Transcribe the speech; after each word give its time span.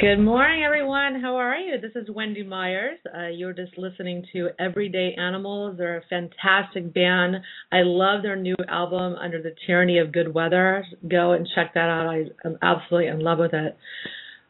Good 0.00 0.16
morning, 0.18 0.62
everyone. 0.64 1.20
How 1.20 1.36
are 1.36 1.56
you? 1.56 1.78
This 1.78 1.90
is 1.94 2.08
Wendy 2.08 2.42
Myers. 2.42 2.96
Uh, 3.14 3.26
you're 3.26 3.52
just 3.52 3.76
listening 3.76 4.24
to 4.32 4.48
Everyday 4.58 5.14
Animals. 5.18 5.76
They're 5.76 5.98
a 5.98 6.02
fantastic 6.08 6.94
band. 6.94 7.36
I 7.70 7.82
love 7.82 8.22
their 8.22 8.36
new 8.36 8.54
album, 8.66 9.16
Under 9.16 9.42
the 9.42 9.54
Tyranny 9.66 9.98
of 9.98 10.10
Good 10.10 10.32
Weather. 10.32 10.86
Go 11.06 11.32
and 11.32 11.46
check 11.54 11.74
that 11.74 11.90
out. 11.90 12.06
I, 12.06 12.48
am 12.48 12.56
absolutely 12.62 13.08
in 13.08 13.20
love 13.20 13.40
with 13.40 13.52
it. 13.52 13.76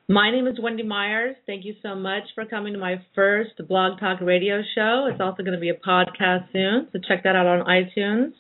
My 0.09 0.31
name 0.31 0.47
is 0.47 0.55
Wendy 0.63 0.85
Myers. 0.85 1.35
Thank 1.47 1.65
you 1.65 1.75
so 1.83 1.97
much 1.97 2.23
for 2.37 2.47
coming 2.47 2.75
to 2.75 2.79
my 2.79 3.05
first 3.17 3.61
Blog 3.67 3.99
Talk 3.99 4.21
radio 4.21 4.61
show. 4.77 5.09
It's 5.11 5.21
also 5.21 5.43
going 5.43 5.55
to 5.55 5.59
be 5.59 5.71
a 5.71 5.75
podcast 5.75 6.53
soon, 6.53 6.87
so 6.93 7.01
check 7.09 7.25
that 7.25 7.35
out 7.35 7.47
on 7.47 7.67
iTunes. 7.67 8.35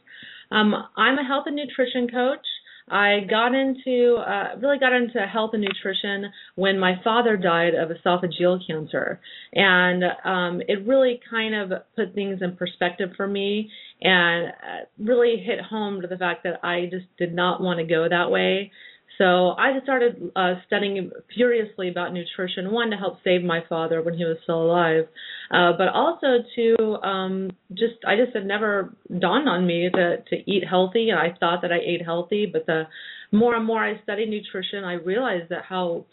Um, 0.52 0.74
I'm 0.96 1.18
a 1.18 1.26
health 1.26 1.46
and 1.46 1.56
nutrition 1.56 2.06
coach. 2.08 2.46
I 2.90 3.20
got 3.28 3.54
into 3.54 4.16
uh, 4.16 4.56
really 4.60 4.78
got 4.78 4.92
into 4.92 5.20
health 5.20 5.50
and 5.52 5.62
nutrition 5.62 6.32
when 6.56 6.78
my 6.78 6.94
father 7.04 7.36
died 7.36 7.74
of 7.74 7.90
esophageal 7.90 8.58
cancer, 8.66 9.20
and 9.52 10.02
um, 10.24 10.60
it 10.66 10.86
really 10.86 11.20
kind 11.30 11.54
of 11.54 11.70
put 11.94 12.14
things 12.14 12.40
in 12.42 12.56
perspective 12.56 13.10
for 13.16 13.28
me, 13.28 13.70
and 14.00 14.48
uh, 14.48 14.84
really 14.98 15.36
hit 15.36 15.60
home 15.60 16.00
to 16.02 16.08
the 16.08 16.16
fact 16.16 16.42
that 16.42 16.64
I 16.64 16.88
just 16.90 17.06
did 17.16 17.32
not 17.32 17.62
want 17.62 17.78
to 17.78 17.84
go 17.84 18.08
that 18.08 18.30
way. 18.30 18.72
So 19.20 19.50
I 19.50 19.78
started 19.82 20.32
uh, 20.34 20.54
studying 20.66 21.10
furiously 21.36 21.90
about 21.90 22.14
nutrition, 22.14 22.72
one 22.72 22.88
to 22.88 22.96
help 22.96 23.18
save 23.22 23.42
my 23.42 23.60
father 23.68 24.00
when 24.00 24.14
he 24.14 24.24
was 24.24 24.38
still 24.44 24.62
alive, 24.62 25.04
uh, 25.50 25.72
but 25.76 25.88
also 25.88 26.42
to 26.56 27.06
um, 27.06 27.50
just 27.68 28.02
I 28.08 28.16
just 28.16 28.34
had 28.34 28.46
never 28.46 28.94
dawned 29.06 29.46
on 29.46 29.66
me 29.66 29.90
to 29.92 30.16
to 30.26 30.50
eat 30.50 30.64
healthy. 30.66 31.10
I 31.12 31.36
thought 31.38 31.60
that 31.60 31.70
I 31.70 31.80
ate 31.86 32.02
healthy, 32.02 32.46
but 32.50 32.64
the 32.64 32.84
more 33.30 33.54
and 33.54 33.66
more 33.66 33.84
I 33.84 34.02
studied 34.02 34.30
nutrition, 34.30 34.84
I 34.84 34.94
realized 34.94 35.50
that 35.50 35.64
how 35.68 36.06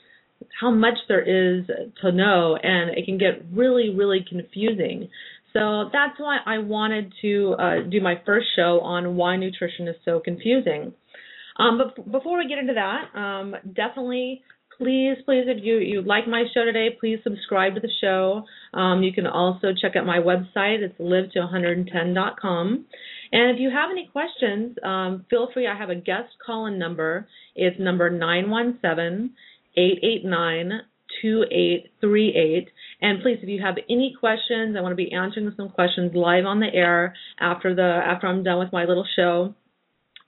how 0.60 0.70
much 0.70 0.98
there 1.08 1.22
is 1.22 1.66
to 2.02 2.12
know, 2.12 2.58
and 2.62 2.90
it 2.98 3.06
can 3.06 3.18
get 3.18 3.46
really 3.54 3.96
really 3.96 4.26
confusing. 4.30 5.08
So 5.54 5.90
that's 5.94 6.20
why 6.20 6.40
I 6.46 6.58
wanted 6.58 7.14
to 7.22 7.56
uh, 7.58 7.76
do 7.90 8.02
my 8.02 8.22
first 8.26 8.48
show 8.58 8.82
on 8.82 9.16
why 9.16 9.38
nutrition 9.38 9.88
is 9.88 9.96
so 10.04 10.20
confusing. 10.20 10.94
Um, 11.60 11.78
but 11.78 12.12
before 12.12 12.38
we 12.38 12.48
get 12.48 12.60
into 12.60 12.74
that, 12.74 13.18
um, 13.18 13.56
definitely 13.74 14.42
please, 14.78 15.16
please, 15.26 15.46
if 15.48 15.64
you, 15.64 15.78
you 15.78 16.02
like 16.02 16.28
my 16.28 16.44
show 16.54 16.64
today, 16.64 16.96
please 17.00 17.20
subscribe 17.24 17.76
to 17.76 17.80
the 17.80 17.90
show. 18.02 18.44
Um, 18.74 19.02
you 19.04 19.12
can 19.12 19.26
also 19.26 19.70
check 19.80 19.96
out 19.96 20.06
my 20.06 20.20
website. 20.20 20.80
It's 20.82 20.94
live 21.00 21.26
to110.com. 21.36 22.86
And 23.32 23.52
if 23.52 23.60
you 23.60 23.70
have 23.72 23.90
any 23.92 24.10
questions, 24.12 24.78
um, 24.84 25.26
feel 25.30 25.50
free. 25.54 25.68
I 25.68 25.76
have 25.76 25.90
a 25.90 25.96
guest 25.96 26.30
call-in 26.46 26.80
number. 26.80 27.28
It's 27.56 27.80
number 27.80 28.10
917 28.10 29.34
889 29.76 30.82
2838. 31.22 32.68
And 33.02 33.22
please, 33.22 33.40
if 33.42 33.50
you 33.50 33.62
have 33.62 33.76
any 33.90 34.14
questions, 34.20 34.76
I 34.78 34.82
want 34.82 34.92
to 34.92 34.96
be 34.96 35.12
answering 35.12 35.52
some 35.58 35.70
questions 35.70 36.12
live 36.14 36.46
on 36.46 36.60
the 36.60 36.74
air 36.74 37.16
after 37.40 37.74
the 37.76 37.82
after 37.82 38.28
I'm 38.28 38.44
done 38.44 38.60
with 38.60 38.72
my 38.72 38.86
little 38.86 39.06
show. 39.16 39.56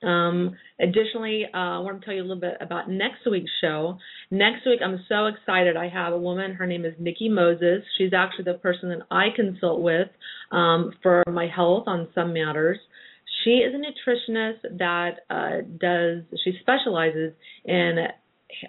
Um, 0.02 0.56
additionally, 0.80 1.44
uh, 1.52 1.56
I 1.56 1.78
want 1.80 2.00
to 2.00 2.04
tell 2.04 2.14
you 2.14 2.22
a 2.22 2.28
little 2.28 2.40
bit 2.40 2.56
about 2.60 2.88
next 2.88 3.28
week's 3.30 3.50
show. 3.60 3.98
Next 4.30 4.64
week, 4.66 4.80
I'm 4.84 5.04
so 5.08 5.26
excited. 5.26 5.76
I 5.76 5.88
have 5.88 6.12
a 6.12 6.18
woman. 6.18 6.54
Her 6.54 6.66
name 6.66 6.84
is 6.84 6.94
Nikki 6.98 7.28
Moses. 7.28 7.82
She's 7.98 8.12
actually 8.14 8.44
the 8.44 8.58
person 8.58 8.88
that 8.90 9.06
I 9.10 9.26
consult 9.34 9.82
with 9.82 10.08
um, 10.50 10.92
for 11.02 11.22
my 11.30 11.48
health 11.54 11.84
on 11.86 12.08
some 12.14 12.32
matters. 12.32 12.78
She 13.44 13.50
is 13.50 13.74
a 13.74 13.78
nutritionist 13.78 14.78
that 14.78 15.20
uh, 15.28 15.62
does. 15.78 16.24
She 16.44 16.52
specializes 16.60 17.32
in 17.64 18.06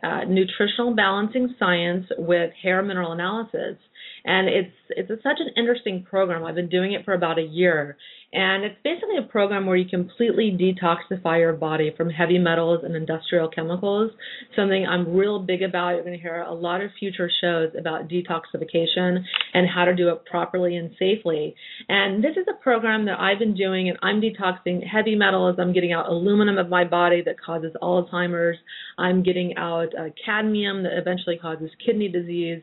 uh, 0.04 0.22
nutritional 0.28 0.96
balancing 0.96 1.56
science 1.58 2.06
with 2.18 2.52
hair 2.62 2.82
mineral 2.84 3.12
analysis 3.12 3.78
and 4.26 4.48
it's 4.48 4.76
it's 4.90 5.10
a, 5.10 5.16
such 5.24 5.40
an 5.40 5.50
interesting 5.58 6.04
program. 6.04 6.44
I've 6.44 6.56
been 6.56 6.70
doing 6.70 6.94
it 6.94 7.06
for 7.06 7.14
about 7.14 7.40
a 7.40 7.44
year, 7.44 7.98
and 8.34 8.64
it's 8.64 8.76
basically 8.84 9.18
a 9.18 9.28
program 9.28 9.66
where 9.66 9.76
you 9.76 9.90
completely 9.90 10.52
detoxify 10.52 11.40
your 11.40 11.54
body 11.54 11.94
from 11.96 12.10
heavy 12.10 12.38
metals 12.38 12.82
and 12.84 12.96
industrial 12.96 13.50
chemicals. 13.50 14.12
Something 14.56 14.86
I'm 14.86 15.16
real 15.16 15.40
big 15.40 15.62
about. 15.62 15.96
You're 15.96 16.04
going 16.04 16.18
to 16.18 16.22
hear 16.22 16.42
a 16.42 16.54
lot 16.54 16.82
of 16.82 16.92
future 17.00 17.30
shows 17.42 17.72
about 17.78 18.10
detoxification 18.10 19.24
and 19.54 19.68
how 19.68 19.86
to 19.86 19.96
do 19.96 20.10
it 20.10 20.26
properly 20.26 20.76
and 20.76 20.92
safely. 21.00 21.56
And 21.90 22.24
this 22.24 22.38
is 22.38 22.46
a 22.50 22.62
program 22.62 23.06
that 23.06 23.20
I've 23.20 23.40
been 23.40 23.56
doing, 23.56 23.90
and 23.90 23.98
I'm 24.02 24.22
detoxing 24.22 24.86
heavy 24.86 25.16
metals. 25.16 25.56
I'm 25.60 25.74
getting 25.74 25.94
out 25.94 26.10
aluminum 26.10 26.58
of 26.58 26.70
my 26.70 26.84
body 26.84 27.24
that 27.26 27.42
causes 27.42 27.72
Alzheimer's. 27.82 28.58
I'm 28.98 29.24
getting 29.24 29.56
out 29.58 29.90
uh, 29.98 30.10
cadmium 30.26 30.84
that 30.84 30.98
eventually 30.98 31.38
causes 31.42 31.70
kidney 31.86 32.10
disease. 32.10 32.62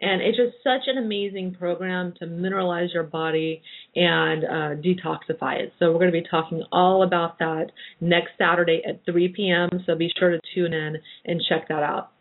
And 0.00 0.22
it's 0.22 0.36
just 0.36 0.56
such 0.62 0.86
an 0.86 0.98
amazing 0.98 1.56
program 1.58 2.14
to 2.20 2.26
mineralize 2.26 2.94
your 2.94 3.02
body 3.02 3.62
and 3.96 4.44
uh, 4.44 4.80
detoxify 4.80 5.60
it. 5.60 5.72
So 5.78 5.86
we're 5.86 5.98
going 5.98 6.12
to 6.12 6.20
be 6.20 6.26
talking 6.30 6.62
all 6.70 7.02
about 7.02 7.38
that 7.40 7.72
next 8.00 8.30
Saturday 8.38 8.82
at 8.88 9.04
3 9.04 9.28
p.m. 9.34 9.68
So 9.86 9.96
be 9.96 10.10
sure 10.16 10.30
to 10.30 10.40
tune 10.54 10.72
in 10.72 10.96
and 11.24 11.42
check 11.48 11.68
that 11.68 11.82
out. 11.82 12.12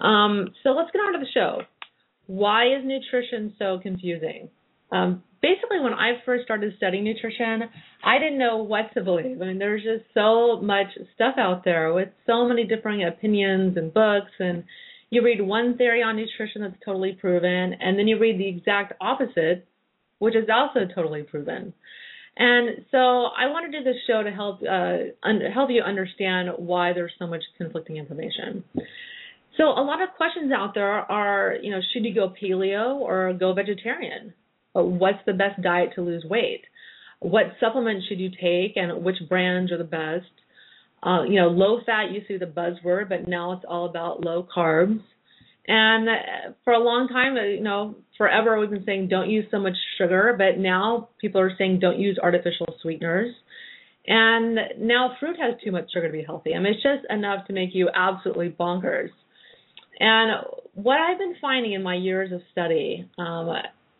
Um, 0.00 0.54
so 0.62 0.70
let's 0.70 0.90
get 0.92 1.00
on 1.00 1.14
to 1.14 1.18
the 1.18 1.30
show. 1.32 1.62
Why 2.26 2.66
is 2.66 2.84
nutrition 2.84 3.54
so 3.58 3.80
confusing? 3.82 4.50
Um, 4.92 5.22
basically, 5.42 5.80
when 5.80 5.92
I 5.94 6.22
first 6.24 6.44
started 6.44 6.72
studying 6.76 7.04
nutrition, 7.04 7.62
I 8.04 8.18
didn't 8.18 8.38
know 8.38 8.58
what 8.58 8.92
to 8.94 9.02
believe. 9.02 9.40
I 9.42 9.46
mean, 9.46 9.58
there's 9.58 9.82
just 9.82 10.04
so 10.14 10.60
much 10.62 10.86
stuff 11.14 11.34
out 11.38 11.64
there 11.64 11.92
with 11.92 12.08
so 12.26 12.46
many 12.48 12.64
different 12.64 13.02
opinions 13.06 13.76
and 13.76 13.92
books 13.92 14.32
and 14.38 14.64
you 15.10 15.22
read 15.22 15.40
one 15.40 15.76
theory 15.76 16.02
on 16.02 16.16
nutrition 16.16 16.62
that's 16.62 16.76
totally 16.84 17.12
proven, 17.12 17.74
and 17.80 17.98
then 17.98 18.08
you 18.08 18.18
read 18.18 18.38
the 18.38 18.48
exact 18.48 18.92
opposite, 19.00 19.66
which 20.18 20.36
is 20.36 20.48
also 20.52 20.80
totally 20.94 21.22
proven. 21.22 21.72
And 22.36 22.84
so 22.92 22.98
I 22.98 23.46
want 23.46 23.70
to 23.70 23.78
do 23.78 23.82
this 23.82 23.96
show 24.06 24.22
to 24.22 24.30
help 24.30 24.60
uh, 24.62 25.26
un- 25.26 25.40
help 25.52 25.70
you 25.70 25.82
understand 25.82 26.50
why 26.56 26.92
there's 26.92 27.12
so 27.18 27.26
much 27.26 27.42
conflicting 27.56 27.96
information. 27.96 28.64
So 29.56 29.64
a 29.64 29.82
lot 29.82 30.00
of 30.00 30.10
questions 30.16 30.52
out 30.52 30.74
there 30.74 30.86
are, 30.86 31.56
you 31.60 31.72
know, 31.72 31.80
should 31.92 32.04
you 32.04 32.14
go 32.14 32.32
paleo 32.40 32.94
or 32.94 33.32
go 33.32 33.52
vegetarian? 33.54 34.34
What's 34.72 35.18
the 35.26 35.32
best 35.32 35.60
diet 35.60 35.90
to 35.96 36.02
lose 36.02 36.24
weight? 36.24 36.62
What 37.18 37.56
supplements 37.58 38.06
should 38.06 38.20
you 38.20 38.30
take, 38.30 38.76
and 38.76 39.02
which 39.02 39.16
brands 39.28 39.72
are 39.72 39.78
the 39.78 39.82
best? 39.82 40.30
Uh, 41.02 41.22
you 41.22 41.36
know, 41.36 41.48
low 41.48 41.80
fat 41.84 42.10
used 42.10 42.26
to 42.26 42.38
be 42.38 42.44
the 42.44 42.50
buzzword, 42.50 43.08
but 43.08 43.28
now 43.28 43.52
it's 43.52 43.64
all 43.68 43.88
about 43.88 44.24
low 44.24 44.46
carbs. 44.54 45.00
And 45.66 46.08
uh, 46.08 46.52
for 46.64 46.72
a 46.72 46.78
long 46.78 47.08
time, 47.08 47.36
uh, 47.36 47.42
you 47.42 47.60
know, 47.60 47.96
forever 48.16 48.58
we've 48.58 48.70
been 48.70 48.84
saying 48.84 49.08
don't 49.08 49.30
use 49.30 49.44
so 49.50 49.58
much 49.60 49.76
sugar, 49.98 50.34
but 50.36 50.58
now 50.58 51.10
people 51.20 51.40
are 51.40 51.52
saying 51.56 51.78
don't 51.80 52.00
use 52.00 52.18
artificial 52.22 52.66
sweeteners. 52.82 53.34
And 54.06 54.58
now 54.80 55.16
fruit 55.20 55.36
has 55.38 55.54
too 55.62 55.70
much 55.70 55.92
sugar 55.92 56.06
to 56.06 56.12
be 56.12 56.24
healthy. 56.24 56.54
I 56.54 56.58
mean, 56.58 56.72
it's 56.72 56.82
just 56.82 57.04
enough 57.10 57.46
to 57.48 57.52
make 57.52 57.74
you 57.74 57.90
absolutely 57.94 58.48
bonkers. 58.48 59.10
And 60.00 60.44
what 60.74 60.98
I've 60.98 61.18
been 61.18 61.34
finding 61.40 61.74
in 61.74 61.82
my 61.82 61.96
years 61.96 62.32
of 62.32 62.40
study, 62.50 63.08
um, 63.18 63.52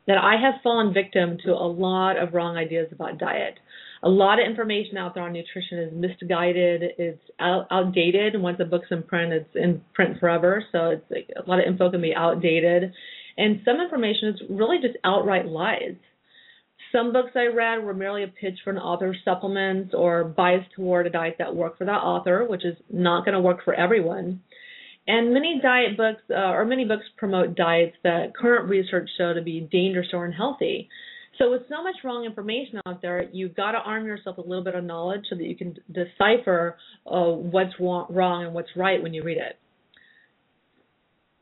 that 0.09 0.17
I 0.17 0.41
have 0.41 0.63
fallen 0.63 0.95
victim 0.95 1.37
to 1.45 1.51
a 1.51 1.69
lot 1.69 2.17
of 2.17 2.33
wrong 2.33 2.57
ideas 2.57 2.89
about 2.91 3.19
diet 3.19 3.59
a 4.03 4.09
lot 4.09 4.41
of 4.41 4.47
information 4.47 4.97
out 4.97 5.15
there 5.15 5.25
on 5.25 5.33
nutrition 5.33 5.79
is 5.79 5.93
misguided. 5.93 6.83
It's 6.99 7.23
out, 7.41 7.67
outdated. 7.71 8.41
Once 8.41 8.59
a 8.61 8.65
book's 8.65 8.89
in 8.91 9.03
print, 9.03 9.33
it's 9.33 9.55
in 9.55 9.83
print 9.95 10.19
forever. 10.21 10.65
So 10.73 10.91
it's 10.91 11.05
like 11.11 11.29
a 11.37 11.49
lot 11.49 11.61
of 11.61 11.67
info 11.67 11.91
can 11.91 12.01
be 12.01 12.15
outdated, 12.15 12.93
and 13.37 13.61
some 13.65 13.81
information 13.81 14.29
is 14.29 14.43
really 14.51 14.79
just 14.81 14.97
outright 15.05 15.47
lies. 15.47 15.97
Some 16.93 17.13
books 17.13 17.33
I 17.35 17.47
read 17.55 17.85
were 17.85 17.93
merely 17.93 18.23
a 18.23 18.29
pitch 18.29 18.59
for 18.65 18.71
an 18.71 18.79
author's 18.79 19.19
supplements 19.25 19.93
or 19.95 20.25
biased 20.25 20.73
toward 20.75 21.07
a 21.07 21.11
diet 21.11 21.37
that 21.39 21.55
worked 21.55 21.79
for 21.79 21.85
that 21.85 21.91
author, 21.91 22.47
which 22.49 22.65
is 22.65 22.77
not 22.91 23.25
going 23.25 23.35
to 23.35 23.41
work 23.41 23.63
for 23.65 23.75
everyone. 23.75 24.41
And 25.07 25.35
many 25.35 25.61
diet 25.63 25.97
books, 25.97 26.23
uh, 26.31 26.35
or 26.35 26.65
many 26.65 26.85
books 26.85 27.05
promote 27.17 27.57
diets 27.57 27.97
that 28.05 28.37
current 28.37 28.69
research 28.69 29.09
show 29.19 29.35
to 29.35 29.43
be 29.43 29.61
dangerous 29.61 30.09
or 30.13 30.25
unhealthy. 30.25 30.89
So 31.39 31.51
with 31.53 31.63
so 31.69 31.83
much 31.83 31.95
wrong 32.03 32.25
information 32.25 32.81
out 32.85 33.01
there, 33.01 33.29
you've 33.33 33.55
got 33.55 33.73
to 33.73 33.79
arm 33.79 34.07
yourself 34.07 34.37
with 34.37 34.47
a 34.47 34.49
little 34.49 34.65
bit 34.65 34.75
of 34.75 34.83
knowledge 34.83 35.23
so 35.31 35.37
that 35.37 35.45
you 35.45 35.57
can 35.57 35.77
decipher 35.93 36.77
uh, 37.07 37.31
what's 37.31 37.73
wrong 37.79 38.45
and 38.45 38.53
what's 38.55 38.71
right 38.77 39.01
when 39.01 39.15
you 39.15 39.23
read 39.23 39.39
it. 39.39 39.59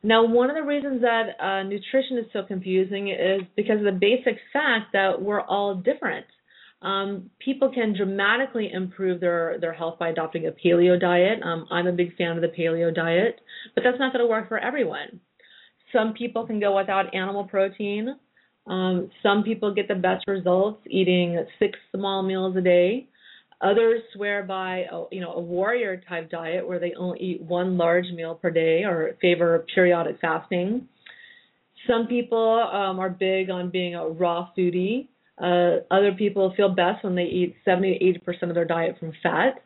Now, 0.03 0.25
one 0.25 0.49
of 0.49 0.55
the 0.55 0.63
reasons 0.63 1.01
that 1.01 1.43
uh, 1.43 1.63
nutrition 1.63 2.19
is 2.19 2.25
so 2.31 2.43
confusing 2.43 3.09
is 3.09 3.41
because 3.55 3.79
of 3.79 3.85
the 3.85 3.91
basic 3.99 4.39
fact 4.53 4.93
that 4.93 5.21
we're 5.21 5.41
all 5.41 5.75
different. 5.75 6.27
Um, 6.83 7.31
people 7.43 7.71
can 7.73 7.95
dramatically 7.97 8.69
improve 8.71 9.19
their, 9.19 9.57
their 9.59 9.73
health 9.73 9.97
by 9.97 10.09
adopting 10.09 10.45
a 10.45 10.51
paleo 10.51 10.99
diet. 10.99 11.41
Um, 11.43 11.65
I'm 11.71 11.87
a 11.87 11.91
big 11.91 12.15
fan 12.15 12.37
of 12.37 12.41
the 12.41 12.49
paleo 12.49 12.93
diet, 12.93 13.41
but 13.73 13.83
that's 13.83 13.97
not 13.97 14.13
going 14.13 14.23
to 14.23 14.29
work 14.29 14.47
for 14.47 14.59
everyone. 14.59 15.19
Some 15.91 16.13
people 16.13 16.45
can 16.45 16.59
go 16.59 16.77
without 16.77 17.15
animal 17.15 17.45
protein. 17.45 18.17
Um, 18.67 19.09
some 19.23 19.43
people 19.43 19.73
get 19.73 19.87
the 19.87 19.95
best 19.95 20.27
results 20.27 20.81
eating 20.89 21.43
six 21.57 21.79
small 21.95 22.21
meals 22.21 22.55
a 22.57 22.61
day. 22.61 23.07
Others 23.61 24.01
swear 24.13 24.43
by 24.43 24.85
a, 24.91 25.05
you 25.11 25.21
know 25.21 25.33
a 25.33 25.41
warrior 25.41 26.01
type 26.07 26.29
diet 26.29 26.67
where 26.67 26.79
they 26.79 26.93
only 26.95 27.19
eat 27.19 27.41
one 27.41 27.77
large 27.77 28.05
meal 28.13 28.35
per 28.35 28.51
day 28.51 28.83
or 28.83 29.15
favor 29.21 29.65
periodic 29.73 30.17
fasting. 30.21 30.87
Some 31.87 32.07
people 32.07 32.69
um, 32.71 32.99
are 32.99 33.09
big 33.09 33.49
on 33.49 33.71
being 33.71 33.95
a 33.95 34.07
raw 34.07 34.49
foodie. 34.57 35.07
Uh, 35.41 35.83
other 35.89 36.11
people 36.17 36.53
feel 36.57 36.69
best 36.69 37.03
when 37.03 37.15
they 37.15 37.23
eat 37.23 37.55
70 37.63 37.97
to 37.97 38.05
80 38.05 38.19
percent 38.19 38.51
of 38.51 38.55
their 38.55 38.65
diet 38.65 38.97
from 38.99 39.13
fat. 39.23 39.63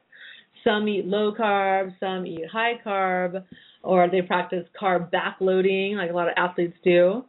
Some 0.63 0.88
eat 0.88 1.06
low 1.06 1.33
carb, 1.33 1.95
some 2.00 2.25
eat 2.27 2.45
high 2.51 2.80
carb, 2.86 3.44
or 3.83 4.09
they 4.09 4.21
practice 4.21 4.65
carb 4.80 5.12
backloading, 5.12 5.95
like 5.95 6.12
a 6.12 6.13
lot 6.13 6.27
of 6.27 6.36
athletes 6.38 6.77
do. 6.83 7.25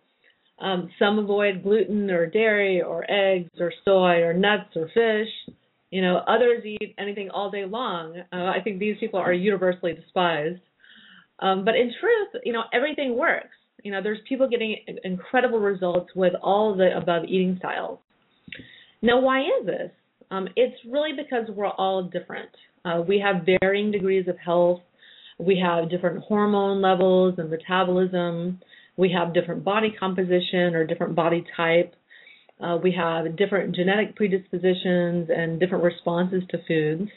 Um, 0.63 0.91
some 0.99 1.19
avoid 1.19 1.65
gluten 1.65 2.09
or 2.09 2.27
dairy 2.27 2.81
or 2.81 3.05
eggs 3.11 3.51
or 3.59 3.73
soy 3.85 4.23
or 4.23 4.33
nuts 4.33 4.71
or 4.77 4.87
fish. 4.95 5.29
You 5.91 6.01
know, 6.03 6.19
others 6.27 6.65
eat 6.65 6.95
anything 6.99 7.31
all 7.31 7.51
day 7.51 7.65
long. 7.67 8.23
Uh, 8.33 8.37
I 8.37 8.59
think 8.63 8.79
these 8.79 8.97
people 9.01 9.19
are 9.19 9.33
universally 9.33 9.93
despised. 9.93 10.61
Um, 11.41 11.65
but 11.65 11.75
in 11.75 11.93
truth, 12.01 12.43
you 12.45 12.53
know, 12.53 12.63
everything 12.73 13.19
works. 13.19 13.57
You 13.83 13.91
know, 13.91 14.01
there's 14.03 14.21
people 14.29 14.49
getting 14.49 14.77
incredible 15.03 15.59
results 15.59 16.11
with 16.15 16.35
all 16.41 16.77
the 16.77 16.97
above 16.97 17.25
eating 17.25 17.57
styles. 17.59 17.99
Now, 19.03 19.21
why 19.21 19.41
is 19.41 19.67
this? 19.67 19.91
Um, 20.31 20.49
it's 20.55 20.77
really 20.89 21.11
because 21.13 21.49
we're 21.55 21.67
all 21.67 22.05
different. 22.05 22.51
Uh, 22.85 23.03
we 23.07 23.19
have 23.19 23.47
varying 23.61 23.91
degrees 23.91 24.29
of 24.29 24.39
health. 24.39 24.81
We 25.39 25.61
have 25.63 25.91
different 25.91 26.23
hormone 26.25 26.81
levels 26.81 27.35
and 27.39 27.51
metabolism. 27.51 28.61
We 28.97 29.13
have 29.13 29.35
different 29.35 29.65
body 29.65 29.95
composition 29.99 30.75
or 30.75 30.87
different 30.87 31.15
body 31.15 31.45
type. 31.57 31.95
Uh, 32.61 32.79
we 32.83 32.93
have 32.93 33.37
different 33.37 33.75
genetic 33.75 34.15
predispositions 34.17 35.29
and 35.35 35.59
different 35.59 35.85
responses 35.85 36.43
to 36.51 36.59
foods. 36.69 37.11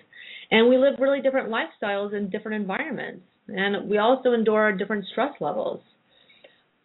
And 0.52 0.70
we 0.70 0.78
live 0.78 0.96
really 1.00 1.22
different 1.22 1.50
lifestyles 1.50 2.14
in 2.14 2.30
different 2.30 2.62
environments. 2.62 3.24
And 3.48 3.90
we 3.90 3.98
also 3.98 4.34
endure 4.34 4.72
different 4.72 5.06
stress 5.12 5.34
levels. 5.40 5.82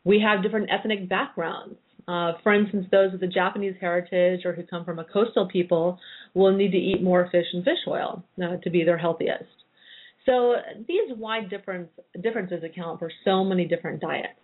We 0.04 0.20
have 0.20 0.42
different 0.42 0.70
ethnic 0.70 1.08
backgrounds. 1.08 1.76
Uh, 2.08 2.32
for 2.42 2.52
instance, 2.52 2.86
those 2.90 3.12
with 3.12 3.22
a 3.22 3.26
Japanese 3.26 3.74
heritage 3.80 4.44
or 4.44 4.52
who 4.52 4.64
come 4.64 4.84
from 4.84 4.98
a 4.98 5.04
coastal 5.04 5.48
people 5.48 5.98
will 6.34 6.56
need 6.56 6.72
to 6.72 6.78
eat 6.78 7.02
more 7.02 7.28
fish 7.30 7.46
and 7.52 7.62
fish 7.64 7.78
oil 7.86 8.24
uh, 8.42 8.56
to 8.62 8.70
be 8.70 8.82
their 8.84 8.98
healthiest. 8.98 9.44
So 10.26 10.54
these 10.88 11.16
wide 11.16 11.48
difference, 11.50 11.90
differences 12.20 12.62
account 12.64 12.98
for 12.98 13.10
so 13.24 13.44
many 13.44 13.66
different 13.66 14.00
diets. 14.00 14.38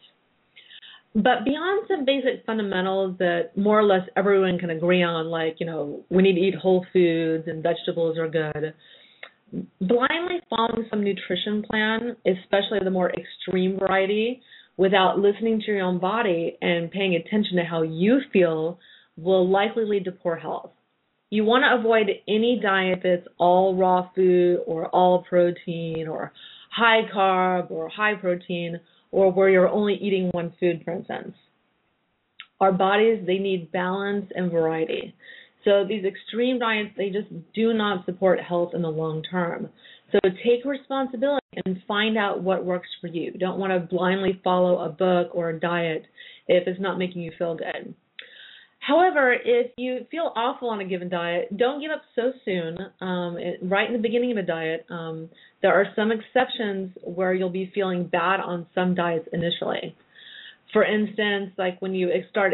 But 1.16 1.46
beyond 1.46 1.86
some 1.88 2.04
basic 2.04 2.44
fundamentals 2.44 3.16
that 3.20 3.56
more 3.56 3.80
or 3.80 3.84
less 3.84 4.06
everyone 4.16 4.58
can 4.58 4.68
agree 4.68 5.02
on, 5.02 5.28
like, 5.28 5.56
you 5.60 5.64
know, 5.64 6.04
we 6.10 6.22
need 6.22 6.34
to 6.34 6.40
eat 6.40 6.54
whole 6.54 6.84
foods 6.92 7.44
and 7.46 7.62
vegetables 7.62 8.18
are 8.18 8.28
good, 8.28 8.74
blindly 9.80 10.40
following 10.50 10.86
some 10.90 11.02
nutrition 11.02 11.62
plan, 11.62 12.16
especially 12.26 12.80
the 12.84 12.90
more 12.90 13.10
extreme 13.14 13.78
variety, 13.78 14.42
without 14.76 15.18
listening 15.18 15.58
to 15.60 15.72
your 15.72 15.86
own 15.86 15.98
body 15.98 16.58
and 16.60 16.90
paying 16.90 17.14
attention 17.14 17.56
to 17.56 17.64
how 17.64 17.80
you 17.80 18.20
feel, 18.30 18.78
will 19.16 19.48
likely 19.48 19.86
lead 19.86 20.04
to 20.04 20.12
poor 20.12 20.36
health. 20.36 20.72
You 21.30 21.44
want 21.44 21.64
to 21.64 21.80
avoid 21.80 22.10
any 22.28 22.60
diet 22.62 23.00
that's 23.02 23.26
all 23.38 23.74
raw 23.74 24.10
food 24.14 24.58
or 24.66 24.88
all 24.88 25.24
protein 25.26 26.08
or 26.08 26.34
high 26.70 27.08
carb 27.10 27.70
or 27.70 27.88
high 27.88 28.16
protein 28.16 28.80
or 29.10 29.32
where 29.32 29.48
you're 29.48 29.68
only 29.68 29.94
eating 29.94 30.30
one 30.32 30.52
food, 30.58 30.82
for 30.84 30.92
instance. 30.92 31.34
Our 32.60 32.72
bodies, 32.72 33.24
they 33.26 33.38
need 33.38 33.70
balance 33.72 34.26
and 34.34 34.50
variety. 34.50 35.14
So 35.64 35.84
these 35.86 36.04
extreme 36.04 36.58
diets, 36.58 36.90
they 36.96 37.10
just 37.10 37.28
do 37.54 37.74
not 37.74 38.06
support 38.06 38.40
health 38.40 38.70
in 38.74 38.82
the 38.82 38.88
long 38.88 39.22
term. 39.22 39.68
So 40.12 40.18
take 40.22 40.64
responsibility 40.64 41.44
and 41.64 41.82
find 41.88 42.16
out 42.16 42.42
what 42.42 42.64
works 42.64 42.88
for 43.00 43.08
you. 43.08 43.32
Don't 43.32 43.58
want 43.58 43.72
to 43.72 43.80
blindly 43.80 44.40
follow 44.44 44.78
a 44.78 44.88
book 44.88 45.30
or 45.34 45.50
a 45.50 45.60
diet 45.60 46.06
if 46.46 46.68
it's 46.68 46.80
not 46.80 46.98
making 46.98 47.22
you 47.22 47.32
feel 47.36 47.56
good. 47.56 47.94
However, 48.78 49.32
if 49.32 49.72
you 49.76 50.06
feel 50.10 50.32
awful 50.36 50.68
on 50.70 50.80
a 50.80 50.84
given 50.84 51.08
diet, 51.08 51.56
don't 51.56 51.80
give 51.80 51.90
up 51.90 52.02
so 52.14 52.32
soon. 52.44 52.78
Um, 53.00 53.36
right 53.62 53.88
in 53.88 53.94
the 53.94 54.02
beginning 54.02 54.30
of 54.30 54.36
a 54.36 54.42
diet, 54.42 54.86
um, 54.88 55.28
there 55.62 55.74
are 55.74 55.86
some 55.96 56.12
exceptions 56.12 56.92
where 57.02 57.34
you'll 57.34 57.50
be 57.50 57.70
feeling 57.74 58.06
bad 58.06 58.40
on 58.40 58.66
some 58.74 58.94
diets 58.94 59.28
initially. 59.32 59.96
For 60.72 60.84
instance, 60.84 61.52
like 61.56 61.80
when 61.80 61.94
you 61.94 62.10
start 62.30 62.52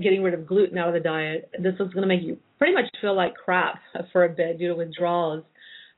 getting 0.00 0.22
rid 0.22 0.34
of 0.34 0.46
gluten 0.46 0.78
out 0.78 0.88
of 0.88 0.94
the 0.94 1.00
diet, 1.00 1.50
this 1.58 1.74
is 1.74 1.92
going 1.92 2.02
to 2.02 2.06
make 2.06 2.22
you 2.22 2.38
pretty 2.58 2.74
much 2.74 2.84
feel 3.00 3.16
like 3.16 3.34
crap 3.34 3.80
for 4.12 4.24
a 4.24 4.28
bit 4.28 4.58
due 4.58 4.68
to 4.68 4.74
withdrawals 4.74 5.44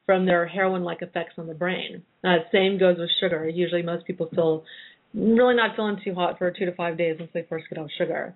from 0.06 0.24
their 0.24 0.46
heroin-like 0.46 1.02
effects 1.02 1.34
on 1.36 1.48
the 1.48 1.54
brain. 1.54 2.02
Uh, 2.22 2.36
same 2.52 2.78
goes 2.78 2.96
with 2.98 3.10
sugar. 3.20 3.48
Usually, 3.48 3.82
most 3.82 4.06
people 4.06 4.28
feel 4.34 4.62
really 5.12 5.56
not 5.56 5.74
feeling 5.74 5.98
too 6.04 6.14
hot 6.14 6.38
for 6.38 6.50
two 6.52 6.66
to 6.66 6.74
five 6.74 6.96
days 6.96 7.16
once 7.18 7.30
they 7.34 7.44
first 7.48 7.66
get 7.68 7.78
off 7.78 7.90
sugar 7.98 8.34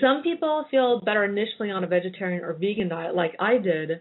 some 0.00 0.22
people 0.22 0.64
feel 0.70 1.00
better 1.00 1.24
initially 1.24 1.70
on 1.70 1.84
a 1.84 1.86
vegetarian 1.86 2.44
or 2.44 2.54
vegan 2.54 2.88
diet, 2.88 3.14
like 3.14 3.34
I 3.38 3.58
did, 3.58 4.00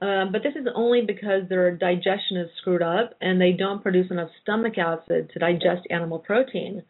um, 0.00 0.32
but 0.32 0.42
this 0.42 0.54
is 0.54 0.66
only 0.74 1.02
because 1.06 1.42
their 1.48 1.76
digestion 1.76 2.36
is 2.38 2.48
screwed 2.60 2.82
up 2.82 3.14
and 3.20 3.40
they 3.40 3.52
don't 3.52 3.82
produce 3.82 4.10
enough 4.10 4.28
stomach 4.42 4.76
acid 4.76 5.30
to 5.32 5.38
digest 5.38 5.86
animal 5.90 6.18
protein. 6.18 6.82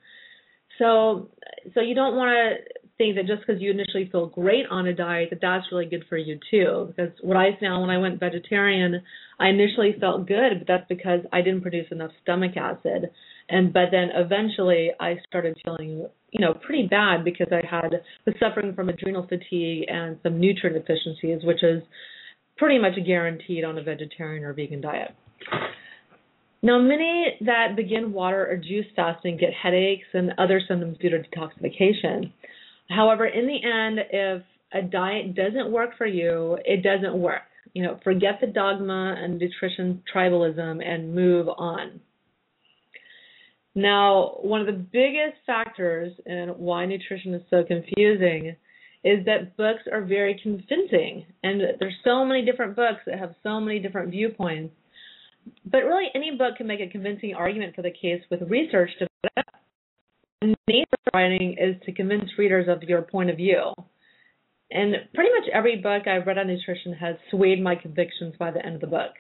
So, 0.79 1.29
so 1.75 1.81
you 1.81 1.95
don't 1.95 2.17
want 2.17 2.31
to 2.31 2.81
think 2.97 3.17
that 3.17 3.27
just 3.27 3.47
because 3.47 3.61
you 3.61 3.71
initially 3.71 4.09
feel 4.11 4.27
great 4.27 4.67
on 4.71 4.87
a 4.87 4.95
diet 4.95 5.29
that 5.31 5.41
that's 5.41 5.67
really 5.71 5.87
good 5.87 6.05
for 6.09 6.17
you 6.17 6.39
too. 6.51 6.87
Because 6.89 7.13
what 7.23 7.37
I 7.37 7.51
found 7.61 7.83
when 7.83 7.91
I 7.91 7.99
went 7.99 8.21
vegetarian, 8.21 9.03
I 9.39 9.49
initially 9.49 9.95
felt 10.01 10.27
good, 10.27 10.61
but 10.61 10.67
that's 10.67 10.89
because 10.89 11.21
I 11.33 11.43
didn't 11.43 11.63
produce 11.63 11.87
enough 11.91 12.13
stomach 12.23 12.57
acid. 12.57 13.11
And 13.49 13.73
but 13.73 13.91
then 13.91 14.11
eventually 14.15 14.91
I 14.99 15.17
started 15.29 15.59
feeling 15.65 16.07
you 16.31 16.41
know 16.41 16.55
pretty 16.55 16.87
bad 16.89 17.25
because 17.25 17.49
I 17.53 17.63
had 17.69 17.91
was 18.27 18.35
suffering 18.41 18.75
from 18.75 18.89
adrenal 18.89 19.27
fatigue 19.27 19.85
and 19.89 20.19
some 20.23 20.41
nutrient 20.41 20.85
deficiencies, 20.85 21.45
which 21.45 21.63
is 21.63 21.83
pretty 22.57 22.79
much 22.79 22.95
guaranteed 23.07 23.65
on 23.65 23.79
a 23.79 23.83
vegetarian 23.83 24.45
or 24.45 24.53
vegan 24.53 24.81
diet. 24.81 25.15
Now, 26.63 26.79
many 26.79 27.37
that 27.43 27.77
begin 27.77 28.13
water 28.13 28.47
or 28.51 28.57
juice 28.57 28.87
fasting 28.97 29.37
get 29.37 29.51
headaches 29.53 30.07
and 30.15 30.33
other 30.39 30.63
symptoms 30.67 30.97
due 30.99 31.11
to 31.11 31.19
detoxification. 31.19 32.33
However, 32.89 33.27
in 33.27 33.47
the 33.47 33.63
end, 33.63 33.99
if 34.11 34.43
a 34.73 34.83
diet 34.83 35.35
doesn't 35.35 35.71
work 35.71 35.91
for 35.99 36.07
you, 36.07 36.59
it 36.65 36.83
doesn't 36.83 37.15
work. 37.15 37.43
You 37.75 37.83
know, 37.83 38.01
forget 38.03 38.39
the 38.41 38.47
dogma 38.47 39.15
and 39.19 39.39
nutrition 39.39 40.03
tribalism 40.15 40.83
and 40.83 41.15
move 41.15 41.49
on. 41.49 42.01
Now, 43.75 44.39
one 44.41 44.61
of 44.61 44.67
the 44.67 44.73
biggest 44.73 45.37
factors 45.47 46.13
in 46.27 46.49
why 46.57 46.87
nutrition 46.87 47.35
is 47.35 47.43
so 47.51 47.65
confusing 47.65 48.57
is 49.05 49.25
that 49.27 49.57
books 49.57 49.83
are 49.93 50.03
very 50.03 50.41
convincing, 50.43 51.27
and 51.43 51.61
there's 51.79 51.95
so 52.03 52.25
many 52.25 52.45
different 52.45 52.75
books 52.75 53.01
that 53.07 53.19
have 53.19 53.35
so 53.43 53.61
many 53.61 53.79
different 53.79 54.11
viewpoints. 54.11 54.75
But 55.67 55.85
really, 55.85 56.07
any 56.15 56.37
book 56.37 56.57
can 56.57 56.67
make 56.67 56.81
a 56.81 56.89
convincing 56.89 57.35
argument 57.35 57.75
for 57.75 57.83
the 57.83 57.91
case 57.91 58.23
with 58.31 58.41
research 58.49 58.91
to 58.99 59.07
back 59.23 59.33
it 59.37 59.45
up. 59.47 59.61
The 60.41 60.55
nature 60.67 60.87
of 61.07 61.13
writing 61.15 61.57
is 61.61 61.77
to 61.85 61.93
convince 61.93 62.31
readers 62.39 62.67
of 62.67 62.83
your 62.83 63.03
point 63.03 63.29
of 63.29 63.37
view. 63.37 63.75
And 64.71 64.95
pretty 65.15 65.31
much 65.39 65.51
every 65.53 65.77
book 65.77 66.09
I've 66.09 66.27
read 66.27 66.39
on 66.39 66.47
nutrition 66.47 66.95
has 66.95 67.17
swayed 67.31 67.63
my 67.63 67.75
convictions 67.75 68.35
by 68.39 68.51
the 68.51 68.65
end 68.65 68.75
of 68.75 68.81
the 68.81 68.87
book. 68.87 69.13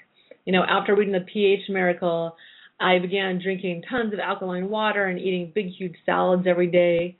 You 0.46 0.52
know, 0.52 0.64
after 0.66 0.96
reading 0.96 1.12
The 1.12 1.20
pH 1.20 1.68
Miracle, 1.68 2.36
I 2.80 2.98
began 2.98 3.40
drinking 3.42 3.82
tons 3.88 4.12
of 4.12 4.18
alkaline 4.18 4.68
water 4.68 5.04
and 5.04 5.18
eating 5.18 5.52
big, 5.54 5.68
huge 5.68 5.94
salads 6.06 6.46
every 6.46 6.66
day. 6.66 7.18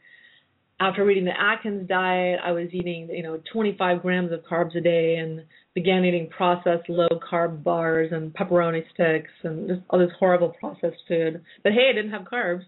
After 0.81 1.05
reading 1.05 1.25
the 1.25 1.41
Atkins 1.41 1.89
diet, 1.89 2.41
I 2.45 2.51
was 2.51 2.69
eating, 2.73 3.09
you 3.11 3.23
know, 3.23 3.41
25 3.53 4.03
grams 4.03 4.33
of 4.33 4.41
carbs 4.41 4.77
a 4.77 4.81
day 4.81 5.17
and 5.17 5.45
began 5.75 6.05
eating 6.05 6.29
processed 6.29 6.89
low 6.89 7.09
carb 7.31 7.63
bars 7.63 8.11
and 8.13 8.33
pepperoni 8.33 8.83
sticks 8.93 9.31
and 9.45 9.69
just 9.69 9.81
all 9.91 10.01
this 10.01 10.11
horrible 10.19 10.55
processed 10.59 11.03
food. 11.07 11.43
But 11.63 11.73
hey, 11.73 11.91
I 11.91 11.93
didn't 11.95 12.11
have 12.11 12.23
carbs. 12.23 12.65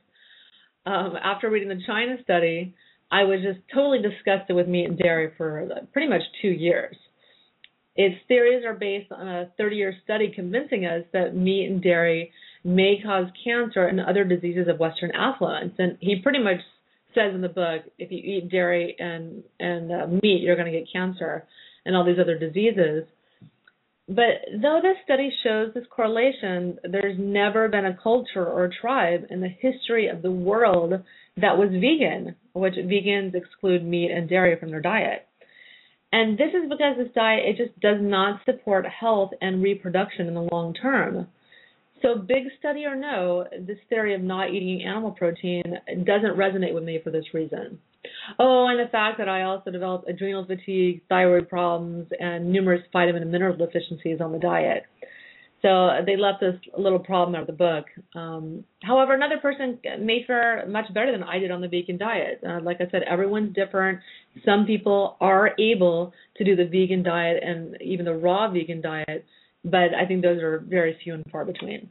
Um, 0.86 1.14
after 1.22 1.50
reading 1.50 1.68
the 1.68 1.82
China 1.84 2.16
study, 2.22 2.74
I 3.10 3.24
was 3.24 3.40
just 3.42 3.58
totally 3.74 4.00
disgusted 4.00 4.54
with 4.54 4.68
meat 4.68 4.86
and 4.86 4.98
dairy 4.98 5.32
for 5.36 5.68
pretty 5.92 6.08
much 6.08 6.22
two 6.40 6.48
years. 6.48 6.96
Its 7.96 8.16
theories 8.28 8.64
are 8.64 8.74
based 8.74 9.10
on 9.10 9.26
a 9.26 9.50
30 9.56 9.76
year 9.76 9.94
study 10.04 10.30
convincing 10.34 10.84
us 10.84 11.02
that 11.12 11.34
meat 11.34 11.66
and 11.66 11.82
dairy 11.82 12.30
may 12.62 13.00
cause 13.02 13.26
cancer 13.42 13.86
and 13.86 14.00
other 14.00 14.24
diseases 14.24 14.68
of 14.68 14.78
Western 14.78 15.12
affluence. 15.12 15.74
And 15.78 15.96
he 16.00 16.20
pretty 16.22 16.40
much 16.40 16.60
says 17.16 17.34
in 17.34 17.40
the 17.40 17.48
book, 17.48 17.82
if 17.98 18.12
you 18.12 18.18
eat 18.18 18.50
dairy 18.50 18.94
and 18.98 19.42
and 19.58 19.90
uh, 19.90 20.06
meat, 20.22 20.42
you're 20.42 20.56
going 20.56 20.70
to 20.70 20.78
get 20.78 20.92
cancer 20.92 21.44
and 21.84 21.96
all 21.96 22.04
these 22.04 22.20
other 22.20 22.38
diseases. 22.38 23.04
But 24.08 24.46
though 24.62 24.78
this 24.80 24.96
study 25.04 25.32
shows 25.42 25.74
this 25.74 25.86
correlation, 25.90 26.78
there's 26.84 27.18
never 27.18 27.68
been 27.68 27.86
a 27.86 27.98
culture 28.00 28.46
or 28.46 28.70
tribe 28.80 29.26
in 29.30 29.40
the 29.40 29.48
history 29.48 30.06
of 30.06 30.22
the 30.22 30.30
world 30.30 30.92
that 31.38 31.58
was 31.58 31.70
vegan, 31.70 32.36
which 32.52 32.74
vegans 32.74 33.34
exclude 33.34 33.84
meat 33.84 34.12
and 34.12 34.28
dairy 34.28 34.56
from 34.60 34.70
their 34.70 34.80
diet. 34.80 35.26
And 36.12 36.38
this 36.38 36.50
is 36.54 36.70
because 36.70 36.96
this 36.96 37.12
diet 37.14 37.42
it 37.46 37.56
just 37.56 37.78
does 37.80 37.98
not 38.00 38.40
support 38.44 38.86
health 38.86 39.30
and 39.40 39.62
reproduction 39.62 40.28
in 40.28 40.34
the 40.34 40.48
long 40.52 40.72
term. 40.72 41.26
So, 42.02 42.16
big 42.16 42.44
study 42.58 42.84
or 42.84 42.94
no, 42.94 43.44
this 43.60 43.78
theory 43.88 44.14
of 44.14 44.20
not 44.20 44.50
eating 44.50 44.82
animal 44.82 45.12
protein 45.12 45.64
doesn't 46.04 46.36
resonate 46.36 46.74
with 46.74 46.84
me 46.84 47.00
for 47.02 47.10
this 47.10 47.24
reason. 47.32 47.78
Oh, 48.38 48.66
and 48.68 48.78
the 48.78 48.90
fact 48.90 49.18
that 49.18 49.28
I 49.28 49.42
also 49.42 49.70
developed 49.70 50.08
adrenal 50.08 50.44
fatigue, 50.44 51.02
thyroid 51.08 51.48
problems, 51.48 52.08
and 52.18 52.52
numerous 52.52 52.82
vitamin 52.92 53.22
and 53.22 53.32
mineral 53.32 53.56
deficiencies 53.56 54.20
on 54.20 54.32
the 54.32 54.38
diet. 54.38 54.84
So 55.62 55.90
they 56.04 56.16
left 56.16 56.40
this 56.40 56.54
little 56.78 56.98
problem 56.98 57.34
out 57.34 57.40
of 57.40 57.46
the 57.46 57.52
book. 57.52 57.86
Um, 58.14 58.64
however, 58.82 59.14
another 59.14 59.38
person 59.38 59.78
may 60.00 60.22
fare 60.26 60.64
much 60.68 60.92
better 60.92 61.10
than 61.10 61.22
I 61.22 61.38
did 61.38 61.50
on 61.50 61.60
the 61.60 61.68
vegan 61.68 61.98
diet. 61.98 62.40
Uh, 62.46 62.60
like 62.60 62.76
I 62.80 62.90
said, 62.90 63.02
everyone's 63.02 63.54
different. 63.54 64.00
Some 64.44 64.66
people 64.66 65.16
are 65.20 65.52
able 65.58 66.12
to 66.36 66.44
do 66.44 66.54
the 66.54 66.66
vegan 66.66 67.02
diet 67.02 67.42
and 67.42 67.80
even 67.80 68.04
the 68.04 68.14
raw 68.14 68.50
vegan 68.50 68.82
diet, 68.82 69.24
but 69.66 69.94
I 69.94 70.06
think 70.06 70.22
those 70.22 70.40
are 70.42 70.64
very 70.66 70.96
few 71.02 71.14
and 71.14 71.24
far 71.30 71.44
between. 71.44 71.90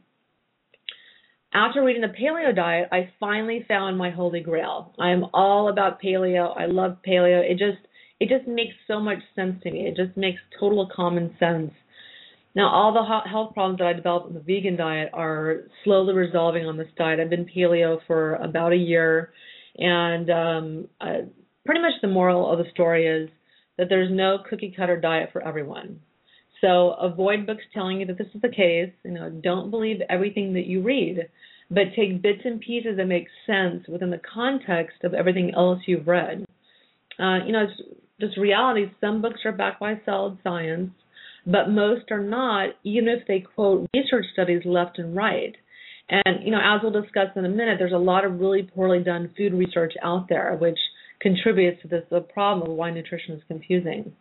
After 1.52 1.84
reading 1.84 2.02
the 2.02 2.08
paleo 2.08 2.54
diet, 2.54 2.88
I 2.90 3.10
finally 3.20 3.64
found 3.68 3.96
my 3.96 4.10
holy 4.10 4.40
grail. 4.40 4.94
I'm 4.98 5.24
all 5.32 5.68
about 5.68 6.02
paleo. 6.02 6.58
I 6.58 6.66
love 6.66 6.98
paleo. 7.06 7.40
It 7.40 7.58
just 7.58 7.78
it 8.18 8.28
just 8.28 8.48
makes 8.48 8.74
so 8.86 8.98
much 8.98 9.18
sense 9.34 9.62
to 9.62 9.70
me. 9.70 9.86
It 9.86 9.96
just 9.96 10.16
makes 10.16 10.40
total 10.58 10.88
common 10.94 11.36
sense. 11.38 11.72
Now, 12.54 12.70
all 12.70 12.94
the 12.94 13.28
health 13.30 13.52
problems 13.52 13.78
that 13.78 13.86
I 13.86 13.92
developed 13.92 14.28
on 14.28 14.34
the 14.34 14.40
vegan 14.40 14.76
diet 14.76 15.10
are 15.12 15.64
slowly 15.84 16.14
resolving 16.14 16.66
on 16.66 16.78
this 16.78 16.88
diet. 16.96 17.20
I've 17.20 17.28
been 17.28 17.44
paleo 17.44 17.98
for 18.06 18.36
about 18.36 18.72
a 18.72 18.76
year, 18.76 19.30
and 19.76 20.30
um, 20.30 20.88
uh, 20.98 21.28
pretty 21.66 21.82
much 21.82 21.92
the 22.00 22.08
moral 22.08 22.50
of 22.50 22.58
the 22.58 22.70
story 22.72 23.06
is 23.06 23.28
that 23.76 23.88
there's 23.90 24.10
no 24.10 24.38
cookie 24.48 24.74
cutter 24.74 24.98
diet 24.98 25.30
for 25.32 25.46
everyone. 25.46 26.00
So 26.60 26.92
avoid 26.92 27.46
books 27.46 27.62
telling 27.74 28.00
you 28.00 28.06
that 28.06 28.18
this 28.18 28.28
is 28.34 28.40
the 28.40 28.48
case. 28.48 28.92
You 29.04 29.12
know, 29.12 29.30
don't 29.30 29.70
believe 29.70 30.00
everything 30.08 30.54
that 30.54 30.66
you 30.66 30.82
read, 30.82 31.28
but 31.70 31.94
take 31.94 32.22
bits 32.22 32.40
and 32.44 32.60
pieces 32.60 32.96
that 32.96 33.06
make 33.06 33.26
sense 33.46 33.86
within 33.88 34.10
the 34.10 34.20
context 34.32 35.04
of 35.04 35.14
everything 35.14 35.52
else 35.54 35.80
you've 35.86 36.06
read. 36.06 36.44
Uh, 37.18 37.44
you 37.44 37.52
know, 37.52 37.64
it's 37.64 37.82
just 38.20 38.38
reality. 38.38 38.90
Some 39.00 39.22
books 39.22 39.40
are 39.44 39.52
backed 39.52 39.80
by 39.80 40.00
solid 40.04 40.38
science, 40.42 40.90
but 41.46 41.68
most 41.68 42.10
are 42.10 42.22
not, 42.22 42.70
even 42.84 43.08
if 43.08 43.26
they 43.26 43.40
quote 43.40 43.88
research 43.94 44.26
studies 44.32 44.62
left 44.64 44.98
and 44.98 45.14
right. 45.14 45.54
And 46.08 46.44
you 46.44 46.50
know, 46.50 46.60
as 46.62 46.80
we'll 46.82 47.02
discuss 47.02 47.28
in 47.36 47.44
a 47.44 47.48
minute, 47.48 47.76
there's 47.78 47.92
a 47.92 47.98
lot 47.98 48.24
of 48.24 48.40
really 48.40 48.62
poorly 48.62 49.02
done 49.02 49.32
food 49.36 49.52
research 49.52 49.94
out 50.02 50.28
there, 50.28 50.56
which 50.56 50.78
contributes 51.20 51.82
to 51.82 51.88
this 51.88 52.04
the 52.10 52.20
problem 52.20 52.70
of 52.70 52.76
why 52.76 52.90
nutrition 52.90 53.34
is 53.34 53.42
confusing. 53.48 54.12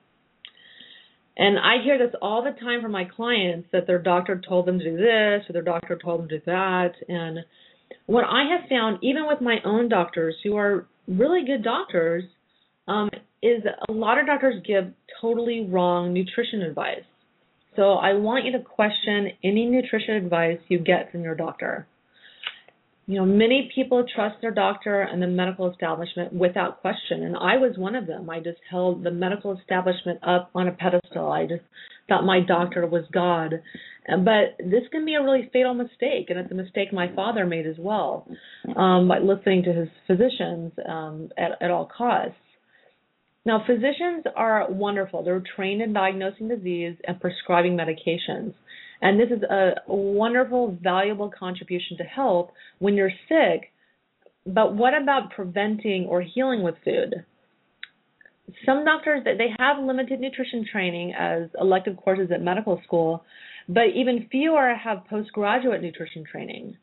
And 1.37 1.59
I 1.59 1.83
hear 1.83 1.97
this 1.97 2.15
all 2.21 2.43
the 2.43 2.57
time 2.59 2.81
from 2.81 2.91
my 2.91 3.05
clients 3.05 3.67
that 3.71 3.87
their 3.87 3.99
doctor 3.99 4.41
told 4.47 4.65
them 4.65 4.79
to 4.79 4.85
do 4.85 4.97
this 4.97 5.49
or 5.49 5.53
their 5.53 5.61
doctor 5.61 5.97
told 6.01 6.21
them 6.21 6.29
to 6.29 6.39
do 6.39 6.45
that. 6.45 6.91
And 7.09 7.39
what 8.05 8.23
I 8.23 8.43
have 8.51 8.69
found, 8.69 8.99
even 9.03 9.27
with 9.27 9.41
my 9.41 9.57
own 9.65 9.89
doctors 9.89 10.35
who 10.43 10.55
are 10.55 10.87
really 11.07 11.43
good 11.45 11.63
doctors, 11.63 12.23
um, 12.87 13.09
is 13.41 13.63
a 13.89 13.91
lot 13.91 14.17
of 14.17 14.25
doctors 14.25 14.63
give 14.65 14.93
totally 15.21 15.67
wrong 15.69 16.13
nutrition 16.13 16.61
advice. 16.61 17.03
So 17.75 17.93
I 17.93 18.13
want 18.13 18.45
you 18.45 18.53
to 18.53 18.59
question 18.59 19.31
any 19.43 19.65
nutrition 19.65 20.15
advice 20.15 20.59
you 20.69 20.79
get 20.79 21.11
from 21.11 21.23
your 21.23 21.35
doctor 21.35 21.85
you 23.07 23.19
know, 23.19 23.25
many 23.25 23.69
people 23.73 24.03
trust 24.15 24.37
their 24.41 24.51
doctor 24.51 25.01
and 25.01 25.21
the 25.21 25.27
medical 25.27 25.71
establishment 25.71 26.33
without 26.33 26.81
question, 26.81 27.23
and 27.23 27.35
I 27.35 27.57
was 27.57 27.77
one 27.77 27.95
of 27.95 28.07
them. 28.07 28.29
I 28.29 28.39
just 28.39 28.59
held 28.69 29.03
the 29.03 29.11
medical 29.11 29.57
establishment 29.57 30.19
up 30.23 30.49
on 30.55 30.67
a 30.67 30.71
pedestal. 30.71 31.31
I 31.31 31.45
just 31.45 31.61
thought 32.07 32.25
my 32.25 32.39
doctor 32.39 32.87
was 32.87 33.03
God. 33.11 33.61
But 34.07 34.57
this 34.59 34.83
can 34.91 35.05
be 35.05 35.15
a 35.15 35.23
really 35.23 35.49
fatal 35.53 35.73
mistake, 35.73 36.29
and 36.29 36.39
it's 36.39 36.51
a 36.51 36.55
mistake 36.55 36.93
my 36.93 37.13
father 37.15 37.45
made 37.45 37.67
as 37.67 37.75
well 37.77 38.27
um, 38.75 39.07
by 39.07 39.19
listening 39.19 39.63
to 39.63 39.73
his 39.73 39.89
physicians 40.07 40.71
um, 40.87 41.29
at, 41.37 41.61
at 41.61 41.71
all 41.71 41.89
costs. 41.95 42.35
Now, 43.45 43.63
physicians 43.65 44.25
are 44.35 44.71
wonderful. 44.71 45.23
They're 45.23 45.43
trained 45.55 45.81
in 45.81 45.93
diagnosing 45.93 46.47
disease 46.47 46.95
and 47.07 47.19
prescribing 47.19 47.77
medications. 47.77 48.53
And 49.01 49.19
this 49.19 49.29
is 49.29 49.43
a 49.43 49.73
wonderful, 49.87 50.77
valuable 50.81 51.31
contribution 51.37 51.97
to 51.97 52.03
health 52.03 52.51
when 52.79 52.95
you're 52.95 53.11
sick. 53.27 53.71
But 54.45 54.75
what 54.75 54.93
about 54.93 55.31
preventing 55.31 56.05
or 56.05 56.21
healing 56.21 56.63
with 56.63 56.75
food? 56.83 57.25
Some 58.65 58.85
doctors 58.85 59.23
they 59.23 59.49
have 59.57 59.83
limited 59.83 60.19
nutrition 60.19 60.65
training 60.71 61.13
as 61.17 61.49
elective 61.59 61.97
courses 61.97 62.29
at 62.31 62.41
medical 62.41 62.79
school, 62.85 63.25
but 63.67 63.87
even 63.95 64.27
fewer 64.29 64.75
have 64.75 65.05
postgraduate 65.09 65.81
nutrition 65.81 66.23
training. 66.31 66.77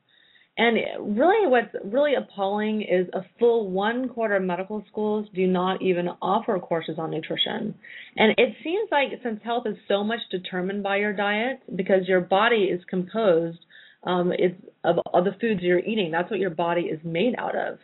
And 0.59 0.77
really, 1.17 1.47
what's 1.49 1.75
really 1.83 2.13
appalling 2.15 2.83
is 2.83 3.09
a 3.15 3.23
full 3.39 3.71
one 3.71 4.09
quarter 4.11 4.37
of 4.37 4.43
medical 4.43 4.85
schools 4.91 5.27
do 5.35 5.47
not 5.47 5.81
even 5.81 6.09
offer 6.21 6.59
courses 6.59 6.97
on 6.99 7.11
nutrition. 7.11 7.75
And 8.17 8.35
it 8.37 8.55
seems 8.63 8.91
like 8.91 9.09
since 9.23 9.41
health 9.43 9.65
is 9.67 9.77
so 9.89 10.05
much 10.05 10.21
determined 10.31 10.83
by 10.83 10.99
your 10.99 11.15
diet, 11.15 11.61
because 11.75 12.07
your 12.07 12.21
body 12.21 12.65
is 12.65 12.83
composed 12.89 13.59
um, 14.05 14.33
it's 14.33 14.61
of, 14.85 14.97
of 15.13 15.25
the 15.25 15.33
foods 15.41 15.61
you're 15.63 15.79
eating, 15.79 16.11
that's 16.11 16.31
what 16.31 16.41
your 16.41 16.51
body 16.51 16.83
is 16.83 17.01
made 17.05 17.35
out 17.39 17.55
of. 17.57 17.79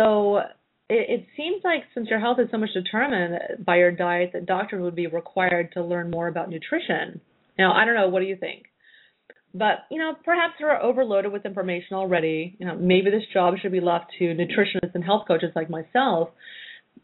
So 0.00 0.38
it, 0.88 1.20
it 1.20 1.26
seems 1.36 1.62
like 1.62 1.82
since 1.94 2.08
your 2.08 2.20
health 2.20 2.38
is 2.40 2.48
so 2.50 2.58
much 2.58 2.70
determined 2.72 3.64
by 3.64 3.76
your 3.76 3.92
diet, 3.92 4.30
that 4.32 4.46
doctors 4.46 4.82
would 4.82 4.94
be 4.94 5.06
required 5.06 5.72
to 5.72 5.84
learn 5.84 6.10
more 6.10 6.28
about 6.28 6.48
nutrition. 6.48 7.20
Now, 7.58 7.72
I 7.72 7.84
don't 7.84 7.94
know. 7.94 8.08
What 8.08 8.20
do 8.20 8.26
you 8.26 8.36
think? 8.36 8.64
But, 9.54 9.86
you 9.88 9.98
know, 9.98 10.14
perhaps 10.24 10.54
they're 10.58 10.82
overloaded 10.82 11.32
with 11.32 11.46
information 11.46 11.96
already. 11.96 12.56
You 12.58 12.66
know, 12.66 12.76
maybe 12.76 13.10
this 13.10 13.22
job 13.32 13.54
should 13.62 13.70
be 13.70 13.80
left 13.80 14.06
to 14.18 14.24
nutritionists 14.24 14.94
and 14.94 15.04
health 15.04 15.26
coaches 15.28 15.52
like 15.54 15.70
myself. 15.70 16.30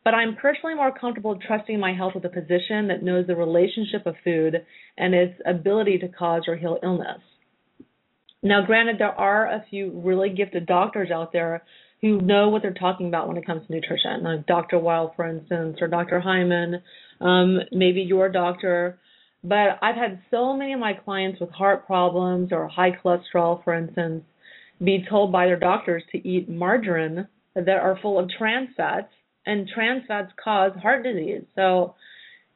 But 0.03 0.15
I'm 0.15 0.35
personally 0.35 0.75
more 0.75 0.93
comfortable 0.93 1.39
trusting 1.47 1.79
my 1.79 1.95
health 1.95 2.15
with 2.15 2.25
a 2.25 2.29
physician 2.29 2.89
that 2.89 3.05
knows 3.05 3.27
the 3.27 3.37
relationship 3.37 4.05
of 4.05 4.17
food 4.25 4.65
and 4.99 5.15
its 5.15 5.41
ability 5.47 5.99
to 5.99 6.09
cause 6.09 6.43
or 6.49 6.57
heal 6.57 6.79
illness. 6.83 7.21
Now, 8.43 8.65
granted, 8.67 8.97
there 8.99 9.09
are 9.09 9.47
a 9.47 9.65
few 9.71 10.01
really 10.03 10.31
gifted 10.31 10.67
doctors 10.67 11.11
out 11.11 11.33
there 11.33 11.63
who 12.01 12.21
know 12.21 12.49
what 12.49 12.63
they're 12.63 12.73
talking 12.73 13.09
about 13.09 13.29
when 13.29 13.37
it 13.37 13.45
comes 13.47 13.67
to 13.67 13.73
nutrition, 13.73 14.23
like 14.23 14.47
Dr. 14.47 14.79
Weil, 14.79 15.13
for 15.15 15.29
instance, 15.29 15.77
or 15.81 15.89
Dr. 15.89 16.19
Hyman, 16.19 16.83
um, 17.21 17.59
maybe 17.71 18.01
your 18.01 18.31
doctor 18.31 18.99
but 19.43 19.79
I've 19.83 19.97
had 19.97 20.21
so 20.31 20.55
many 20.55 20.73
of 20.73 20.81
my 20.81 20.93
clients 20.93 21.41
with 21.41 21.51
heart 21.51 21.87
problems 21.87 22.51
or 22.53 22.69
high 22.69 22.93
cholesterol, 22.93 23.63
for 23.65 23.75
instance, 23.75 24.25
be 24.83 25.05
told 25.09 25.33
by 25.33 25.47
their 25.47 25.59
doctors 25.59 26.03
to 26.13 26.29
eat 26.29 26.49
margarine 26.49 27.27
that 27.55 27.69
are 27.69 27.99
full 28.01 28.19
of 28.19 28.29
trans 28.37 28.71
fats, 28.77 29.13
and 29.47 29.69
trans 29.69 30.03
fats 30.07 30.33
cause 30.43 30.73
heart 30.81 31.03
disease. 31.03 31.43
So, 31.55 31.95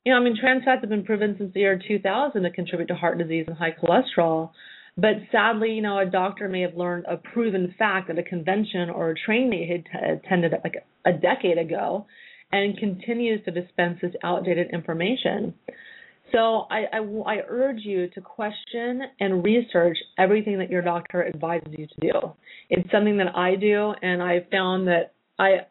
you 0.05 0.12
know, 0.12 0.21
I 0.21 0.23
mean, 0.23 0.37
trans 0.38 0.64
fats 0.64 0.81
have 0.83 0.91
been 0.91 1.05
proven 1.05 1.35
since 1.38 1.53
the 1.55 1.61
year 1.61 1.81
2000 1.87 2.43
to 2.43 2.50
contribute 2.50 2.87
to 2.88 2.95
heart 2.95 3.19
disease 3.19 3.47
and 3.49 3.57
high 3.57 3.73
cholesterol. 3.73 4.50
But 4.97 5.14
sadly, 5.33 5.73
you 5.73 5.83
know, 5.83 5.99
a 5.99 6.07
doctor 6.07 6.49
may 6.49 6.61
have 6.61 6.76
learned 6.76 7.07
a 7.09 7.17
proven 7.17 7.75
fact 7.79 8.11
at 8.11 8.19
a 8.19 8.23
convention 8.23 8.91
or 8.91 9.11
a 9.11 9.14
training 9.14 9.50
they 9.50 9.67
had 9.67 10.19
attended 10.19 10.53
like 10.62 10.85
a 11.05 11.12
decade 11.12 11.59
ago 11.59 12.07
and 12.53 12.79
continues 12.79 13.45
to 13.45 13.50
dispense 13.50 13.99
this 14.00 14.14
outdated 14.23 14.71
information. 14.73 15.55
So 16.33 16.66
I, 16.71 16.85
I, 16.93 16.99
I, 16.99 17.37
urge 17.47 17.81
you 17.83 18.09
to 18.09 18.21
question 18.21 19.02
and 19.21 19.45
research 19.45 19.99
everything 20.19 20.59
that 20.59 20.71
your 20.71 20.83
doctor 20.83 21.26
advises 21.26 21.69
you 21.76 21.87
to 21.87 21.95
do. 22.00 22.33
It's 22.71 22.90
something 22.90 23.19
that 23.19 23.37
I 23.37 23.57
do, 23.57 23.95
and 24.02 24.23
I 24.23 24.47
found 24.50 24.88
that 24.88 25.12
I 25.38 25.66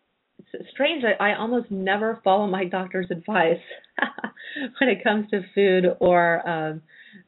it's 0.53 0.69
strange. 0.71 1.03
I, 1.03 1.31
I 1.31 1.37
almost 1.37 1.71
never 1.71 2.21
follow 2.23 2.47
my 2.47 2.65
doctor's 2.65 3.07
advice 3.11 3.59
when 4.79 4.89
it 4.89 5.03
comes 5.03 5.29
to 5.31 5.41
food 5.55 5.85
or 5.99 6.47
um, 6.47 6.81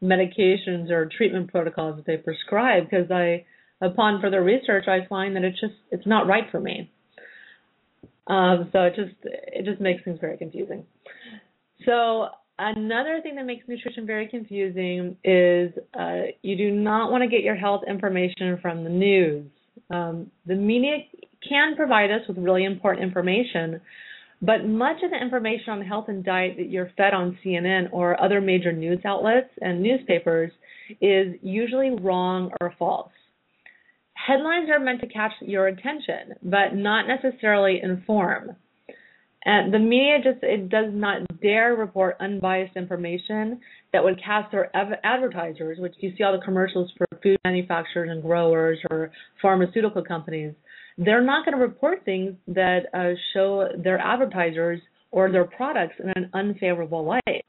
medications 0.03 0.89
or 0.91 1.09
treatment 1.17 1.51
protocols 1.51 1.97
that 1.97 2.05
they 2.05 2.17
prescribe 2.17 2.83
because 2.89 3.09
I, 3.11 3.45
upon 3.81 4.21
further 4.21 4.43
research, 4.43 4.87
I 4.87 5.07
find 5.07 5.35
that 5.35 5.43
it's 5.43 5.59
just 5.59 5.73
it's 5.91 6.05
not 6.05 6.27
right 6.27 6.45
for 6.51 6.59
me. 6.59 6.91
Um, 8.27 8.69
so 8.71 8.83
it 8.83 8.95
just 8.95 9.15
it 9.23 9.65
just 9.65 9.81
makes 9.81 10.03
things 10.03 10.19
very 10.19 10.37
confusing. 10.37 10.85
So 11.85 12.27
Another 12.57 13.19
thing 13.21 13.35
that 13.35 13.45
makes 13.45 13.67
nutrition 13.67 14.05
very 14.05 14.29
confusing 14.29 15.17
is 15.25 15.73
uh, 15.99 16.31
you 16.41 16.55
do 16.55 16.71
not 16.71 17.11
want 17.11 17.21
to 17.21 17.29
get 17.29 17.41
your 17.41 17.55
health 17.55 17.81
information 17.85 18.57
from 18.61 18.85
the 18.85 18.89
news. 18.89 19.45
Um, 19.89 20.31
the 20.45 20.55
media 20.55 20.99
can 21.47 21.75
provide 21.75 22.11
us 22.11 22.21
with 22.27 22.37
really 22.37 22.63
important 22.63 23.03
information, 23.03 23.81
but 24.41 24.65
much 24.65 24.97
of 25.03 25.11
the 25.11 25.21
information 25.21 25.73
on 25.73 25.81
health 25.81 26.05
and 26.07 26.23
diet 26.23 26.55
that 26.57 26.69
you're 26.69 26.91
fed 26.95 27.13
on 27.13 27.37
CNN 27.43 27.89
or 27.91 28.21
other 28.21 28.39
major 28.39 28.71
news 28.71 28.99
outlets 29.05 29.49
and 29.61 29.83
newspapers 29.83 30.51
is 31.01 31.35
usually 31.41 31.89
wrong 31.89 32.51
or 32.61 32.73
false. 32.79 33.11
Headlines 34.13 34.69
are 34.69 34.79
meant 34.79 35.01
to 35.01 35.07
catch 35.07 35.33
your 35.41 35.67
attention, 35.67 36.35
but 36.41 36.73
not 36.73 37.05
necessarily 37.05 37.81
inform. 37.83 38.55
And 39.45 39.71
the 39.71 39.79
media 39.79 40.17
just 40.23 40.43
it 40.43 40.69
does 40.69 40.91
not 40.91 41.21
dare 41.39 41.75
report 41.75 42.17
unbiased 42.19 42.75
information 42.75 43.61
that 43.93 44.03
would 44.03 44.21
cast 44.23 44.51
their 44.51 44.75
advertisers, 44.75 45.77
which 45.79 45.93
you 45.99 46.13
see 46.17 46.23
all 46.23 46.37
the 46.37 46.43
commercials 46.43 46.91
for 46.97 47.05
food 47.21 47.37
manufacturers 47.45 48.09
and 48.11 48.23
growers 48.23 48.79
or 48.89 49.11
pharmaceutical 49.41 50.03
companies, 50.03 50.53
they're 50.97 51.23
not 51.23 51.45
going 51.45 51.57
to 51.57 51.61
report 51.61 52.03
things 52.05 52.33
that 52.47 52.85
uh, 52.93 53.13
show 53.33 53.67
their 53.83 53.99
advertisers 53.99 54.81
or 55.11 55.31
their 55.31 55.45
products 55.45 55.95
in 56.03 56.09
an 56.15 56.29
unfavorable 56.33 57.05
light. 57.05 57.45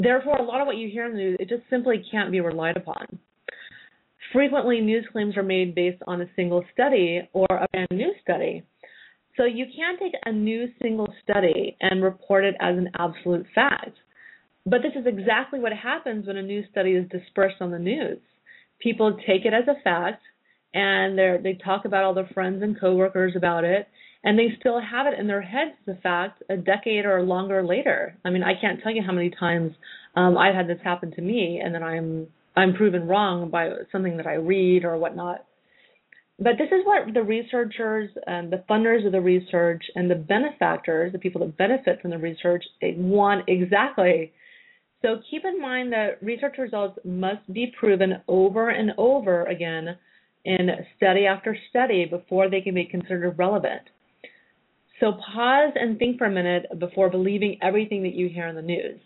Therefore, 0.00 0.36
a 0.36 0.44
lot 0.44 0.60
of 0.60 0.66
what 0.66 0.76
you 0.76 0.88
hear 0.88 1.06
in 1.06 1.12
the 1.12 1.18
news, 1.18 1.36
it 1.40 1.48
just 1.48 1.62
simply 1.68 2.04
can't 2.10 2.30
be 2.30 2.40
relied 2.40 2.76
upon. 2.76 3.18
Frequently, 4.32 4.80
news 4.80 5.06
claims 5.10 5.36
are 5.36 5.42
made 5.42 5.74
based 5.74 6.02
on 6.06 6.20
a 6.20 6.26
single 6.36 6.64
study 6.72 7.22
or 7.32 7.46
a 7.50 7.66
brand 7.72 7.88
new 7.90 8.12
study. 8.22 8.62
So 9.38 9.44
you 9.44 9.66
can't 9.74 10.00
take 10.00 10.14
a 10.26 10.32
new 10.32 10.66
single 10.82 11.08
study 11.22 11.76
and 11.80 12.02
report 12.02 12.44
it 12.44 12.56
as 12.60 12.76
an 12.76 12.90
absolute 12.98 13.46
fact. 13.54 13.96
But 14.66 14.82
this 14.82 14.92
is 15.00 15.06
exactly 15.06 15.60
what 15.60 15.72
happens 15.72 16.26
when 16.26 16.36
a 16.36 16.42
new 16.42 16.64
study 16.70 16.90
is 16.90 17.08
dispersed 17.08 17.56
on 17.60 17.70
the 17.70 17.78
news. 17.78 18.18
People 18.80 19.16
take 19.26 19.46
it 19.46 19.54
as 19.54 19.68
a 19.68 19.80
fact 19.82 20.22
and 20.74 21.16
they 21.16 21.38
they 21.42 21.54
talk 21.64 21.84
about 21.84 22.04
all 22.04 22.14
their 22.14 22.28
friends 22.34 22.62
and 22.62 22.78
coworkers 22.78 23.34
about 23.36 23.64
it 23.64 23.86
and 24.24 24.36
they 24.36 24.48
still 24.58 24.80
have 24.80 25.06
it 25.06 25.18
in 25.18 25.28
their 25.28 25.40
heads 25.40 25.72
as 25.86 25.96
a 25.96 26.00
fact 26.00 26.42
a 26.50 26.56
decade 26.56 27.06
or 27.06 27.22
longer 27.22 27.64
later. 27.64 28.16
I 28.24 28.30
mean, 28.30 28.42
I 28.42 28.60
can't 28.60 28.82
tell 28.82 28.92
you 28.92 29.02
how 29.06 29.12
many 29.12 29.30
times 29.30 29.72
um, 30.16 30.36
I've 30.36 30.54
had 30.54 30.68
this 30.68 30.80
happen 30.82 31.12
to 31.12 31.22
me 31.22 31.62
and 31.64 31.72
then 31.72 31.84
I'm 31.84 32.26
I'm 32.56 32.74
proven 32.74 33.06
wrong 33.06 33.50
by 33.50 33.70
something 33.92 34.16
that 34.16 34.26
I 34.26 34.34
read 34.34 34.84
or 34.84 34.98
whatnot. 34.98 35.44
But 36.40 36.52
this 36.56 36.68
is 36.70 36.84
what 36.84 37.12
the 37.14 37.22
researchers 37.22 38.10
and 38.26 38.52
the 38.52 38.62
funders 38.70 39.04
of 39.04 39.12
the 39.12 39.20
research 39.20 39.82
and 39.96 40.08
the 40.08 40.14
benefactors, 40.14 41.12
the 41.12 41.18
people 41.18 41.40
that 41.40 41.56
benefit 41.56 42.00
from 42.00 42.10
the 42.10 42.18
research, 42.18 42.64
they 42.80 42.94
want 42.96 43.48
exactly. 43.48 44.32
So 45.02 45.20
keep 45.30 45.44
in 45.44 45.60
mind 45.60 45.92
that 45.92 46.22
research 46.22 46.56
results 46.58 46.98
must 47.04 47.52
be 47.52 47.72
proven 47.78 48.20
over 48.28 48.70
and 48.70 48.92
over 48.98 49.44
again 49.44 49.96
in 50.44 50.68
study 50.96 51.26
after 51.26 51.56
study 51.70 52.04
before 52.04 52.48
they 52.48 52.60
can 52.60 52.74
be 52.74 52.84
considered 52.84 53.36
relevant. 53.36 53.82
So 55.00 55.12
pause 55.34 55.72
and 55.74 55.98
think 55.98 56.18
for 56.18 56.26
a 56.26 56.30
minute 56.30 56.66
before 56.78 57.10
believing 57.10 57.58
everything 57.62 58.02
that 58.04 58.14
you 58.14 58.28
hear 58.28 58.46
in 58.46 58.56
the 58.56 58.62
news 58.62 59.00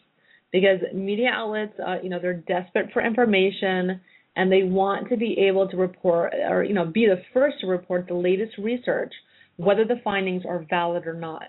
because 0.50 0.80
media 0.94 1.30
outlets, 1.32 1.72
uh, 1.80 1.96
you 2.02 2.10
know, 2.10 2.18
they're 2.20 2.34
desperate 2.34 2.90
for 2.92 3.02
information 3.04 4.00
and 4.36 4.50
they 4.50 4.62
want 4.62 5.08
to 5.10 5.16
be 5.16 5.36
able 5.48 5.68
to 5.68 5.76
report 5.76 6.32
or 6.48 6.64
you 6.64 6.74
know 6.74 6.84
be 6.84 7.06
the 7.06 7.22
first 7.32 7.60
to 7.60 7.66
report 7.66 8.06
the 8.08 8.14
latest 8.14 8.56
research 8.58 9.12
whether 9.56 9.84
the 9.84 10.00
findings 10.02 10.44
are 10.48 10.64
valid 10.70 11.06
or 11.06 11.14
not. 11.14 11.48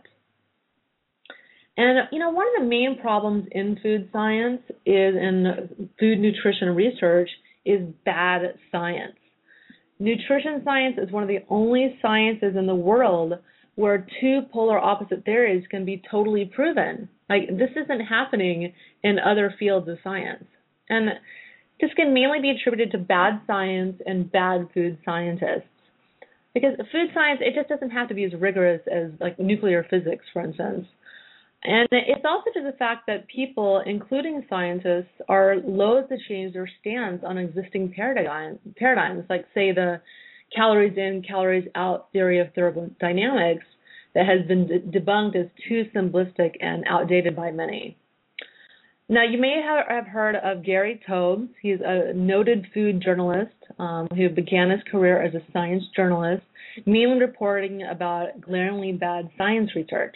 And 1.78 2.08
you 2.12 2.20
know 2.20 2.30
one 2.30 2.48
of 2.56 2.64
the 2.64 2.70
main 2.70 2.98
problems 3.02 3.48
in 3.52 3.80
food 3.82 4.10
science 4.12 4.62
is 4.86 5.16
in 5.16 5.90
food 6.00 6.20
nutrition 6.20 6.70
research 6.70 7.30
is 7.66 7.82
bad 8.06 8.42
science. 8.72 9.16
Nutrition 10.00 10.62
science 10.66 10.98
is 11.02 11.12
one 11.12 11.24
of 11.24 11.30
the 11.30 11.40
only 11.50 11.98
sciences 12.02 12.56
in 12.58 12.68
the 12.68 12.76
world 12.76 13.34
where 13.76 14.06
two 14.20 14.42
polar 14.52 14.78
opposite 14.78 15.26
theories 15.26 15.64
can 15.72 15.86
be 15.86 16.02
totally 16.12 16.46
proven. 16.54 17.10
Like 17.30 17.48
this 17.48 17.72
isn't 17.72 18.02
happening 18.02 18.74
in 19.04 19.18
other 19.18 19.54
fields 19.58 19.88
of 19.88 19.98
science. 20.04 20.46
And 20.90 21.10
this 21.84 21.92
can 21.98 22.14
mainly 22.14 22.40
be 22.40 22.50
attributed 22.50 22.94
to 22.94 22.98
bad 22.98 23.42
science 23.46 24.02
and 24.06 24.32
bad 24.32 24.70
food 24.74 24.98
scientists. 25.04 25.68
Because 26.54 26.78
food 26.78 27.10
science, 27.14 27.42
it 27.42 27.56
just 27.56 27.68
doesn't 27.68 27.90
have 27.90 28.08
to 28.08 28.14
be 28.14 28.24
as 28.24 28.32
rigorous 28.40 28.80
as 28.88 29.12
like 29.20 29.38
nuclear 29.38 29.86
physics, 29.90 30.24
for 30.32 30.42
instance. 30.42 30.86
And 31.66 31.90
it's 31.92 32.24
also 32.24 32.52
to 32.54 32.64
the 32.64 32.78
fact 32.78 33.08
that 33.08 33.28
people, 33.28 33.84
including 33.86 34.46
scientists, 34.50 35.12
are 35.28 35.58
loath 35.58 36.08
to 36.08 36.16
change 36.30 36.54
their 36.54 36.70
stance 36.80 37.22
on 37.26 37.38
existing 37.38 37.92
paradigm, 37.94 38.60
paradigms, 38.78 39.26
like 39.30 39.46
say 39.54 39.74
the 39.74 40.00
calories 40.56 40.98
in, 40.98 41.22
calories 41.28 41.68
out 41.76 42.14
theory 42.14 42.40
of 42.40 42.48
thermodynamics 42.56 43.66
that 44.16 44.26
has 44.26 44.48
been 44.48 44.68
de- 44.68 45.00
debunked 45.00 45.36
as 45.36 45.48
too 45.68 45.84
simplistic 45.94 46.54
and 46.62 46.86
outdated 46.88 47.36
by 47.36 47.52
many. 47.52 47.98
Now, 49.10 49.24
you 49.24 49.38
may 49.38 49.62
have 49.62 50.08
heard 50.08 50.36
of 50.36 50.64
Gary 50.64 51.02
Taubes. 51.08 51.50
He's 51.62 51.80
a 51.84 52.14
noted 52.14 52.68
food 52.74 53.02
journalist 53.04 53.56
um, 53.78 54.08
who 54.16 54.30
began 54.30 54.70
his 54.70 54.80
career 54.90 55.22
as 55.22 55.34
a 55.36 55.42
science 55.52 55.84
journalist, 55.96 56.44
mainly 56.86 57.20
reporting 57.20 57.84
about 57.84 58.40
glaringly 58.40 58.94
bad 58.94 59.30
science 59.38 59.72
research. 59.76 60.16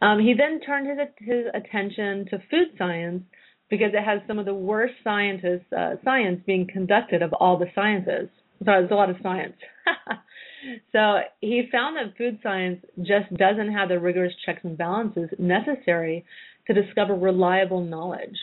Um, 0.00 0.18
he 0.20 0.34
then 0.36 0.60
turned 0.60 0.88
his, 0.88 0.98
his 1.18 1.44
attention 1.54 2.26
to 2.30 2.38
food 2.50 2.68
science 2.78 3.24
because 3.68 3.90
it 3.92 4.02
has 4.02 4.20
some 4.26 4.38
of 4.38 4.46
the 4.46 4.54
worst 4.54 4.94
scientists, 5.04 5.70
uh, 5.76 5.96
science 6.02 6.40
being 6.46 6.66
conducted 6.70 7.22
of 7.22 7.32
all 7.34 7.58
the 7.58 7.66
sciences. 7.74 8.28
So 8.58 8.66
there's 8.66 8.90
a 8.90 8.94
lot 8.94 9.10
of 9.10 9.16
science. 9.22 9.56
so 10.92 11.20
he 11.40 11.68
found 11.70 11.96
that 11.96 12.16
food 12.16 12.38
science 12.42 12.84
just 12.98 13.32
doesn't 13.34 13.72
have 13.72 13.88
the 13.90 14.00
rigorous 14.00 14.32
checks 14.46 14.60
and 14.64 14.78
balances 14.78 15.28
necessary 15.38 16.24
to 16.66 16.74
discover 16.74 17.14
reliable 17.14 17.82
knowledge. 17.82 18.36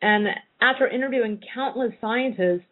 And 0.00 0.26
after 0.60 0.86
interviewing 0.86 1.40
countless 1.54 1.92
scientists, 2.00 2.66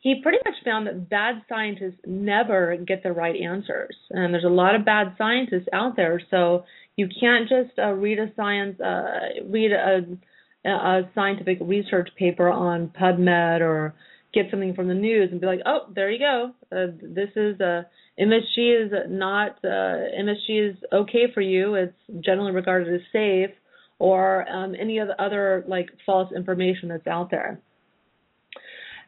he 0.00 0.20
pretty 0.22 0.38
much 0.44 0.54
found 0.64 0.86
that 0.86 1.08
bad 1.08 1.42
scientists 1.48 2.00
never 2.06 2.76
get 2.76 3.02
the 3.02 3.12
right 3.12 3.34
answers. 3.34 3.96
And 4.10 4.32
there's 4.32 4.44
a 4.44 4.48
lot 4.48 4.76
of 4.76 4.84
bad 4.84 5.14
scientists 5.18 5.68
out 5.72 5.96
there, 5.96 6.20
so 6.30 6.64
you 6.96 7.08
can't 7.20 7.48
just 7.48 7.78
uh, 7.78 7.92
read 7.92 8.18
a 8.18 8.32
science, 8.36 8.80
uh, 8.80 9.42
read 9.48 9.72
a, 9.72 10.68
a 10.68 11.10
scientific 11.14 11.58
research 11.60 12.10
paper 12.16 12.48
on 12.48 12.92
PubMed 13.00 13.60
or 13.60 13.94
get 14.32 14.46
something 14.50 14.74
from 14.74 14.88
the 14.88 14.94
news 14.94 15.30
and 15.32 15.40
be 15.40 15.46
like, 15.46 15.60
oh, 15.66 15.90
there 15.94 16.10
you 16.10 16.18
go. 16.18 16.52
Uh, 16.70 16.92
this 17.02 17.30
is 17.34 17.60
uh, 17.60 17.82
MSG 18.20 18.86
is 18.86 18.92
not 19.08 19.58
uh, 19.64 19.98
MSG 20.20 20.70
is 20.70 20.76
okay 20.92 21.24
for 21.32 21.40
you. 21.40 21.74
It's 21.74 22.24
generally 22.24 22.52
regarded 22.52 22.94
as 22.94 23.00
safe 23.12 23.50
or 23.98 24.48
um, 24.48 24.74
any 24.80 24.98
of 24.98 25.08
the 25.08 25.20
other 25.22 25.64
like 25.68 25.88
false 26.06 26.32
information 26.34 26.88
that's 26.88 27.06
out 27.06 27.30
there. 27.30 27.60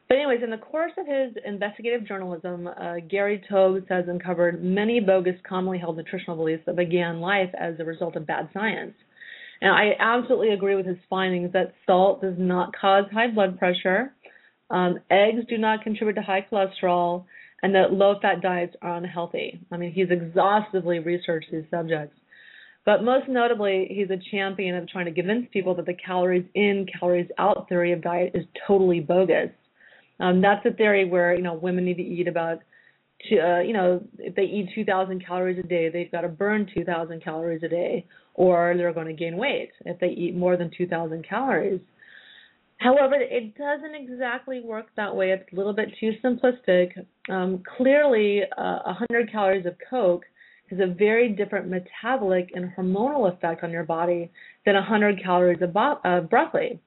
But 0.09 0.17
anyways, 0.17 0.43
in 0.43 0.51
the 0.51 0.57
course 0.57 0.91
of 0.99 1.07
his 1.07 1.37
investigative 1.47 2.05
journalism, 2.07 2.67
uh, 2.67 2.95
Gary 3.09 3.41
Taubes 3.49 3.87
has 3.89 4.07
uncovered 4.09 4.63
many 4.63 4.99
bogus, 4.99 5.37
commonly 5.49 5.79
held 5.79 5.97
nutritional 5.97 6.37
beliefs 6.37 6.65
that 6.67 6.75
began 6.75 7.21
life 7.21 7.51
as 7.59 7.75
a 7.79 7.85
result 7.85 8.17
of 8.17 8.27
bad 8.27 8.49
science. 8.53 8.95
And 9.61 9.71
I 9.71 9.91
absolutely 10.01 10.51
agree 10.51 10.75
with 10.75 10.87
his 10.87 10.97
findings 11.09 11.53
that 11.53 11.75
salt 11.87 12.23
does 12.23 12.35
not 12.39 12.75
cause 12.75 13.05
high 13.13 13.31
blood 13.31 13.59
pressure, 13.59 14.13
um, 14.71 14.99
eggs 15.11 15.45
do 15.49 15.59
not 15.59 15.83
contribute 15.83 16.15
to 16.15 16.23
high 16.23 16.45
cholesterol, 16.51 17.25
and 17.63 17.75
that 17.75 17.93
low-fat 17.93 18.41
diets 18.41 18.75
are 18.83 18.97
unhealthy. 18.97 19.61
I 19.71 19.77
mean, 19.77 19.93
he's 19.93 20.11
exhaustively 20.11 20.99
researched 20.99 21.53
these 21.53 21.65
subjects. 21.71 22.17
But 22.87 23.05
most 23.05 23.29
notably, 23.29 23.89
he's 23.91 24.11
a 24.11 24.21
champion 24.31 24.75
of 24.75 24.89
trying 24.89 25.05
to 25.07 25.13
convince 25.13 25.47
people 25.53 25.75
that 25.75 25.87
the 25.87 25.95
calories 25.95 26.47
in, 26.55 26.87
calories 26.99 27.29
out 27.39 27.69
theory 27.69 27.93
of 27.93 28.03
diet 28.03 28.33
is 28.35 28.45
totally 28.67 29.01
bogus. 29.01 29.51
Um, 30.19 30.41
that's 30.41 30.65
a 30.67 30.73
theory 30.73 31.09
where 31.09 31.35
you 31.35 31.43
know 31.43 31.55
women 31.55 31.85
need 31.85 31.97
to 31.97 32.03
eat 32.03 32.27
about, 32.27 32.59
uh, 33.33 33.61
you 33.61 33.73
know, 33.73 34.03
if 34.19 34.35
they 34.35 34.43
eat 34.43 34.71
2,000 34.75 35.25
calories 35.25 35.59
a 35.59 35.67
day, 35.67 35.91
they've 35.91 36.11
got 36.11 36.23
to 36.23 36.29
burn 36.29 36.67
2,000 36.75 37.23
calories 37.23 37.63
a 37.63 37.69
day, 37.69 38.07
or 38.35 38.75
they're 38.77 38.93
going 38.93 39.07
to 39.07 39.13
gain 39.13 39.37
weight 39.37 39.71
if 39.85 39.99
they 40.01 40.09
eat 40.09 40.35
more 40.35 40.57
than 40.57 40.71
2,000 40.77 41.27
calories. 41.29 41.81
However, 42.79 43.17
it 43.19 43.55
doesn't 43.57 43.95
exactly 43.95 44.63
work 44.63 44.87
that 44.97 45.15
way. 45.15 45.33
It's 45.33 45.53
a 45.53 45.57
little 45.57 45.75
bit 45.75 45.91
too 46.01 46.13
simplistic. 46.25 46.93
Um, 47.29 47.63
clearly, 47.77 48.41
uh, 48.57 48.79
100 48.85 49.31
calories 49.31 49.67
of 49.67 49.75
Coke 49.91 50.25
has 50.71 50.79
a 50.81 50.87
very 50.87 51.29
different 51.31 51.69
metabolic 51.69 52.51
and 52.55 52.73
hormonal 52.77 53.33
effect 53.33 53.63
on 53.63 53.71
your 53.71 53.85
body 53.85 54.31
than 54.65 54.75
100 54.75 55.23
calories 55.23 55.61
of 55.63 55.73
bo- 55.73 56.01
uh, 56.05 56.21
broccoli. 56.21 56.81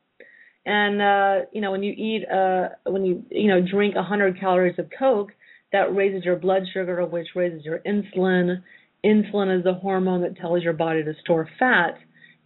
And 0.65 1.01
uh, 1.01 1.45
you 1.51 1.61
know, 1.61 1.71
when 1.71 1.83
you 1.83 1.91
eat, 1.91 2.23
uh, 2.29 2.69
when 2.85 3.05
you 3.05 3.23
you 3.29 3.49
know 3.49 3.61
drink 3.61 3.95
100 3.95 4.39
calories 4.39 4.79
of 4.79 4.89
Coke, 4.97 5.31
that 5.73 5.93
raises 5.93 6.23
your 6.23 6.37
blood 6.37 6.63
sugar, 6.73 7.05
which 7.05 7.27
raises 7.35 7.65
your 7.65 7.79
insulin. 7.79 8.61
Insulin 9.05 9.57
is 9.57 9.65
the 9.65 9.73
hormone 9.73 10.21
that 10.21 10.37
tells 10.37 10.63
your 10.63 10.73
body 10.73 11.03
to 11.03 11.13
store 11.21 11.49
fat, 11.59 11.97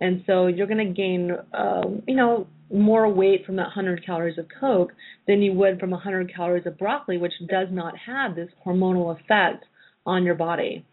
and 0.01 0.23
so 0.25 0.47
you're 0.47 0.65
going 0.65 0.87
to 0.87 0.93
gain, 0.93 1.31
um, 1.53 2.01
you 2.07 2.15
know, 2.15 2.47
more 2.73 3.07
weight 3.07 3.45
from 3.45 3.55
that 3.57 3.63
100 3.63 4.03
calories 4.03 4.39
of 4.39 4.47
Coke 4.59 4.93
than 5.27 5.41
you 5.41 5.53
would 5.53 5.79
from 5.79 5.91
100 5.91 6.33
calories 6.33 6.65
of 6.65 6.77
broccoli, 6.79 7.17
which 7.17 7.33
does 7.47 7.67
not 7.71 7.93
have 7.97 8.35
this 8.35 8.49
hormonal 8.65 9.19
effect 9.19 9.65
on 10.05 10.23
your 10.23 10.35
body. 10.35 10.83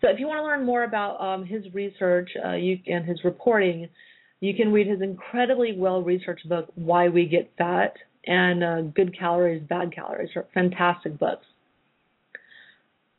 So 0.00 0.08
if 0.08 0.18
you 0.18 0.26
want 0.26 0.38
to 0.38 0.44
learn 0.44 0.64
more 0.64 0.84
about 0.84 1.20
um, 1.20 1.44
his 1.44 1.62
research 1.74 2.30
uh, 2.44 2.52
you, 2.52 2.78
and 2.86 3.04
his 3.04 3.22
reporting, 3.24 3.88
you 4.40 4.54
can 4.54 4.72
read 4.72 4.86
his 4.86 5.02
incredibly 5.02 5.74
well-researched 5.76 6.48
book, 6.48 6.68
Why 6.74 7.08
We 7.08 7.26
Get 7.26 7.52
Fat, 7.58 7.94
and 8.26 8.64
uh, 8.64 8.80
Good 8.82 9.16
Calories, 9.18 9.62
Bad 9.68 9.94
Calories. 9.94 10.30
Are 10.36 10.46
fantastic 10.54 11.18
books. 11.18 11.44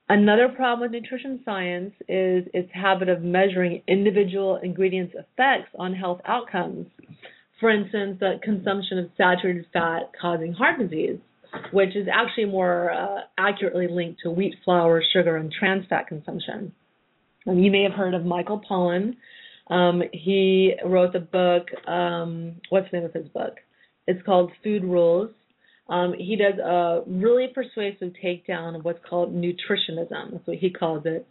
Another 0.09 0.49
problem 0.49 0.81
with 0.81 0.91
nutrition 0.91 1.39
science 1.45 1.93
is 2.09 2.43
its 2.53 2.69
habit 2.73 3.07
of 3.07 3.21
measuring 3.21 3.81
individual 3.87 4.57
ingredients' 4.57 5.15
effects 5.15 5.69
on 5.79 5.93
health 5.93 6.19
outcomes. 6.25 6.87
For 7.61 7.69
instance, 7.69 8.17
the 8.19 8.39
consumption 8.43 8.97
of 8.97 9.09
saturated 9.15 9.67
fat 9.71 10.11
causing 10.19 10.51
heart 10.51 10.79
disease, 10.79 11.19
which 11.71 11.95
is 11.95 12.07
actually 12.11 12.45
more 12.45 12.91
uh, 12.91 13.21
accurately 13.37 13.87
linked 13.89 14.21
to 14.23 14.31
wheat 14.31 14.55
flour, 14.63 15.03
sugar, 15.13 15.35
and 15.37 15.51
trans 15.51 15.85
fat 15.87 16.07
consumption. 16.07 16.73
And 17.45 17.63
you 17.63 17.71
may 17.71 17.83
have 17.83 17.93
heard 17.93 18.13
of 18.13 18.25
Michael 18.25 18.61
Pollan. 18.69 19.15
Um, 19.67 20.01
he 20.13 20.73
wrote 20.85 21.13
the 21.13 21.19
book, 21.19 21.67
um, 21.87 22.57
what's 22.69 22.89
the 22.91 22.97
name 22.97 23.05
of 23.05 23.13
his 23.13 23.27
book? 23.29 23.55
It's 24.07 24.23
called 24.25 24.51
Food 24.63 24.83
Rules 24.83 25.31
um, 25.91 26.13
he 26.17 26.37
does 26.37 26.57
a 26.57 27.01
really 27.05 27.47
persuasive 27.53 28.13
takedown 28.23 28.77
of 28.77 28.85
what's 28.85 28.99
called 29.07 29.35
nutritionism. 29.35 30.31
That's 30.31 30.47
what 30.47 30.57
he 30.57 30.71
calls 30.71 31.03
it, 31.05 31.27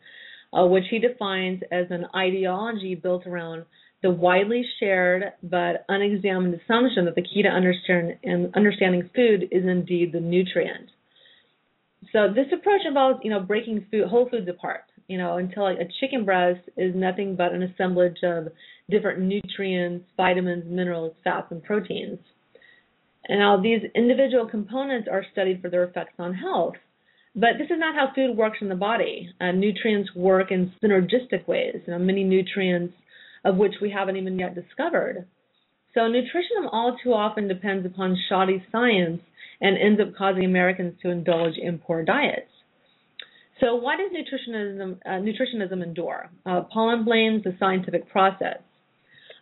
uh, 0.53 0.67
which 0.67 0.85
he 0.91 0.99
defines 0.99 1.63
as 1.73 1.87
an 1.89 2.05
ideology 2.15 2.95
built 2.95 3.27
around 3.27 3.65
the 4.03 4.11
widely 4.11 4.65
shared 4.79 5.25
but 5.43 5.85
unexamined 5.89 6.55
assumption 6.55 7.05
that 7.05 7.15
the 7.15 7.23
key 7.23 7.43
to 7.43 7.49
understand 7.49 8.17
and 8.25 8.55
understanding 8.55 9.11
food 9.15 9.45
is 9.51 9.65
indeed 9.65 10.13
the 10.13 10.21
nutrient. 10.21 10.91
So 12.13 12.29
this 12.35 12.47
approach 12.53 12.81
involves, 12.87 13.21
you 13.23 13.31
know, 13.31 13.41
breaking 13.41 13.87
food, 13.91 14.09
whole 14.09 14.29
foods 14.29 14.49
apart, 14.49 14.85
you 15.07 15.19
know, 15.19 15.37
until 15.37 15.65
like 15.65 15.79
a 15.79 15.89
chicken 16.01 16.25
breast 16.25 16.61
is 16.77 16.95
nothing 16.95 17.37
but 17.37 17.53
an 17.53 17.63
assemblage 17.63 18.19
of 18.23 18.49
different 18.89 19.21
nutrients, 19.21 20.07
vitamins, 20.17 20.65
minerals, 20.67 21.15
fats, 21.23 21.49
and 21.51 21.63
proteins. 21.63 22.19
And 23.29 23.39
now 23.39 23.61
these 23.61 23.83
individual 23.95 24.49
components 24.49 25.09
are 25.11 25.25
studied 25.31 25.61
for 25.61 25.69
their 25.69 25.85
effects 25.85 26.15
on 26.19 26.35
health. 26.35 26.75
But 27.35 27.59
this 27.59 27.67
is 27.67 27.79
not 27.79 27.95
how 27.95 28.13
food 28.15 28.37
works 28.37 28.59
in 28.61 28.69
the 28.69 28.75
body. 28.75 29.31
Uh, 29.41 29.53
nutrients 29.53 30.11
work 30.17 30.51
in 30.51 30.73
synergistic 30.83 31.47
ways, 31.47 31.77
you 31.87 31.93
know, 31.93 31.99
many 31.99 32.25
nutrients 32.25 32.95
of 33.45 33.57
which 33.57 33.75
we 33.81 33.91
haven't 33.91 34.17
even 34.17 34.39
yet 34.39 34.55
discovered. 34.55 35.27
So 35.95 36.07
nutrition 36.07 36.69
all 36.71 36.97
too 37.03 37.13
often 37.13 37.49
depends 37.49 37.85
upon 37.85 38.17
shoddy 38.29 38.65
science 38.71 39.21
and 39.61 39.77
ends 39.77 40.01
up 40.01 40.15
causing 40.17 40.45
Americans 40.45 40.95
to 41.03 41.11
indulge 41.11 41.55
in 41.57 41.79
poor 41.79 42.05
diets. 42.05 42.51
So 43.61 43.75
why 43.75 43.97
does 43.97 44.11
nutritionism, 44.11 44.99
uh, 45.05 45.11
nutritionism 45.21 45.83
endure? 45.83 46.31
Uh, 46.47 46.63
Pollan 46.75 47.05
blames 47.05 47.45
the 47.45 47.55
scientific 47.59 48.09
process. 48.09 48.59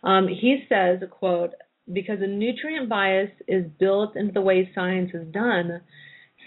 Um, 0.03 0.27
he 0.27 0.63
says, 0.67 0.99
quote, 1.09 1.51
because 1.91 2.19
a 2.21 2.27
nutrient 2.27 2.89
bias 2.89 3.31
is 3.47 3.65
built 3.79 4.15
into 4.15 4.33
the 4.33 4.41
way 4.41 4.69
science 4.75 5.11
is 5.13 5.27
done, 5.31 5.81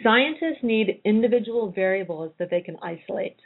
scientists 0.02 0.62
need 0.62 1.00
individual 1.04 1.72
variables 1.72 2.32
that 2.38 2.50
they 2.50 2.60
can 2.60 2.76
isolate. 2.82 3.36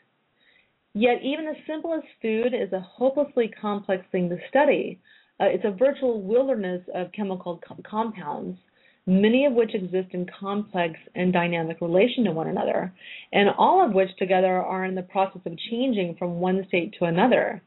Yet, 0.99 1.23
even 1.23 1.45
the 1.45 1.57
simplest 1.67 2.07
food 2.23 2.55
is 2.55 2.73
a 2.73 2.81
hopelessly 2.81 3.49
complex 3.61 4.03
thing 4.11 4.31
to 4.31 4.39
study. 4.49 4.99
Uh, 5.39 5.45
it's 5.45 5.67
a 5.67 5.71
virtual 5.71 6.23
wilderness 6.23 6.81
of 6.95 7.13
chemical 7.13 7.61
co- 7.69 7.77
compounds, 7.87 8.59
many 9.05 9.45
of 9.45 9.53
which 9.53 9.75
exist 9.75 10.09
in 10.13 10.27
complex 10.41 10.95
and 11.15 11.35
dynamic 11.35 11.83
relation 11.83 12.25
to 12.25 12.33
one 12.33 12.49
another, 12.49 12.95
and 13.35 13.51
all 13.59 13.85
of 13.85 13.93
which 13.93 14.09
together 14.19 14.63
are 14.63 14.87
in 14.87 14.95
the 14.95 15.03
process 15.03 15.43
of 15.45 15.59
changing 15.71 16.17
from 16.19 16.41
one 16.41 16.65
state 16.69 16.95
to 16.99 17.05
another. 17.05 17.61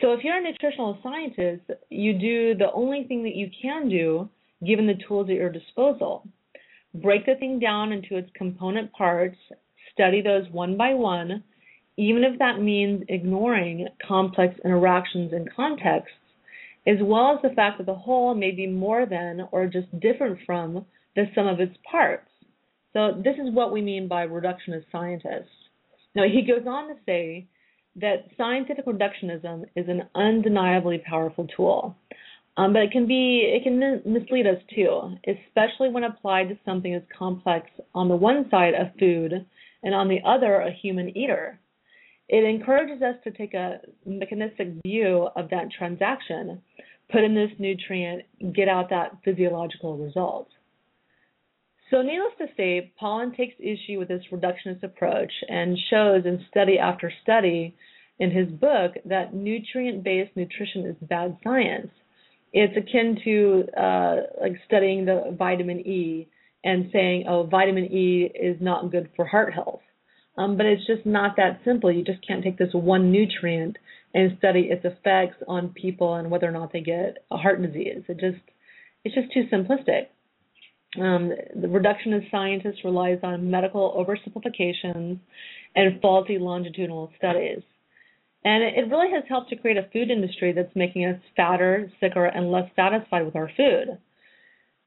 So 0.00 0.12
if 0.12 0.24
you're 0.24 0.38
a 0.38 0.42
nutritional 0.42 0.98
scientist, 1.00 1.70
you 1.90 2.18
do 2.18 2.56
the 2.56 2.72
only 2.72 3.04
thing 3.04 3.22
that 3.22 3.36
you 3.36 3.50
can 3.62 3.88
do 3.88 4.28
given 4.66 4.88
the 4.88 4.98
tools 5.06 5.30
at 5.30 5.36
your 5.36 5.52
disposal. 5.52 6.26
Break 6.92 7.24
the 7.24 7.36
thing 7.36 7.60
down 7.60 7.92
into 7.92 8.16
its 8.16 8.30
component 8.34 8.90
parts, 8.90 9.38
study 9.92 10.22
those 10.22 10.50
one 10.50 10.76
by 10.76 10.94
one, 10.94 11.44
even 12.02 12.24
if 12.24 12.38
that 12.38 12.60
means 12.60 13.04
ignoring 13.08 13.88
complex 14.06 14.54
interactions 14.64 15.32
and 15.32 15.48
contexts, 15.54 16.16
as 16.86 16.96
well 17.00 17.34
as 17.34 17.42
the 17.42 17.54
fact 17.54 17.78
that 17.78 17.86
the 17.86 17.94
whole 17.94 18.34
may 18.34 18.50
be 18.50 18.66
more 18.66 19.06
than 19.06 19.48
or 19.52 19.66
just 19.66 19.88
different 20.00 20.38
from 20.44 20.84
the 21.14 21.24
sum 21.34 21.46
of 21.46 21.60
its 21.60 21.76
parts. 21.90 22.28
So 22.92 23.20
this 23.24 23.36
is 23.36 23.54
what 23.54 23.72
we 23.72 23.80
mean 23.80 24.08
by 24.08 24.26
reductionist 24.26 24.84
scientists. 24.90 25.50
Now 26.14 26.24
he 26.24 26.42
goes 26.42 26.66
on 26.66 26.88
to 26.88 26.94
say 27.06 27.46
that 27.96 28.26
scientific 28.36 28.86
reductionism 28.86 29.64
is 29.76 29.88
an 29.88 30.02
undeniably 30.14 31.02
powerful 31.08 31.46
tool. 31.56 31.96
Um, 32.56 32.74
but 32.74 32.82
it 32.82 32.90
can 32.90 33.06
be 33.06 33.50
it 33.54 33.62
can 33.62 33.78
mislead 34.04 34.46
us 34.46 34.60
too, 34.74 35.16
especially 35.26 35.88
when 35.88 36.04
applied 36.04 36.50
to 36.50 36.58
something 36.66 36.94
as 36.94 37.02
complex 37.16 37.70
on 37.94 38.08
the 38.08 38.16
one 38.16 38.48
side 38.50 38.74
of 38.74 38.88
food 38.98 39.46
and 39.82 39.94
on 39.94 40.08
the 40.08 40.20
other 40.26 40.56
a 40.56 40.70
human 40.70 41.16
eater. 41.16 41.58
It 42.32 42.44
encourages 42.44 43.02
us 43.02 43.16
to 43.24 43.30
take 43.30 43.52
a 43.52 43.80
mechanistic 44.06 44.68
view 44.86 45.28
of 45.36 45.50
that 45.50 45.70
transaction, 45.70 46.62
put 47.10 47.24
in 47.24 47.34
this 47.34 47.50
nutrient, 47.58 48.22
get 48.54 48.68
out 48.68 48.88
that 48.88 49.18
physiological 49.22 49.98
result. 49.98 50.48
So, 51.90 52.00
needless 52.00 52.32
to 52.38 52.46
say, 52.56 52.90
Pollan 53.00 53.36
takes 53.36 53.54
issue 53.58 53.98
with 53.98 54.08
this 54.08 54.22
reductionist 54.32 54.82
approach 54.82 55.30
and 55.46 55.78
shows 55.90 56.24
in 56.24 56.42
study 56.48 56.78
after 56.78 57.12
study 57.22 57.76
in 58.18 58.30
his 58.30 58.48
book 58.48 58.92
that 59.04 59.34
nutrient 59.34 60.02
based 60.02 60.34
nutrition 60.34 60.86
is 60.86 60.96
bad 61.02 61.36
science. 61.44 61.90
It's 62.54 62.74
akin 62.74 63.18
to 63.24 63.64
uh, 63.78 64.16
like 64.40 64.54
studying 64.64 65.04
the 65.04 65.36
vitamin 65.36 65.80
E 65.80 66.28
and 66.64 66.88
saying, 66.94 67.26
oh, 67.28 67.42
vitamin 67.42 67.92
E 67.92 68.30
is 68.34 68.56
not 68.58 68.90
good 68.90 69.10
for 69.16 69.26
heart 69.26 69.52
health. 69.52 69.82
Um, 70.36 70.56
but 70.56 70.66
it's 70.66 70.86
just 70.86 71.04
not 71.04 71.36
that 71.36 71.60
simple. 71.64 71.92
You 71.92 72.04
just 72.04 72.26
can't 72.26 72.42
take 72.42 72.58
this 72.58 72.72
one 72.72 73.12
nutrient 73.12 73.76
and 74.14 74.36
study 74.38 74.68
its 74.70 74.84
effects 74.84 75.42
on 75.46 75.70
people 75.70 76.14
and 76.14 76.30
whether 76.30 76.48
or 76.48 76.52
not 76.52 76.72
they 76.72 76.80
get 76.80 77.18
a 77.30 77.36
heart 77.36 77.60
disease. 77.60 78.02
It 78.08 78.18
just 78.18 78.42
it's 79.04 79.14
just 79.14 79.32
too 79.32 79.44
simplistic. 79.52 80.06
Um, 81.00 81.32
the 81.54 81.68
reductionist 81.68 82.30
scientist 82.30 82.80
relies 82.84 83.18
on 83.22 83.50
medical 83.50 83.92
oversimplifications 83.96 85.18
and 85.74 86.00
faulty 86.00 86.38
longitudinal 86.38 87.10
studies. 87.16 87.62
And 88.44 88.62
it 88.62 88.90
really 88.90 89.10
has 89.12 89.24
helped 89.28 89.50
to 89.50 89.56
create 89.56 89.76
a 89.76 89.88
food 89.92 90.10
industry 90.10 90.52
that's 90.52 90.74
making 90.74 91.04
us 91.04 91.20
fatter, 91.36 91.90
sicker, 92.00 92.26
and 92.26 92.50
less 92.50 92.68
satisfied 92.74 93.24
with 93.24 93.36
our 93.36 93.50
food. 93.56 93.98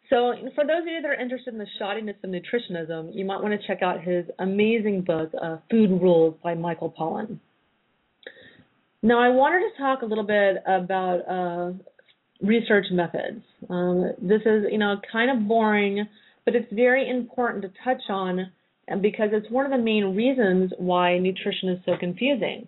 So, 0.10 0.34
for 0.54 0.65
those 0.65 0.82
of 0.82 0.88
you 0.88 1.02
that 1.02 1.10
are 1.10 1.20
interested 1.20 1.54
in 1.54 1.58
the 1.58 1.68
shoddiness 1.82 2.15
of 2.24 2.30
nutritionism, 2.30 3.15
you 3.15 3.26
might 3.26 3.41
want 3.41 3.60
to 3.60 3.68
check 3.68 3.82
out 3.82 4.04
his 4.04 4.26
amazing 4.38 5.02
book, 5.02 5.32
uh, 5.41 5.58
Food 5.72 5.89
Rules 5.89 6.36
by 6.44 6.54
Michael 6.54 6.94
Pollan. 6.98 7.39
Now, 9.02 9.20
I 9.20 9.30
wanted 9.30 9.72
to 9.72 9.82
talk 9.82 10.02
a 10.04 10.06
little 10.06 10.24
bit 10.24 10.58
about 10.65 11.20
uh, 11.28 11.74
research 12.41 12.86
methods. 12.91 13.41
Um, 13.70 14.12
this 14.22 14.41
is, 14.46 14.65
you 14.72 14.78
know, 14.78 14.96
kind 15.12 15.32
of 15.32 15.48
boring, 15.48 16.08
but 16.44 16.56
it's 16.56 16.72
very 16.72 17.10
important 17.10 17.63
to 17.63 17.72
touch 17.84 18.02
on 18.10 18.52
because 19.02 19.30
it's 19.32 19.50
one 19.50 19.65
of 19.65 19.72
the 19.72 19.84
main 19.84 20.15
reasons 20.15 20.72
why 20.78 21.18
nutrition 21.18 21.70
is 21.70 21.80
so 21.86 21.94
confusing. 22.00 22.68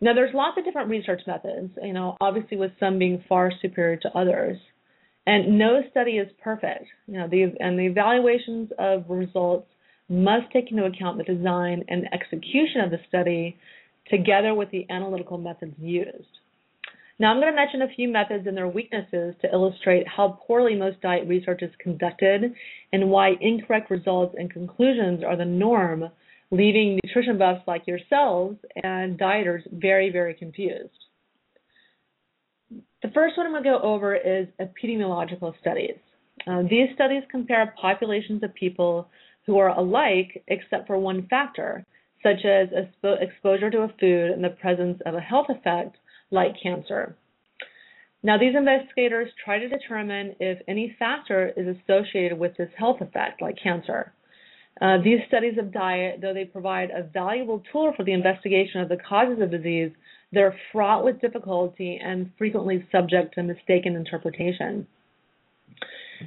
Now, 0.00 0.12
there's 0.12 0.34
lots 0.34 0.58
of 0.58 0.64
different 0.64 0.90
research 0.90 1.22
methods, 1.26 1.72
you 1.82 1.94
know, 1.94 2.16
obviously 2.20 2.58
with 2.58 2.72
some 2.78 2.98
being 2.98 3.24
far 3.28 3.50
superior 3.62 3.96
to 3.96 4.08
others. 4.16 4.58
And 5.26 5.58
no 5.58 5.82
study 5.90 6.12
is 6.12 6.28
perfect. 6.42 6.86
You 7.06 7.18
know, 7.18 7.28
the, 7.28 7.52
and 7.58 7.78
the 7.78 7.86
evaluations 7.86 8.70
of 8.78 9.04
results 9.08 9.66
must 10.08 10.52
take 10.52 10.70
into 10.70 10.84
account 10.84 11.18
the 11.18 11.24
design 11.24 11.84
and 11.88 12.04
execution 12.12 12.80
of 12.84 12.90
the 12.90 12.98
study 13.08 13.56
together 14.08 14.54
with 14.54 14.70
the 14.70 14.86
analytical 14.88 15.36
methods 15.36 15.74
used. 15.80 16.28
Now, 17.18 17.30
I'm 17.30 17.40
going 17.40 17.52
to 17.52 17.56
mention 17.56 17.82
a 17.82 17.94
few 17.94 18.08
methods 18.08 18.46
and 18.46 18.56
their 18.56 18.68
weaknesses 18.68 19.34
to 19.40 19.50
illustrate 19.50 20.06
how 20.06 20.38
poorly 20.46 20.76
most 20.76 21.00
diet 21.00 21.26
research 21.26 21.62
is 21.62 21.70
conducted 21.78 22.52
and 22.92 23.10
why 23.10 23.32
incorrect 23.40 23.90
results 23.90 24.34
and 24.38 24.50
conclusions 24.50 25.24
are 25.24 25.36
the 25.36 25.44
norm, 25.44 26.04
leaving 26.50 27.00
nutrition 27.02 27.38
buffs 27.38 27.62
like 27.66 27.86
yourselves 27.86 28.58
and 28.84 29.18
dieters 29.18 29.62
very, 29.72 30.10
very 30.10 30.34
confused. 30.34 31.05
The 32.70 33.10
first 33.14 33.36
one 33.36 33.46
I'm 33.46 33.52
going 33.52 33.64
to 33.64 33.70
go 33.70 33.80
over 33.80 34.14
is 34.14 34.48
epidemiological 34.60 35.58
studies. 35.60 35.96
Uh, 36.46 36.62
these 36.62 36.88
studies 36.94 37.22
compare 37.30 37.74
populations 37.80 38.42
of 38.42 38.54
people 38.54 39.08
who 39.46 39.58
are 39.58 39.68
alike 39.68 40.42
except 40.48 40.86
for 40.86 40.98
one 40.98 41.26
factor, 41.28 41.84
such 42.22 42.44
as 42.44 42.68
exposure 43.20 43.70
to 43.70 43.82
a 43.82 43.94
food 44.00 44.30
and 44.30 44.42
the 44.42 44.50
presence 44.60 45.00
of 45.06 45.14
a 45.14 45.20
health 45.20 45.46
effect 45.48 45.96
like 46.30 46.52
cancer. 46.60 47.16
Now, 48.22 48.38
these 48.38 48.56
investigators 48.56 49.30
try 49.44 49.58
to 49.58 49.68
determine 49.68 50.34
if 50.40 50.58
any 50.66 50.96
factor 50.98 51.52
is 51.56 51.76
associated 51.76 52.36
with 52.36 52.56
this 52.56 52.70
health 52.76 53.00
effect, 53.00 53.40
like 53.40 53.56
cancer. 53.62 54.12
Uh, 54.80 54.98
these 55.02 55.20
studies 55.28 55.56
of 55.58 55.72
diet, 55.72 56.18
though 56.20 56.34
they 56.34 56.44
provide 56.44 56.90
a 56.90 57.04
valuable 57.04 57.62
tool 57.70 57.92
for 57.96 58.04
the 58.04 58.12
investigation 58.12 58.80
of 58.80 58.88
the 58.88 58.96
causes 59.08 59.40
of 59.40 59.50
disease, 59.50 59.92
they're 60.32 60.56
fraught 60.72 61.04
with 61.04 61.20
difficulty 61.20 62.00
and 62.02 62.30
frequently 62.36 62.86
subject 62.90 63.34
to 63.34 63.42
mistaken 63.42 63.94
interpretation. 63.94 64.86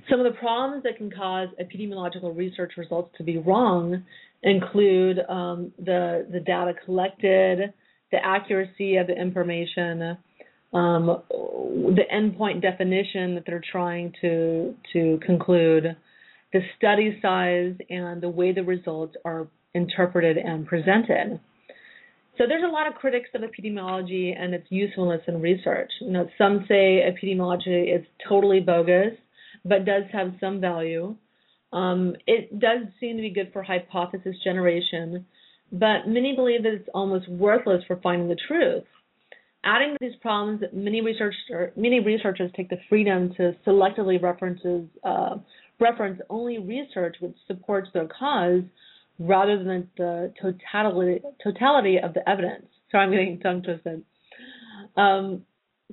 Some 0.10 0.20
of 0.20 0.32
the 0.32 0.38
problems 0.40 0.84
that 0.84 0.98
can 0.98 1.12
cause 1.12 1.50
epidemiological 1.60 2.36
research 2.36 2.74
results 2.78 3.10
to 3.18 3.24
be 3.24 3.38
wrong 3.38 4.04
include 4.44 5.20
um, 5.28 5.74
the 5.78 6.28
the 6.32 6.40
data 6.40 6.74
collected, 6.86 7.74
the 8.12 8.18
accuracy 8.24 8.98
of 8.98 9.08
the 9.08 9.20
information, 9.20 10.18
um, 10.74 11.22
the 11.30 12.04
endpoint 12.14 12.62
definition 12.62 13.36
that 13.36 13.44
they're 13.46 13.64
trying 13.72 14.14
to 14.22 14.76
to 14.94 15.20
conclude, 15.26 15.96
the 16.54 16.60
study 16.78 17.18
size, 17.22 17.74
and 17.90 18.22
the 18.22 18.30
way 18.30 18.54
the 18.54 18.64
results 18.64 19.16
are 19.26 19.48
interpreted 19.74 20.38
and 20.38 20.66
presented. 20.68 21.40
So 22.40 22.48
there's 22.48 22.64
a 22.64 22.72
lot 22.72 22.88
of 22.88 22.94
critics 22.96 23.28
of 23.36 23.42
epidemiology 23.42 24.34
and 24.34 24.54
its 24.54 24.66
usefulness 24.70 25.22
in 25.28 25.42
research. 25.42 25.92
You 26.00 26.12
know, 26.12 26.30
some 26.38 26.64
say 26.70 27.02
epidemiology 27.04 27.94
is 27.94 28.06
totally 28.28 28.62
bogus, 28.62 29.14
but 29.66 29.84
does 29.84 30.04
have 30.14 30.36
some 30.40 30.62
value. 30.62 31.18
Um, 31.74 32.16
it 32.28 32.58
does 32.58 32.88
seem 33.02 33.18
to 33.18 33.22
be 33.22 33.30
good 33.30 33.52
for 33.52 33.62
hypothesis 33.62 34.38
generation, 34.42 35.26
but 35.74 36.08
many 36.08 36.34
believe 36.34 36.64
that 36.64 36.76
it's 36.76 36.90
almost 36.94 37.28
worthless 37.28 37.84
for 37.86 37.98
finding 38.02 38.30
the 38.30 38.38
truth. 38.48 38.86
Adding 39.66 39.92
to 39.92 39.98
these 40.00 40.18
problems, 40.22 40.64
many 40.72 41.02
researchers 41.02 41.74
many 41.76 42.00
researchers 42.00 42.50
take 42.56 42.70
the 42.70 42.80
freedom 42.88 43.34
to 43.36 43.54
selectively 43.68 44.22
references 44.22 44.86
uh, 45.04 45.36
reference 45.82 46.22
only 46.30 46.58
research 46.58 47.18
which 47.20 47.36
supports 47.48 47.90
their 47.94 48.08
cause 48.08 48.64
rather 49.20 49.58
than 49.58 49.90
the 49.98 50.34
totality 50.42 51.22
totality 51.44 51.98
of 52.02 52.14
the 52.14 52.28
evidence. 52.28 52.66
So 52.92 52.98
I'm 52.98 53.12
getting 53.12 53.40
tongue 53.40 53.62
twisted. 53.62 54.04
Um, 54.98 55.44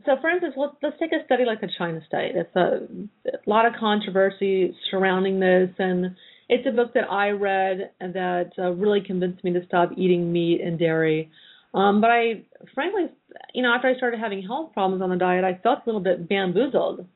so, 0.06 0.12
for 0.18 0.30
instance, 0.30 0.54
let's, 0.56 0.76
let's 0.82 0.96
take 0.98 1.12
a 1.12 1.22
study 1.26 1.44
like 1.44 1.60
the 1.60 1.68
China 1.76 2.00
study. 2.06 2.30
There's 2.32 2.46
a, 2.56 3.36
a 3.36 3.50
lot 3.50 3.66
of 3.66 3.74
controversy 3.78 4.74
surrounding 4.90 5.38
this, 5.38 5.68
and 5.78 6.16
it's 6.48 6.66
a 6.66 6.70
book 6.70 6.94
that 6.94 7.10
I 7.10 7.32
read 7.32 7.90
that 8.00 8.52
uh, 8.58 8.70
really 8.70 9.02
convinced 9.02 9.44
me 9.44 9.52
to 9.52 9.66
stop 9.66 9.90
eating 9.98 10.32
meat 10.32 10.62
and 10.64 10.78
dairy. 10.78 11.30
Um, 11.74 12.00
but 12.00 12.08
I, 12.08 12.44
frankly, 12.74 13.10
you 13.52 13.62
know, 13.62 13.74
after 13.74 13.88
I 13.88 13.96
started 13.98 14.18
having 14.18 14.42
health 14.42 14.72
problems 14.72 15.02
on 15.02 15.10
the 15.10 15.16
diet, 15.16 15.44
I 15.44 15.60
felt 15.62 15.80
a 15.80 15.86
little 15.86 16.00
bit 16.00 16.26
bamboozled. 16.26 17.06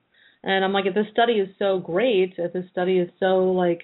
And 0.43 0.63
I'm 0.63 0.75
like, 0.75 0.85
if 0.85 0.95
this 0.95 1.07
study 1.11 1.35
is 1.35 1.49
so 1.59 1.79
great, 1.79 2.35
if 2.37 2.53
this 2.53 2.65
study 2.71 2.99
is 2.99 3.09
so 3.19 3.53
like 3.53 3.81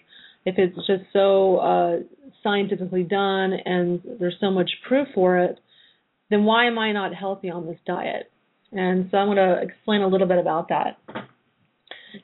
if 0.46 0.54
it's 0.58 0.76
just 0.86 1.02
so 1.12 1.56
uh, 1.56 1.96
scientifically 2.46 3.02
done 3.02 3.52
and 3.64 4.00
there's 4.20 4.36
so 4.40 4.52
much 4.52 4.70
proof 4.86 5.08
for 5.14 5.38
it, 5.38 5.58
then 6.30 6.44
why 6.44 6.66
am 6.66 6.78
I 6.78 6.92
not 6.92 7.12
healthy 7.12 7.50
on 7.50 7.66
this 7.66 7.78
diet? 7.84 8.30
And 8.70 9.08
so 9.10 9.18
I'm 9.18 9.26
going 9.26 9.36
to 9.36 9.62
explain 9.62 10.02
a 10.02 10.06
little 10.06 10.28
bit 10.28 10.38
about 10.38 10.68
that. 10.68 10.98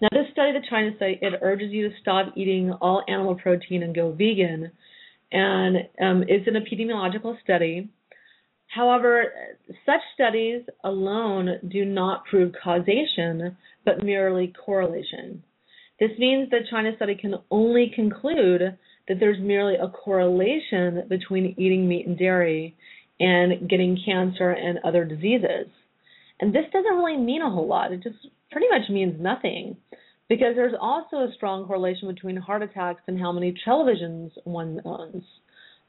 Now, 0.01 0.09
this 0.13 0.27
study, 0.33 0.53
the 0.53 0.65
China 0.71 0.91
study, 0.97 1.19
it 1.21 1.41
urges 1.43 1.73
you 1.73 1.89
to 1.89 1.95
stop 2.01 2.35
eating 2.37 2.73
all 2.81 3.03
animal 3.09 3.35
protein 3.35 3.83
and 3.83 3.95
go 3.95 4.13
vegan. 4.13 4.71
And 5.31 5.77
um, 6.01 6.25
it's 6.29 6.47
an 6.47 6.55
epidemiological 6.55 7.41
study. 7.43 7.91
However, 8.69 9.25
such 9.85 10.01
studies 10.15 10.63
alone 10.85 11.59
do 11.69 11.85
not 11.85 12.25
prove 12.27 12.53
causation, 12.63 13.57
but 13.85 14.05
merely 14.05 14.53
correlation. 14.65 15.43
This 16.01 16.11
means 16.19 16.51
that 16.51 16.71
China 16.71 16.93
study 16.97 17.15
can 17.15 17.35
only 17.51 17.93
conclude 17.95 18.79
that 19.09 19.19
there's 19.21 19.39
merely 19.41 19.75
a 19.75 19.89
correlation 19.89 21.05
between 21.09 21.55
eating 21.59 21.89
meat 21.89 22.07
and 22.07 22.19
dairy 22.19 22.77
and 23.21 23.69
getting 23.69 23.99
cancer 24.05 24.51
and 24.51 24.79
other 24.85 25.05
diseases. 25.05 25.67
And 26.41 26.55
this 26.55 26.65
doesn't 26.73 26.97
really 26.97 27.17
mean 27.17 27.43
a 27.43 27.51
whole 27.51 27.69
lot. 27.69 27.93
It 27.93 28.03
just 28.03 28.17
pretty 28.51 28.69
much 28.69 28.91
means 28.91 29.21
nothing 29.21 29.77
because 30.29 30.55
there's 30.57 30.75
also 30.81 31.17
a 31.19 31.33
strong 31.35 31.67
correlation 31.67 32.09
between 32.09 32.37
heart 32.37 32.63
attacks 32.63 33.03
and 33.07 33.19
how 33.19 33.33
many 33.33 33.55
televisions 33.67 34.31
one 34.45 34.81
owns. 34.85 35.25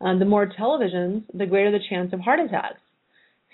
Um, 0.02 0.20
the 0.20 0.26
more 0.26 0.48
televisions, 0.48 1.24
the 1.34 1.46
greater 1.46 1.72
the 1.72 1.84
chance 1.90 2.12
of 2.14 2.20
heart 2.20 2.40
attacks. 2.40 2.80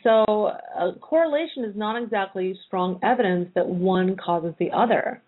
So, 0.04 0.24
a 0.48 0.94
correlation 1.00 1.66
is 1.66 1.76
not 1.76 2.02
exactly 2.02 2.58
strong 2.66 3.00
evidence 3.04 3.50
that 3.56 3.68
one 3.68 4.16
causes 4.16 4.54
the 4.58 4.72
other. 4.72 5.22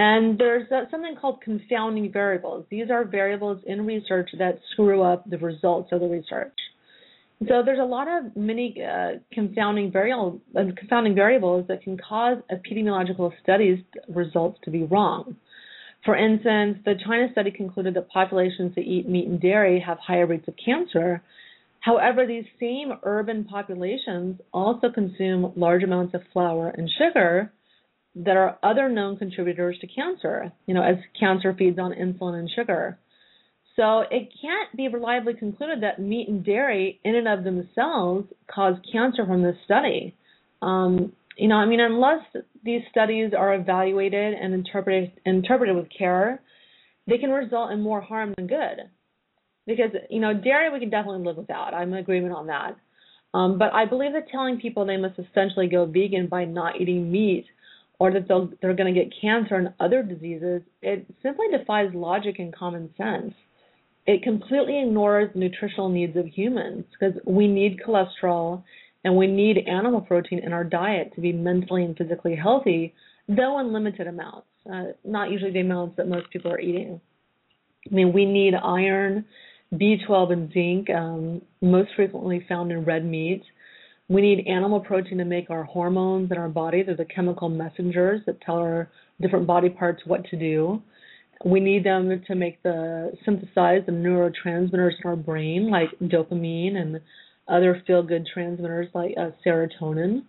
And 0.00 0.38
there's 0.38 0.68
something 0.92 1.16
called 1.20 1.40
confounding 1.40 2.12
variables. 2.12 2.64
These 2.70 2.88
are 2.88 3.04
variables 3.04 3.60
in 3.66 3.84
research 3.84 4.30
that 4.38 4.60
screw 4.70 5.02
up 5.02 5.28
the 5.28 5.38
results 5.38 5.90
of 5.90 5.98
the 5.98 6.06
research. 6.06 6.54
So 7.48 7.62
there's 7.64 7.80
a 7.80 7.84
lot 7.84 8.06
of 8.06 8.36
many 8.36 8.76
uh, 8.80 9.18
confounding, 9.32 9.90
variable, 9.90 10.40
uh, 10.56 10.66
confounding 10.76 11.16
variables 11.16 11.66
that 11.66 11.82
can 11.82 11.98
cause 11.98 12.38
epidemiological 12.48 13.32
studies 13.42 13.80
results 14.08 14.60
to 14.64 14.70
be 14.70 14.84
wrong. 14.84 15.34
For 16.04 16.16
instance, 16.16 16.78
the 16.84 16.94
China 17.04 17.26
study 17.32 17.50
concluded 17.50 17.94
that 17.94 18.08
populations 18.08 18.76
that 18.76 18.82
eat 18.82 19.08
meat 19.08 19.26
and 19.26 19.40
dairy 19.40 19.82
have 19.84 19.98
higher 19.98 20.26
rates 20.26 20.46
of 20.46 20.54
cancer. 20.64 21.22
However, 21.80 22.24
these 22.24 22.44
same 22.60 22.92
urban 23.02 23.44
populations 23.44 24.40
also 24.52 24.90
consume 24.92 25.52
large 25.56 25.82
amounts 25.82 26.14
of 26.14 26.22
flour 26.32 26.68
and 26.68 26.88
sugar, 26.88 27.52
that 28.24 28.36
are 28.36 28.58
other 28.62 28.88
known 28.88 29.16
contributors 29.16 29.78
to 29.80 29.86
cancer, 29.86 30.52
you 30.66 30.74
know, 30.74 30.82
as 30.82 30.96
cancer 31.18 31.54
feeds 31.56 31.78
on 31.78 31.92
insulin 31.92 32.38
and 32.38 32.50
sugar. 32.54 32.98
So 33.76 34.00
it 34.10 34.32
can't 34.42 34.76
be 34.76 34.88
reliably 34.88 35.34
concluded 35.34 35.82
that 35.82 36.00
meat 36.00 36.28
and 36.28 36.44
dairy 36.44 37.00
in 37.04 37.14
and 37.14 37.28
of 37.28 37.44
themselves 37.44 38.26
cause 38.52 38.74
cancer 38.92 39.24
from 39.24 39.42
this 39.42 39.54
study. 39.64 40.16
Um, 40.60 41.12
you 41.36 41.46
know, 41.46 41.54
I 41.54 41.66
mean, 41.66 41.78
unless 41.78 42.22
these 42.64 42.80
studies 42.90 43.30
are 43.38 43.54
evaluated 43.54 44.34
and 44.34 44.52
interpreted 44.52 45.12
interpreted 45.24 45.76
with 45.76 45.86
care, 45.96 46.42
they 47.06 47.18
can 47.18 47.30
result 47.30 47.70
in 47.70 47.80
more 47.80 48.00
harm 48.00 48.34
than 48.36 48.48
good. 48.48 48.90
Because 49.64 49.92
you 50.10 50.18
know, 50.18 50.34
dairy 50.34 50.72
we 50.72 50.80
can 50.80 50.90
definitely 50.90 51.24
live 51.24 51.36
without. 51.36 51.72
I'm 51.72 51.92
in 51.92 52.00
agreement 52.00 52.34
on 52.34 52.48
that. 52.48 52.76
Um, 53.32 53.58
but 53.58 53.72
I 53.72 53.84
believe 53.84 54.14
that 54.14 54.28
telling 54.28 54.58
people 54.58 54.84
they 54.86 54.96
must 54.96 55.20
essentially 55.20 55.68
go 55.68 55.86
vegan 55.86 56.26
by 56.26 56.46
not 56.46 56.80
eating 56.80 57.12
meat 57.12 57.46
or 57.98 58.12
that 58.12 58.28
they're 58.60 58.74
going 58.74 58.94
to 58.94 59.00
get 59.00 59.12
cancer 59.20 59.56
and 59.56 59.72
other 59.80 60.02
diseases, 60.02 60.62
it 60.82 61.06
simply 61.22 61.46
defies 61.56 61.90
logic 61.94 62.36
and 62.38 62.54
common 62.54 62.90
sense. 62.96 63.34
It 64.06 64.22
completely 64.22 64.80
ignores 64.80 65.30
nutritional 65.34 65.88
needs 65.88 66.16
of 66.16 66.26
humans 66.26 66.84
because 66.92 67.20
we 67.26 67.48
need 67.48 67.80
cholesterol 67.86 68.62
and 69.04 69.16
we 69.16 69.26
need 69.26 69.58
animal 69.66 70.00
protein 70.00 70.40
in 70.40 70.52
our 70.52 70.64
diet 70.64 71.12
to 71.14 71.20
be 71.20 71.32
mentally 71.32 71.84
and 71.84 71.96
physically 71.96 72.36
healthy, 72.36 72.94
though 73.28 73.58
in 73.60 73.72
limited 73.72 74.06
amounts, 74.06 74.46
uh, 74.72 74.92
not 75.04 75.30
usually 75.30 75.52
the 75.52 75.60
amounts 75.60 75.96
that 75.96 76.08
most 76.08 76.30
people 76.30 76.50
are 76.50 76.60
eating. 76.60 77.00
I 77.90 77.94
mean, 77.94 78.12
we 78.12 78.24
need 78.24 78.54
iron, 78.54 79.24
B12, 79.72 80.32
and 80.32 80.52
zinc, 80.52 80.90
um, 80.90 81.42
most 81.60 81.90
frequently 81.96 82.44
found 82.48 82.72
in 82.72 82.84
red 82.84 83.04
meat. 83.04 83.42
We 84.08 84.22
need 84.22 84.46
animal 84.46 84.80
protein 84.80 85.18
to 85.18 85.24
make 85.24 85.50
our 85.50 85.64
hormones 85.64 86.30
in 86.30 86.38
our 86.38 86.48
body. 86.48 86.82
They're 86.82 86.96
the 86.96 87.04
chemical 87.04 87.48
messengers 87.48 88.22
that 88.26 88.40
tell 88.40 88.56
our 88.56 88.88
different 89.20 89.46
body 89.46 89.68
parts 89.68 90.02
what 90.06 90.24
to 90.30 90.36
do. 90.36 90.82
We 91.44 91.60
need 91.60 91.84
them 91.84 92.22
to 92.26 92.34
make 92.34 92.62
the 92.62 93.12
synthesize 93.24 93.82
the 93.86 93.92
neurotransmitters 93.92 94.92
in 95.02 95.08
our 95.08 95.16
brain, 95.16 95.70
like 95.70 95.90
dopamine 96.00 96.76
and 96.76 97.00
other 97.46 97.82
feel-good 97.86 98.26
transmitters 98.32 98.88
like 98.94 99.14
uh, 99.18 99.30
serotonin. 99.46 100.22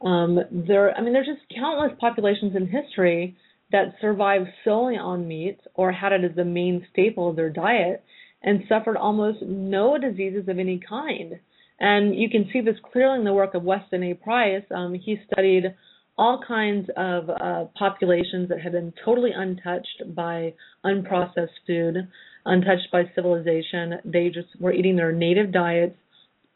Um, 0.00 0.38
there, 0.50 0.96
I 0.96 1.00
mean, 1.00 1.12
there's 1.12 1.26
just 1.26 1.42
countless 1.54 1.92
populations 2.00 2.56
in 2.56 2.66
history 2.66 3.36
that 3.72 3.94
survived 4.00 4.48
solely 4.64 4.96
on 4.96 5.28
meat 5.28 5.58
or 5.74 5.92
had 5.92 6.12
it 6.12 6.24
as 6.24 6.34
the 6.34 6.44
main 6.44 6.86
staple 6.92 7.30
of 7.30 7.36
their 7.36 7.50
diet 7.50 8.02
and 8.42 8.64
suffered 8.68 8.96
almost 8.96 9.42
no 9.42 9.98
diseases 9.98 10.48
of 10.48 10.58
any 10.58 10.80
kind. 10.88 11.38
And 11.80 12.14
you 12.14 12.28
can 12.28 12.48
see 12.52 12.60
this 12.60 12.76
clearly 12.92 13.18
in 13.18 13.24
the 13.24 13.32
work 13.32 13.54
of 13.54 13.62
Weston 13.62 14.02
A. 14.02 14.14
Price. 14.14 14.64
Um, 14.74 14.94
he 14.94 15.16
studied 15.32 15.74
all 16.16 16.40
kinds 16.46 16.88
of 16.96 17.30
uh, 17.30 17.64
populations 17.78 18.48
that 18.48 18.60
had 18.60 18.72
been 18.72 18.92
totally 19.04 19.30
untouched 19.34 20.02
by 20.14 20.54
unprocessed 20.84 21.48
food, 21.66 22.08
untouched 22.44 22.88
by 22.90 23.04
civilization. 23.14 23.94
They 24.04 24.28
just 24.28 24.48
were 24.60 24.72
eating 24.72 24.96
their 24.96 25.12
native 25.12 25.52
diets. 25.52 25.94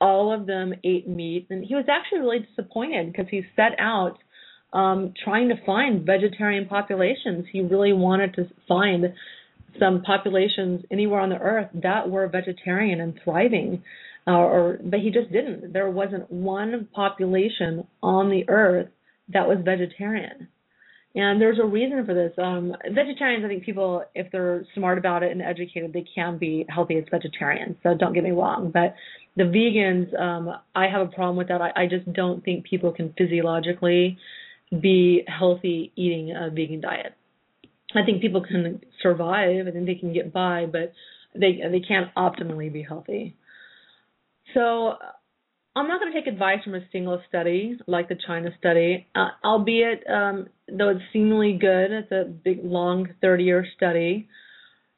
All 0.01 0.35
of 0.35 0.47
them 0.47 0.75
ate 0.83 1.09
meat. 1.09 1.47
And 1.51 1.65
he 1.65 1.77
was 1.77 1.85
actually 1.89 2.19
really 2.19 2.41
disappointed 2.41 3.13
because 3.13 3.27
he 3.31 3.43
set 3.55 3.79
out 3.79 4.19
um, 4.73 5.15
trying 5.23 5.49
to 5.51 5.55
find 5.65 6.05
vegetarian 6.05 6.67
populations. 6.67 7.47
He 7.53 7.61
really 7.61 7.93
wanted 7.93 8.35
to 8.35 8.49
find 8.67 9.15
some 9.79 10.03
populations 10.03 10.83
anywhere 10.91 11.21
on 11.21 11.31
the 11.31 11.39
earth 11.39 11.69
that 11.75 12.11
were 12.11 12.27
vegetarian 12.27 13.01
and 13.01 13.19
thriving 13.23 13.83
uh, 14.27 14.31
or 14.31 14.79
but 14.83 15.01
he 15.01 15.11
just 15.11 15.33
didn't. 15.33 15.73
There 15.73 15.91
wasn't 15.91 16.31
one 16.31 16.89
population 16.95 17.87
on 18.03 18.31
the 18.31 18.49
earth 18.49 18.89
that 19.33 19.49
was 19.49 19.59
vegetarian. 19.65 20.49
And 21.15 21.41
there's 21.41 21.59
a 21.63 21.67
reason 21.67 22.07
for 22.07 22.15
this. 22.15 22.33
Um, 22.39 22.75
vegetarians, 22.91 23.45
I 23.45 23.49
think 23.49 23.65
people, 23.65 24.03
if 24.15 24.33
they're 24.33 24.65
smart 24.75 24.97
about 24.97 25.23
it 25.23 25.31
and 25.31 25.43
educated, 25.43 25.93
they 25.93 26.07
can 26.15 26.39
be 26.39 26.65
healthy 26.71 26.97
as 26.97 27.05
vegetarians. 27.11 27.77
So 27.83 27.95
don't 27.95 28.15
get 28.15 28.25
me 28.25 28.31
wrong. 28.31 28.71
But 28.73 28.95
the 29.37 29.43
vegans, 29.43 30.19
um, 30.19 30.49
I 30.75 30.87
have 30.89 31.03
a 31.03 31.11
problem 31.11 31.37
with 31.37 31.49
that. 31.49 31.61
I, 31.61 31.83
I 31.83 31.87
just 31.87 32.11
don't 32.15 32.43
think 32.43 32.65
people 32.65 32.93
can 32.93 33.15
physiologically 33.19 34.17
be 34.81 35.23
healthy 35.27 35.93
eating 35.97 36.31
a 36.31 36.49
vegan 36.49 36.81
diet. 36.81 37.15
I 37.95 38.05
think 38.07 38.23
people 38.23 38.43
can 38.43 38.81
survive. 39.03 39.67
I 39.67 39.71
think 39.71 39.85
they 39.85 39.97
can 39.97 40.15
get 40.15 40.33
by, 40.33 40.65
but 40.65 40.93
they 41.35 41.61
they 41.71 41.81
can't 41.81 42.15
optimally 42.15 42.73
be 42.73 42.83
healthy. 42.83 43.37
So 44.55 44.95
I'm 45.75 45.89
not 45.89 46.01
going 46.01 46.13
to 46.13 46.19
take 46.19 46.31
advice 46.31 46.59
from 46.65 46.75
a 46.75 46.81
single 46.93 47.21
study 47.29 47.79
like 47.87 48.09
the 48.09 48.17
China 48.27 48.51
study, 48.59 49.07
uh, 49.15 49.29
albeit 49.45 50.05
um, 50.09 50.49
though 50.69 50.91
it's 50.91 51.01
seemingly 51.13 51.57
good. 51.59 51.91
It's 51.91 52.13
a 52.13 52.25
big, 52.25 52.61
long 52.63 53.09
30-year 53.23 53.67
study, 53.77 54.29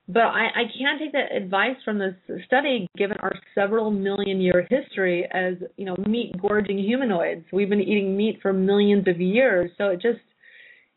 but 0.09 0.23
I, 0.23 0.47
I 0.47 0.63
can't 0.79 1.01
take 1.01 1.13
that 1.13 1.35
advice 1.35 1.77
from 1.85 1.99
this 1.99 2.15
study 2.47 2.87
given 2.97 3.17
our 3.21 3.33
several 3.55 3.91
million 3.91 4.41
year 4.41 4.67
history 4.69 5.27
as 5.33 5.55
you 5.77 5.87
know 5.87 5.97
meat 6.07 6.35
gorging 6.41 6.79
humanoids. 6.79 7.45
We've 7.53 7.71
been 7.71 7.81
eating 7.81 8.17
meat 8.17 8.41
for 8.43 8.53
millions 8.53 9.07
of 9.09 9.21
years, 9.21 9.71
so 9.79 9.89
it 9.89 10.03
just 10.03 10.21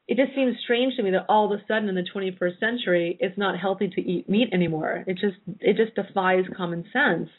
it 0.07 0.17
just 0.17 0.35
seems 0.35 0.55
strange 0.63 0.95
to 0.95 1.03
me 1.03 1.11
that 1.11 1.25
all 1.29 1.45
of 1.45 1.57
a 1.57 1.63
sudden 1.67 1.87
in 1.87 1.95
the 1.95 2.07
21st 2.15 2.59
century 2.59 3.17
it's 3.19 3.37
not 3.37 3.59
healthy 3.59 3.89
to 3.89 4.01
eat 4.01 4.29
meat 4.29 4.49
anymore. 4.51 5.03
It 5.07 5.19
just 5.19 5.37
it 5.61 5.77
just 5.77 5.95
defies 5.95 6.45
common 6.55 6.83
sense. 6.91 7.29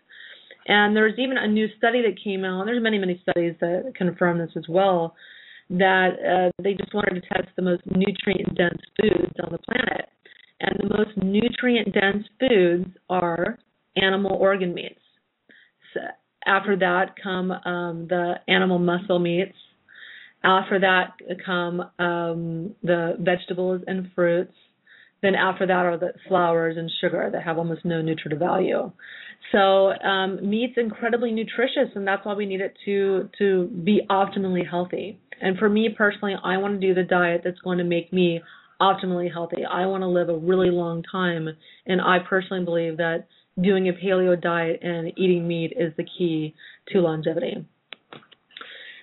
And 0.68 0.94
there's 0.94 1.18
even 1.18 1.38
a 1.38 1.48
new 1.48 1.66
study 1.78 2.02
that 2.02 2.22
came 2.22 2.44
out. 2.44 2.60
And 2.60 2.68
there's 2.68 2.82
many 2.82 2.98
many 2.98 3.20
studies 3.22 3.54
that 3.60 3.92
confirm 3.96 4.38
this 4.38 4.50
as 4.56 4.68
well. 4.68 5.16
That 5.70 6.10
uh, 6.58 6.62
they 6.62 6.74
just 6.74 6.94
wanted 6.94 7.20
to 7.20 7.28
test 7.28 7.48
the 7.56 7.62
most 7.62 7.82
nutrient 7.86 8.56
dense 8.56 8.80
foods 9.00 9.34
on 9.42 9.52
the 9.52 9.58
planet, 9.58 10.08
and 10.60 10.78
the 10.78 10.96
most 10.96 11.16
nutrient 11.16 11.92
dense 11.92 12.24
foods 12.40 12.86
are 13.10 13.58
animal 13.96 14.36
organ 14.36 14.72
meats. 14.74 15.00
So 15.94 16.00
after 16.46 16.76
that 16.78 17.14
come 17.22 17.50
um, 17.50 18.06
the 18.08 18.34
animal 18.46 18.78
muscle 18.78 19.18
meats. 19.18 19.56
After 20.44 20.78
that 20.80 21.14
come 21.44 21.80
um, 21.98 22.74
the 22.82 23.16
vegetables 23.18 23.82
and 23.86 24.10
fruits. 24.14 24.54
Then 25.22 25.34
after 25.34 25.66
that 25.66 25.86
are 25.86 25.96
the 25.96 26.12
flours 26.28 26.76
and 26.76 26.90
sugar 27.00 27.28
that 27.32 27.42
have 27.42 27.58
almost 27.58 27.84
no 27.84 28.00
nutritive 28.00 28.38
value. 28.38 28.92
So 29.52 29.92
um, 29.92 30.48
meat's 30.48 30.74
incredibly 30.76 31.32
nutritious, 31.32 31.90
and 31.94 32.06
that's 32.06 32.24
why 32.24 32.34
we 32.34 32.46
need 32.46 32.60
it 32.60 32.76
to 32.84 33.28
to 33.38 33.66
be 33.84 34.02
optimally 34.10 34.68
healthy. 34.68 35.18
And 35.40 35.56
for 35.58 35.68
me 35.68 35.88
personally, 35.96 36.34
I 36.42 36.58
want 36.58 36.80
to 36.80 36.86
do 36.86 36.94
the 36.94 37.04
diet 37.04 37.42
that's 37.44 37.60
going 37.60 37.78
to 37.78 37.84
make 37.84 38.12
me 38.12 38.40
optimally 38.80 39.32
healthy. 39.32 39.64
I 39.64 39.86
want 39.86 40.02
to 40.02 40.08
live 40.08 40.28
a 40.28 40.36
really 40.36 40.70
long 40.70 41.02
time, 41.10 41.48
and 41.86 42.00
I 42.00 42.18
personally 42.28 42.64
believe 42.64 42.96
that 42.98 43.26
doing 43.60 43.88
a 43.88 43.92
paleo 43.92 44.40
diet 44.40 44.80
and 44.82 45.12
eating 45.16 45.48
meat 45.48 45.72
is 45.76 45.92
the 45.96 46.04
key 46.04 46.54
to 46.88 47.00
longevity. 47.00 47.66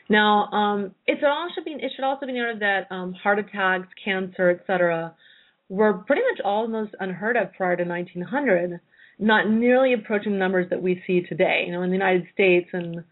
Now, 0.10 0.45
um, 0.51 0.95
it 1.08 1.17
should 1.19 1.28
also 1.28 1.62
be 1.63 1.71
it 1.71 1.91
should 1.95 2.06
also 2.06 2.25
be 2.25 2.34
noted 2.34 2.62
that 2.62 2.91
um, 2.91 3.13
heart 3.13 3.39
attacks, 3.39 3.88
cancer, 4.04 4.51
etc., 4.51 5.15
were 5.69 5.93
pretty 5.93 6.21
much 6.32 6.41
almost 6.43 6.95
unheard 6.99 7.38
of 7.38 7.54
prior 7.54 7.75
to 7.75 7.84
1900 7.84 8.80
not 9.19 9.49
nearly 9.49 9.93
approaching 9.93 10.34
the 10.34 10.38
numbers 10.38 10.69
that 10.69 10.82
we 10.82 11.01
see 11.08 11.21
today. 11.21 11.63
You 11.65 11.73
know, 11.73 11.82
in 11.84 11.89
the 11.89 11.95
United 11.95 12.28
States, 12.34 12.69
and 12.73 13.04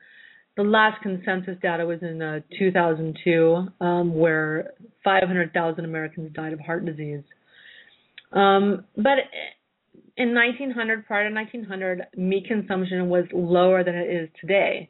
the 0.55 0.63
last 0.63 1.01
consensus 1.01 1.57
data 1.61 1.85
was 1.85 1.99
in 2.01 2.21
uh, 2.21 2.39
2002, 2.59 3.67
um, 3.79 4.15
where 4.15 4.73
500,000 5.03 5.85
Americans 5.85 6.31
died 6.33 6.53
of 6.53 6.59
heart 6.59 6.85
disease. 6.85 7.23
Um, 8.31 8.85
but 8.95 9.19
in 10.17 10.33
1900, 10.33 11.05
prior 11.05 11.29
to 11.29 11.33
1900, 11.33 12.07
meat 12.17 12.47
consumption 12.47 13.09
was 13.09 13.25
lower 13.33 13.83
than 13.83 13.95
it 13.95 14.09
is 14.09 14.29
today. 14.41 14.89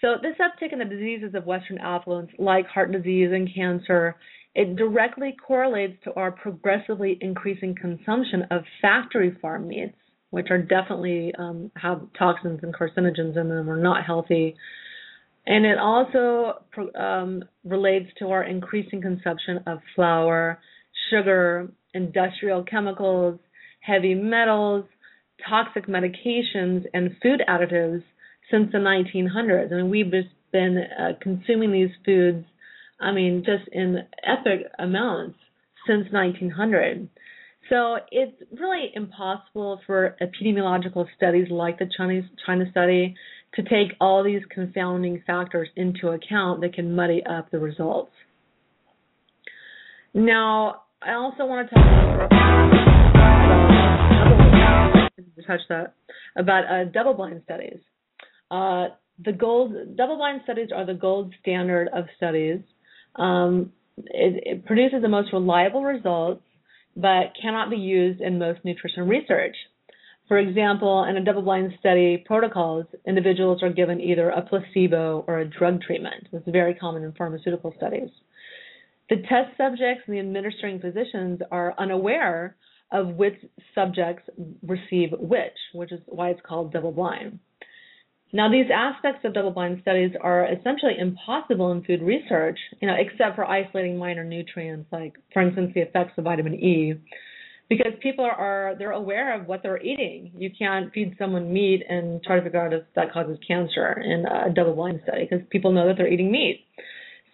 So 0.00 0.16
this 0.20 0.34
uptick 0.40 0.72
in 0.72 0.78
the 0.78 0.84
diseases 0.84 1.34
of 1.34 1.46
Western 1.46 1.78
affluence, 1.78 2.30
like 2.38 2.66
heart 2.66 2.92
disease 2.92 3.30
and 3.32 3.48
cancer, 3.54 4.16
it 4.56 4.74
directly 4.76 5.36
correlates 5.46 6.02
to 6.04 6.14
our 6.14 6.32
progressively 6.32 7.18
increasing 7.20 7.74
consumption 7.74 8.44
of 8.50 8.64
factory 8.82 9.36
farm 9.40 9.68
meats 9.68 9.96
which 10.30 10.48
are 10.50 10.60
definitely 10.60 11.32
um, 11.38 11.70
have 11.76 12.02
toxins 12.18 12.60
and 12.62 12.74
carcinogens 12.74 13.36
in 13.36 13.48
them, 13.48 13.70
are 13.70 13.80
not 13.80 14.04
healthy. 14.04 14.54
And 15.46 15.64
it 15.64 15.78
also 15.78 16.62
um, 16.98 17.44
relates 17.64 18.10
to 18.18 18.28
our 18.28 18.44
increasing 18.44 19.00
consumption 19.00 19.60
of 19.66 19.78
flour, 19.94 20.58
sugar, 21.10 21.68
industrial 21.94 22.64
chemicals, 22.64 23.38
heavy 23.80 24.14
metals, 24.14 24.84
toxic 25.48 25.86
medications, 25.86 26.84
and 26.92 27.16
food 27.22 27.42
additives 27.48 28.02
since 28.50 28.70
the 28.72 28.78
1900s. 28.78 29.72
I 29.72 29.76
mean, 29.76 29.90
we've 29.90 30.10
just 30.10 30.28
been 30.52 30.78
uh, 30.98 31.12
consuming 31.22 31.70
these 31.70 31.90
foods, 32.04 32.44
I 33.00 33.12
mean, 33.12 33.44
just 33.44 33.68
in 33.72 33.98
epic 34.24 34.66
amounts 34.78 35.38
since 35.86 36.06
1900. 36.10 37.08
So 37.68 37.96
it's 38.10 38.40
really 38.58 38.90
impossible 38.94 39.80
for 39.86 40.16
epidemiological 40.20 41.06
studies 41.16 41.48
like 41.50 41.78
the 41.78 41.90
Chinese 41.96 42.24
China 42.46 42.64
study 42.70 43.14
to 43.54 43.62
take 43.62 43.96
all 44.00 44.22
these 44.22 44.42
confounding 44.50 45.22
factors 45.26 45.68
into 45.76 46.08
account 46.08 46.60
that 46.60 46.74
can 46.74 46.94
muddy 46.94 47.22
up 47.24 47.50
the 47.50 47.58
results. 47.58 48.12
Now, 50.14 50.82
I 51.02 51.12
also 51.14 51.44
want 51.44 51.68
to 51.68 51.74
talk 51.74 52.26
touch 55.46 55.60
that 55.68 55.94
about 56.36 56.64
uh, 56.64 56.84
double-blind 56.90 57.42
studies. 57.44 57.78
Uh, 58.50 58.88
the 59.24 59.32
gold 59.32 59.96
double-blind 59.96 60.42
studies 60.44 60.68
are 60.74 60.84
the 60.84 60.94
gold 60.94 61.34
standard 61.40 61.88
of 61.94 62.06
studies. 62.16 62.60
Um, 63.18 63.72
it, 63.96 64.42
it 64.46 64.66
produces 64.66 65.02
the 65.02 65.08
most 65.08 65.32
reliable 65.32 65.82
results 65.82 66.42
but 66.96 67.32
cannot 67.40 67.70
be 67.70 67.76
used 67.76 68.20
in 68.20 68.38
most 68.38 68.60
nutrition 68.64 69.06
research. 69.06 69.56
For 70.28 70.38
example, 70.38 71.04
in 71.04 71.16
a 71.16 71.24
double 71.24 71.42
blind 71.42 71.72
study 71.78 72.22
protocols, 72.26 72.86
individuals 73.06 73.62
are 73.62 73.70
given 73.70 74.00
either 74.00 74.30
a 74.30 74.42
placebo 74.42 75.24
or 75.28 75.38
a 75.38 75.48
drug 75.48 75.82
treatment. 75.82 76.28
This 76.32 76.42
is 76.42 76.52
very 76.52 76.74
common 76.74 77.04
in 77.04 77.12
pharmaceutical 77.12 77.72
studies. 77.76 78.08
The 79.08 79.16
test 79.16 79.56
subjects 79.56 80.02
and 80.06 80.16
the 80.16 80.20
administering 80.20 80.80
physicians 80.80 81.40
are 81.52 81.74
unaware 81.78 82.56
of 82.90 83.14
which 83.14 83.36
subjects 83.74 84.24
receive 84.66 85.10
which, 85.18 85.56
which 85.74 85.92
is 85.92 86.00
why 86.06 86.30
it's 86.30 86.40
called 86.44 86.72
double 86.72 86.92
blind. 86.92 87.38
Now, 88.32 88.50
these 88.50 88.66
aspects 88.74 89.24
of 89.24 89.34
double-blind 89.34 89.78
studies 89.82 90.10
are 90.20 90.46
essentially 90.46 90.98
impossible 90.98 91.70
in 91.72 91.84
food 91.84 92.02
research, 92.02 92.58
you 92.80 92.88
know, 92.88 92.94
except 92.98 93.36
for 93.36 93.44
isolating 93.44 93.96
minor 93.98 94.24
nutrients, 94.24 94.88
like, 94.92 95.14
for 95.32 95.42
instance, 95.42 95.70
the 95.74 95.80
effects 95.82 96.12
of 96.18 96.24
vitamin 96.24 96.54
E, 96.54 96.94
because 97.68 97.92
people 98.00 98.24
are 98.24 98.74
they're 98.78 98.92
aware 98.92 99.40
of 99.40 99.46
what 99.46 99.62
they're 99.62 99.80
eating. 99.82 100.32
You 100.36 100.50
can't 100.56 100.92
feed 100.92 101.14
someone 101.18 101.52
meat 101.52 101.82
and 101.88 102.22
try 102.22 102.36
to 102.36 102.42
figure 102.42 102.60
out 102.60 102.72
if 102.72 102.82
that 102.94 103.12
causes 103.12 103.38
cancer 103.46 103.92
in 103.92 104.24
a 104.26 104.52
double-blind 104.52 105.00
study, 105.04 105.26
because 105.28 105.46
people 105.50 105.72
know 105.72 105.86
that 105.86 105.96
they're 105.96 106.12
eating 106.12 106.30
meat. 106.30 106.64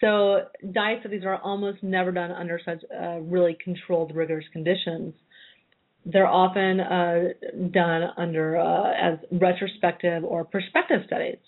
So 0.00 0.46
diet 0.72 1.00
studies 1.00 1.24
are 1.24 1.38
almost 1.38 1.82
never 1.82 2.12
done 2.12 2.32
under 2.32 2.60
such 2.64 2.82
uh, 2.94 3.20
really 3.20 3.56
controlled, 3.62 4.14
rigorous 4.14 4.46
conditions 4.52 5.14
they're 6.04 6.26
often 6.26 6.80
uh, 6.80 7.28
done 7.70 8.02
under 8.16 8.58
uh, 8.58 8.92
as 8.92 9.18
retrospective 9.30 10.24
or 10.24 10.44
prospective 10.44 11.02
studies. 11.06 11.38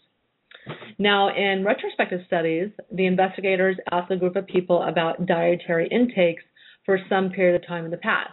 Now, 0.98 1.34
in 1.34 1.64
retrospective 1.64 2.20
studies, 2.26 2.70
the 2.90 3.06
investigators 3.06 3.76
ask 3.90 4.10
a 4.10 4.16
group 4.16 4.36
of 4.36 4.46
people 4.46 4.82
about 4.82 5.26
dietary 5.26 5.88
intakes 5.88 6.42
for 6.86 6.98
some 7.08 7.30
period 7.30 7.60
of 7.60 7.66
time 7.66 7.84
in 7.84 7.90
the 7.90 7.96
past. 7.96 8.32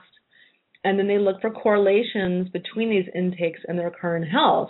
And 0.84 0.98
then 0.98 1.08
they 1.08 1.18
look 1.18 1.42
for 1.42 1.52
correlations 1.52 2.50
between 2.50 2.90
these 2.90 3.06
intakes 3.14 3.60
and 3.68 3.78
their 3.78 3.92
current 3.92 4.28
health. 4.28 4.70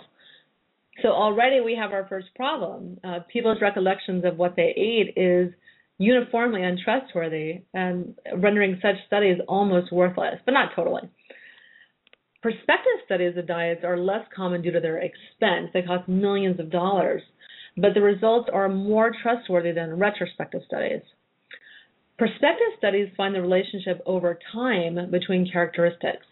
So 1.02 1.08
already 1.08 1.60
we 1.60 1.74
have 1.76 1.92
our 1.92 2.06
first 2.08 2.28
problem. 2.34 2.98
Uh, 3.02 3.20
people's 3.32 3.58
recollections 3.62 4.24
of 4.24 4.36
what 4.36 4.56
they 4.56 4.74
ate 4.76 5.14
is 5.16 5.52
uniformly 5.98 6.62
untrustworthy 6.62 7.62
and 7.72 8.14
rendering 8.36 8.78
such 8.82 8.96
studies 9.06 9.38
almost 9.48 9.92
worthless, 9.92 10.40
but 10.44 10.52
not 10.52 10.70
totally. 10.74 11.02
Prospective 12.42 12.98
studies 13.04 13.36
of 13.36 13.46
diets 13.46 13.84
are 13.84 13.96
less 13.96 14.26
common 14.34 14.62
due 14.62 14.72
to 14.72 14.80
their 14.80 14.98
expense. 14.98 15.70
They 15.72 15.82
cost 15.82 16.08
millions 16.08 16.58
of 16.58 16.70
dollars, 16.70 17.22
but 17.76 17.94
the 17.94 18.02
results 18.02 18.50
are 18.52 18.68
more 18.68 19.12
trustworthy 19.22 19.70
than 19.70 19.98
retrospective 19.98 20.62
studies. 20.66 21.02
Prospective 22.18 22.74
studies 22.78 23.08
find 23.16 23.34
the 23.34 23.40
relationship 23.40 24.02
over 24.06 24.38
time 24.52 25.10
between 25.10 25.50
characteristics. 25.50 26.26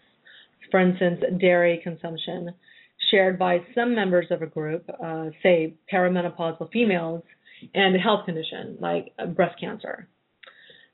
For 0.69 0.81
instance, 0.81 1.21
dairy 1.39 1.79
consumption 1.81 2.53
shared 3.09 3.39
by 3.39 3.59
some 3.73 3.95
members 3.95 4.27
of 4.31 4.41
a 4.41 4.47
group, 4.47 4.89
uh, 5.03 5.29
say 5.41 5.75
perimenopausal 5.91 6.71
females, 6.71 7.23
and 7.73 7.95
a 7.95 7.99
health 7.99 8.25
condition 8.25 8.77
like 8.79 9.13
breast 9.35 9.59
cancer. 9.59 10.07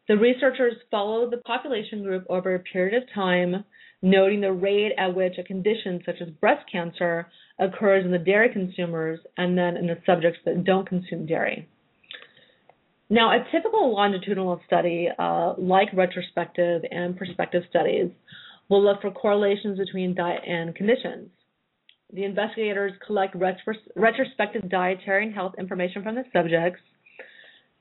The 0.08 0.18
researchers 0.18 0.74
followed 0.90 1.32
the 1.32 1.38
population 1.38 2.04
group 2.04 2.26
over 2.30 2.56
a 2.56 2.60
period 2.60 3.02
of 3.02 3.10
time 3.14 3.66
noting 4.02 4.42
the 4.42 4.52
rate 4.52 4.94
at 4.98 5.16
which 5.16 5.34
a 5.38 5.44
condition 5.44 6.02
such 6.06 6.16
as 6.22 6.30
breast 6.30 6.66
cancer 6.72 7.28
occurs 7.60 8.06
in 8.06 8.12
the 8.12 8.20
dairy 8.20 8.50
consumers 8.52 9.20
and 9.38 9.58
then 9.58 9.76
in 9.76 9.88
the 9.88 9.98
subjects 10.06 10.40
that 10.46 10.64
don't 10.64 10.88
consume 10.88 11.26
dairy. 11.26 11.68
Now, 13.10 13.32
a 13.32 13.46
typical 13.52 13.94
longitudinal 13.94 14.62
study, 14.68 15.08
uh, 15.18 15.54
like 15.58 15.88
retrospective 15.94 16.84
and 16.92 17.16
prospective 17.16 17.64
studies, 17.70 18.12
will 18.70 18.84
look 18.84 19.02
for 19.02 19.12
correlations 19.12 19.80
between 19.80 20.14
diet 20.14 20.42
and 20.46 20.76
conditions. 20.76 21.30
The 22.14 22.26
investigators 22.26 22.94
collect 23.06 23.36
retrospective 23.96 24.70
dietary 24.70 25.26
and 25.26 25.34
health 25.34 25.56
information 25.58 26.04
from 26.04 26.16
the 26.16 26.24
subjects. 26.34 26.82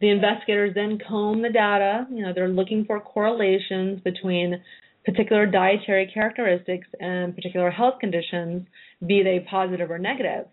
The 0.00 0.10
investigators 0.10 0.74
then 0.74 0.98
comb 1.08 1.42
the 1.42 1.50
data. 1.50 2.06
You 2.10 2.22
know, 2.22 2.32
they're 2.34 2.48
looking 2.48 2.84
for 2.84 3.00
correlations 3.00 4.00
between 4.02 4.62
particular 5.06 5.46
dietary 5.46 6.10
characteristics 6.12 6.88
and 7.00 7.34
particular 7.34 7.70
health 7.70 7.94
conditions, 8.00 8.66
be 9.06 9.22
they 9.22 9.46
positive 9.48 9.90
or 9.90 9.98
negative. 9.98 10.46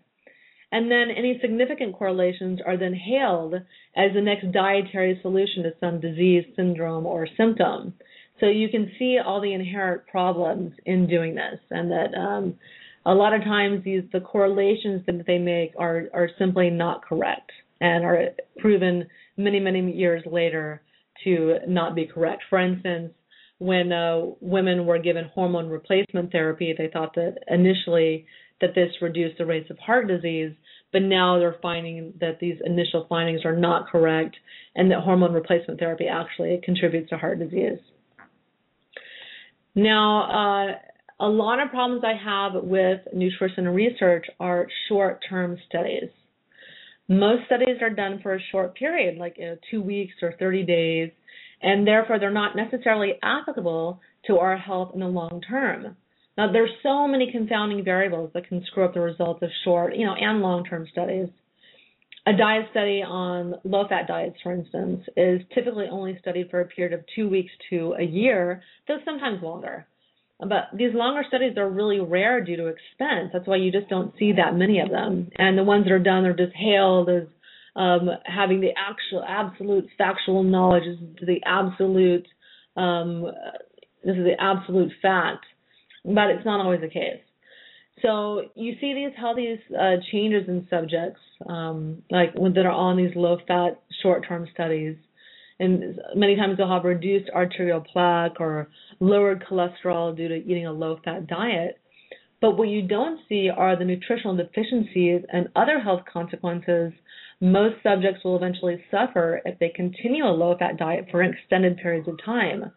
And 0.72 0.90
then 0.90 1.08
any 1.16 1.38
significant 1.40 1.94
correlations 1.94 2.60
are 2.64 2.76
then 2.76 2.94
hailed 2.94 3.54
as 3.96 4.12
the 4.14 4.20
next 4.20 4.50
dietary 4.52 5.18
solution 5.22 5.64
to 5.64 5.72
some 5.78 6.00
disease, 6.00 6.44
syndrome, 6.56 7.06
or 7.06 7.28
symptom. 7.36 7.94
So 8.40 8.46
you 8.46 8.68
can 8.68 8.90
see 8.98 9.18
all 9.24 9.40
the 9.40 9.52
inherent 9.52 10.06
problems 10.06 10.72
in 10.84 11.06
doing 11.06 11.34
this, 11.34 11.60
and 11.70 11.90
that 11.90 12.16
um, 12.18 12.54
a 13.06 13.14
lot 13.14 13.34
of 13.34 13.42
times 13.42 13.84
these 13.84 14.02
the 14.12 14.20
correlations 14.20 15.02
that 15.06 15.24
they 15.26 15.38
make 15.38 15.74
are 15.78 16.08
are 16.12 16.28
simply 16.38 16.70
not 16.70 17.04
correct 17.04 17.52
and 17.80 18.04
are 18.04 18.30
proven 18.58 19.06
many 19.36 19.60
many 19.60 19.92
years 19.92 20.24
later 20.26 20.82
to 21.22 21.58
not 21.68 21.94
be 21.94 22.06
correct. 22.06 22.42
For 22.50 22.58
instance, 22.58 23.12
when 23.58 23.92
uh, 23.92 24.20
women 24.40 24.86
were 24.86 24.98
given 24.98 25.30
hormone 25.34 25.68
replacement 25.68 26.32
therapy, 26.32 26.74
they 26.76 26.88
thought 26.92 27.14
that 27.14 27.36
initially 27.48 28.26
that 28.60 28.74
this 28.74 28.90
reduced 29.00 29.38
the 29.38 29.46
rates 29.46 29.70
of 29.70 29.78
heart 29.78 30.08
disease, 30.08 30.52
but 30.92 31.02
now 31.02 31.38
they're 31.38 31.56
finding 31.60 32.14
that 32.20 32.38
these 32.40 32.56
initial 32.64 33.06
findings 33.08 33.44
are 33.44 33.56
not 33.56 33.88
correct 33.88 34.36
and 34.74 34.90
that 34.90 35.00
hormone 35.00 35.32
replacement 35.32 35.78
therapy 35.78 36.06
actually 36.06 36.60
contributes 36.64 37.10
to 37.10 37.18
heart 37.18 37.38
disease. 37.38 37.78
Now, 39.74 40.70
uh, 40.70 40.78
a 41.20 41.28
lot 41.28 41.60
of 41.60 41.70
problems 41.70 42.02
I 42.04 42.14
have 42.22 42.62
with 42.62 43.00
nutrition 43.12 43.68
research 43.68 44.26
are 44.40 44.68
short 44.88 45.20
term 45.28 45.58
studies. 45.68 46.10
Most 47.08 47.46
studies 47.46 47.82
are 47.82 47.90
done 47.90 48.20
for 48.22 48.34
a 48.34 48.40
short 48.50 48.74
period, 48.76 49.18
like 49.18 49.36
you 49.38 49.46
know, 49.46 49.56
two 49.70 49.82
weeks 49.82 50.14
or 50.22 50.34
30 50.38 50.64
days, 50.64 51.10
and 51.64 51.86
therefore 51.86 52.18
they're 52.18 52.30
not 52.30 52.54
necessarily 52.54 53.14
applicable 53.22 54.00
to 54.26 54.38
our 54.38 54.56
health 54.56 54.90
in 54.94 55.00
the 55.00 55.06
long 55.06 55.40
term. 55.48 55.96
Now, 56.36 56.52
there's 56.52 56.70
so 56.82 57.06
many 57.06 57.30
confounding 57.30 57.84
variables 57.84 58.30
that 58.34 58.48
can 58.48 58.64
screw 58.66 58.84
up 58.84 58.94
the 58.94 59.00
results 59.00 59.42
of 59.42 59.50
short, 59.64 59.94
you 59.94 60.04
know, 60.04 60.14
and 60.14 60.40
long-term 60.40 60.88
studies. 60.90 61.28
A 62.26 62.32
diet 62.32 62.66
study 62.72 63.02
on 63.06 63.54
low-fat 63.64 64.08
diets, 64.08 64.36
for 64.42 64.52
instance, 64.52 65.04
is 65.16 65.42
typically 65.54 65.86
only 65.90 66.18
studied 66.20 66.50
for 66.50 66.60
a 66.60 66.66
period 66.66 66.92
of 66.92 67.04
two 67.14 67.28
weeks 67.28 67.52
to 67.70 67.94
a 67.98 68.02
year, 68.02 68.62
though 68.88 68.98
sometimes 69.04 69.42
longer. 69.42 69.86
But 70.40 70.70
these 70.76 70.92
longer 70.92 71.22
studies 71.28 71.56
are 71.56 71.68
really 71.68 72.00
rare 72.00 72.42
due 72.42 72.56
to 72.56 72.66
expense. 72.66 73.30
That's 73.32 73.46
why 73.46 73.56
you 73.56 73.70
just 73.70 73.88
don't 73.88 74.12
see 74.18 74.32
that 74.32 74.56
many 74.56 74.80
of 74.80 74.90
them. 74.90 75.30
And 75.36 75.56
the 75.56 75.62
ones 75.62 75.84
that 75.84 75.92
are 75.92 76.00
done 76.00 76.26
are 76.26 76.34
just 76.34 76.54
hailed 76.56 77.08
as 77.08 77.24
um, 77.76 78.08
having 78.24 78.60
the 78.60 78.70
actual, 78.76 79.24
absolute 79.26 79.88
factual 79.98 80.42
knowledge. 80.42 80.84
Is 80.84 80.98
the 81.26 81.40
absolute, 81.44 82.26
um, 82.76 83.22
this 84.04 84.16
is 84.16 84.24
the 84.24 84.36
absolute 84.38 84.92
fact. 85.00 85.44
But 86.04 86.30
it's 86.30 86.44
not 86.44 86.60
always 86.60 86.82
the 86.82 86.88
case. 86.88 87.22
So 88.02 88.42
you 88.54 88.74
see 88.80 88.92
these 88.92 89.12
how 89.16 89.34
these 89.34 89.58
uh, 89.72 89.96
changes 90.12 90.48
in 90.48 90.66
subjects, 90.68 91.20
um, 91.48 92.02
like 92.10 92.34
when 92.34 92.52
that 92.54 92.66
are 92.66 92.72
on 92.72 92.98
these 92.98 93.12
low-fat 93.16 93.80
short-term 94.02 94.46
studies, 94.52 94.96
and 95.58 96.00
many 96.14 96.36
times 96.36 96.58
they'll 96.58 96.68
have 96.68 96.84
reduced 96.84 97.30
arterial 97.30 97.80
plaque 97.80 98.40
or 98.40 98.68
lowered 99.00 99.44
cholesterol 99.48 100.14
due 100.14 100.28
to 100.28 100.34
eating 100.34 100.66
a 100.66 100.72
low 100.72 100.98
fat 101.04 101.26
diet. 101.26 101.78
But 102.40 102.58
what 102.58 102.68
you 102.68 102.86
don't 102.86 103.20
see 103.28 103.48
are 103.48 103.78
the 103.78 103.86
nutritional 103.86 104.36
deficiencies 104.36 105.22
and 105.32 105.48
other 105.56 105.80
health 105.80 106.02
consequences 106.12 106.92
most 107.40 107.76
subjects 107.82 108.24
will 108.24 108.36
eventually 108.36 108.82
suffer 108.90 109.40
if 109.44 109.58
they 109.58 109.70
continue 109.74 110.24
a 110.24 110.28
low 110.28 110.56
fat 110.58 110.76
diet 110.76 111.06
for 111.10 111.22
extended 111.22 111.76
periods 111.78 112.08
of 112.08 112.18
time. 112.24 112.72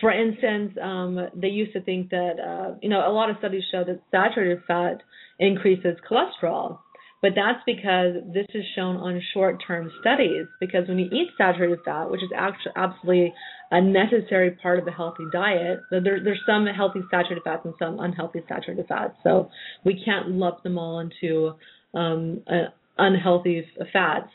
For 0.00 0.10
instance, 0.10 0.72
um, 0.82 1.28
they 1.34 1.48
used 1.48 1.74
to 1.74 1.82
think 1.82 2.10
that, 2.10 2.34
uh, 2.40 2.74
you 2.80 2.88
know, 2.88 3.06
a 3.06 3.12
lot 3.12 3.30
of 3.30 3.36
studies 3.38 3.62
show 3.70 3.84
that 3.84 4.00
saturated 4.10 4.62
fat 4.66 5.02
increases 5.38 5.96
cholesterol. 6.10 6.78
But 7.20 7.32
that's 7.36 7.60
because 7.64 8.14
this 8.34 8.46
is 8.52 8.64
shown 8.74 8.96
on 8.96 9.22
short-term 9.32 9.92
studies. 10.00 10.46
Because 10.58 10.88
when 10.88 10.98
you 10.98 11.06
eat 11.06 11.28
saturated 11.38 11.78
fat, 11.84 12.10
which 12.10 12.22
is 12.22 12.30
actually 12.34 12.72
absolutely 12.74 13.34
a 13.70 13.80
necessary 13.80 14.50
part 14.50 14.80
of 14.80 14.88
a 14.88 14.90
healthy 14.90 15.24
diet, 15.32 15.80
there, 15.90 16.02
there's 16.02 16.40
some 16.46 16.66
healthy 16.66 17.00
saturated 17.10 17.44
fats 17.44 17.62
and 17.64 17.74
some 17.78 18.00
unhealthy 18.00 18.40
saturated 18.48 18.86
fats. 18.88 19.14
So 19.22 19.50
we 19.84 20.02
can't 20.04 20.30
lump 20.30 20.64
them 20.64 20.78
all 20.78 20.98
into 20.98 21.54
um, 21.94 22.42
uh, 22.48 22.70
unhealthy 22.98 23.66
fats. 23.92 24.28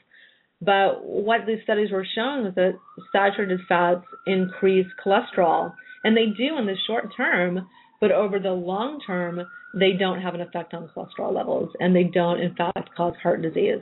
But 0.59 1.05
what 1.05 1.41
these 1.45 1.59
studies 1.63 1.91
were 1.91 2.05
showing 2.15 2.45
was 2.45 2.53
that 2.55 2.79
saturated 3.11 3.59
fats 3.67 4.05
increase 4.25 4.87
cholesterol, 5.05 5.73
and 6.03 6.17
they 6.17 6.25
do 6.25 6.57
in 6.57 6.65
the 6.65 6.75
short 6.87 7.13
term. 7.15 7.67
But 7.99 8.11
over 8.11 8.39
the 8.39 8.51
long 8.51 8.99
term, 9.05 9.41
they 9.73 9.93
don't 9.93 10.21
have 10.21 10.35
an 10.35 10.41
effect 10.41 10.73
on 10.73 10.89
cholesterol 10.95 11.33
levels 11.33 11.69
and 11.79 11.95
they 11.95 12.03
don't, 12.03 12.39
in 12.39 12.55
fact, 12.55 12.89
cause 12.95 13.13
heart 13.21 13.41
disease. 13.41 13.81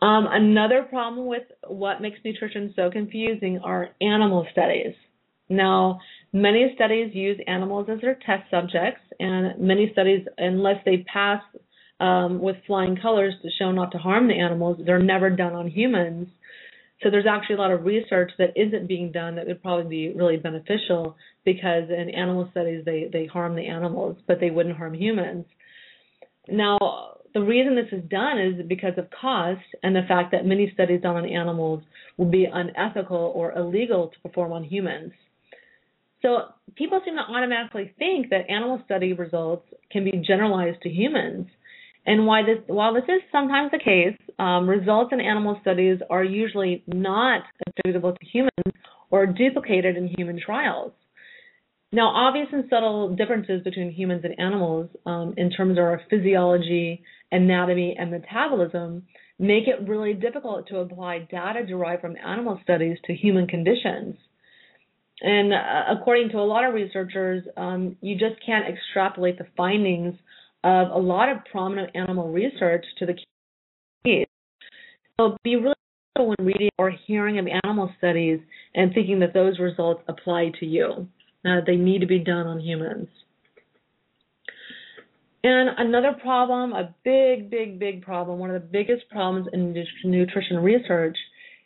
Um, 0.00 0.26
another 0.30 0.82
problem 0.82 1.26
with 1.26 1.44
what 1.66 2.00
makes 2.02 2.18
nutrition 2.24 2.72
so 2.74 2.90
confusing 2.90 3.60
are 3.62 3.90
animal 4.00 4.46
studies. 4.50 4.94
Now, 5.48 6.00
many 6.32 6.72
studies 6.74 7.14
use 7.14 7.38
animals 7.46 7.88
as 7.90 8.00
their 8.00 8.18
test 8.26 8.50
subjects, 8.50 9.02
and 9.20 9.60
many 9.60 9.90
studies, 9.92 10.26
unless 10.38 10.82
they 10.84 11.04
pass 11.12 11.42
um, 12.02 12.40
with 12.40 12.56
flying 12.66 12.96
colors 13.00 13.34
to 13.42 13.48
show 13.58 13.70
not 13.70 13.92
to 13.92 13.98
harm 13.98 14.26
the 14.26 14.34
animals, 14.34 14.80
they're 14.84 14.98
never 14.98 15.30
done 15.30 15.52
on 15.54 15.68
humans. 15.68 16.28
So 17.02 17.10
there's 17.10 17.26
actually 17.28 17.56
a 17.56 17.58
lot 17.58 17.70
of 17.70 17.84
research 17.84 18.32
that 18.38 18.50
isn't 18.56 18.88
being 18.88 19.12
done 19.12 19.36
that 19.36 19.46
would 19.46 19.62
probably 19.62 19.88
be 19.88 20.14
really 20.14 20.36
beneficial 20.36 21.16
because 21.44 21.84
in 21.90 22.10
animal 22.10 22.48
studies 22.50 22.84
they, 22.84 23.08
they 23.12 23.26
harm 23.26 23.54
the 23.54 23.66
animals, 23.66 24.16
but 24.26 24.40
they 24.40 24.50
wouldn't 24.50 24.76
harm 24.76 24.94
humans. 24.94 25.46
Now, 26.48 26.78
the 27.34 27.40
reason 27.40 27.76
this 27.76 27.92
is 27.92 28.08
done 28.08 28.38
is 28.38 28.66
because 28.68 28.94
of 28.98 29.06
cost 29.10 29.60
and 29.82 29.94
the 29.94 30.02
fact 30.06 30.32
that 30.32 30.44
many 30.44 30.70
studies 30.74 31.02
done 31.02 31.16
on 31.16 31.28
animals 31.28 31.82
would 32.16 32.30
be 32.30 32.46
unethical 32.52 33.32
or 33.34 33.52
illegal 33.52 34.08
to 34.08 34.28
perform 34.28 34.52
on 34.52 34.64
humans. 34.64 35.12
So 36.20 36.46
people 36.76 37.00
seem 37.04 37.14
to 37.14 37.22
automatically 37.22 37.92
think 37.98 38.30
that 38.30 38.48
animal 38.48 38.80
study 38.84 39.12
results 39.12 39.66
can 39.90 40.04
be 40.04 40.22
generalized 40.24 40.82
to 40.82 40.88
humans. 40.88 41.46
And 42.04 42.26
why 42.26 42.42
this, 42.42 42.58
while 42.66 42.94
this 42.94 43.04
is 43.04 43.22
sometimes 43.30 43.70
the 43.70 43.78
case, 43.78 44.16
um, 44.38 44.68
results 44.68 45.10
in 45.12 45.20
animal 45.20 45.58
studies 45.62 45.98
are 46.10 46.24
usually 46.24 46.82
not 46.86 47.42
attributable 47.66 48.12
to 48.12 48.26
humans 48.26 48.76
or 49.10 49.26
duplicated 49.26 49.96
in 49.96 50.08
human 50.08 50.40
trials. 50.44 50.92
Now, 51.92 52.08
obvious 52.08 52.48
and 52.52 52.64
subtle 52.70 53.14
differences 53.14 53.62
between 53.62 53.90
humans 53.92 54.22
and 54.24 54.34
animals 54.40 54.88
um, 55.04 55.34
in 55.36 55.50
terms 55.50 55.72
of 55.72 55.84
our 55.84 56.00
physiology, 56.08 57.04
anatomy, 57.30 57.94
and 57.98 58.10
metabolism 58.10 59.04
make 59.38 59.64
it 59.68 59.86
really 59.86 60.14
difficult 60.14 60.68
to 60.68 60.78
apply 60.78 61.26
data 61.30 61.66
derived 61.66 62.00
from 62.00 62.16
animal 62.16 62.58
studies 62.62 62.96
to 63.04 63.14
human 63.14 63.46
conditions. 63.46 64.16
And 65.20 65.52
uh, 65.52 66.00
according 66.00 66.30
to 66.30 66.38
a 66.38 66.40
lot 66.46 66.64
of 66.64 66.74
researchers, 66.74 67.44
um, 67.56 67.96
you 68.00 68.14
just 68.14 68.44
can't 68.44 68.64
extrapolate 68.66 69.38
the 69.38 69.46
findings 69.56 70.14
of 70.64 70.90
a 70.90 70.98
lot 70.98 71.28
of 71.28 71.38
prominent 71.50 71.90
animal 71.94 72.30
research 72.30 72.84
to 72.98 73.06
the 73.06 73.14
case. 74.04 74.26
So 75.18 75.36
be 75.42 75.56
really 75.56 75.74
careful 76.14 76.34
when 76.36 76.46
reading 76.46 76.70
or 76.78 76.90
hearing 77.06 77.38
of 77.38 77.46
animal 77.64 77.92
studies 77.98 78.40
and 78.74 78.92
thinking 78.94 79.20
that 79.20 79.34
those 79.34 79.58
results 79.58 80.02
apply 80.08 80.52
to 80.60 80.66
you. 80.66 81.08
Uh, 81.44 81.60
they 81.66 81.76
need 81.76 82.00
to 82.00 82.06
be 82.06 82.20
done 82.20 82.46
on 82.46 82.60
humans. 82.60 83.08
And 85.44 85.70
another 85.76 86.12
problem, 86.22 86.72
a 86.72 86.94
big, 87.04 87.50
big, 87.50 87.80
big 87.80 88.02
problem, 88.02 88.38
one 88.38 88.50
of 88.50 88.62
the 88.62 88.68
biggest 88.68 89.08
problems 89.10 89.48
in 89.52 89.74
nutrition 90.04 90.58
research 90.58 91.16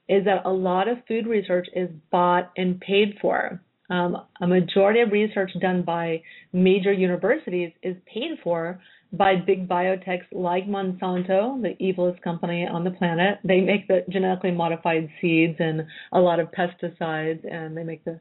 is 0.08 0.24
that 0.24 0.46
a 0.46 0.50
lot 0.50 0.88
of 0.88 0.98
food 1.06 1.26
research 1.26 1.66
is 1.74 1.90
bought 2.10 2.50
and 2.56 2.80
paid 2.80 3.18
for. 3.20 3.60
Um, 3.88 4.16
a 4.40 4.46
majority 4.46 5.00
of 5.00 5.12
research 5.12 5.50
done 5.60 5.82
by 5.82 6.22
major 6.52 6.92
universities 6.92 7.72
is 7.82 7.96
paid 8.12 8.38
for 8.42 8.80
by 9.12 9.36
big 9.36 9.68
biotechs 9.68 10.26
like 10.32 10.66
Monsanto, 10.66 11.62
the 11.62 11.76
evilest 11.80 12.20
company 12.22 12.66
on 12.66 12.84
the 12.84 12.90
planet. 12.90 13.38
They 13.44 13.60
make 13.60 13.86
the 13.86 14.04
genetically 14.10 14.50
modified 14.50 15.08
seeds 15.20 15.56
and 15.58 15.86
a 16.12 16.18
lot 16.18 16.40
of 16.40 16.48
pesticides, 16.50 17.40
and 17.50 17.76
they 17.76 17.84
make 17.84 18.04
the 18.04 18.20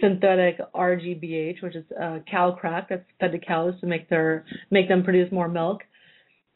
synthetic 0.00 0.58
RGBH, 0.74 1.62
which 1.62 1.76
is 1.76 1.84
uh, 2.00 2.18
cow 2.30 2.52
crack 2.52 2.88
that's 2.90 3.04
fed 3.18 3.32
to 3.32 3.38
cows 3.38 3.74
to 3.80 3.86
make 3.86 4.08
their 4.10 4.44
make 4.70 4.88
them 4.88 5.02
produce 5.02 5.32
more 5.32 5.48
milk. 5.48 5.82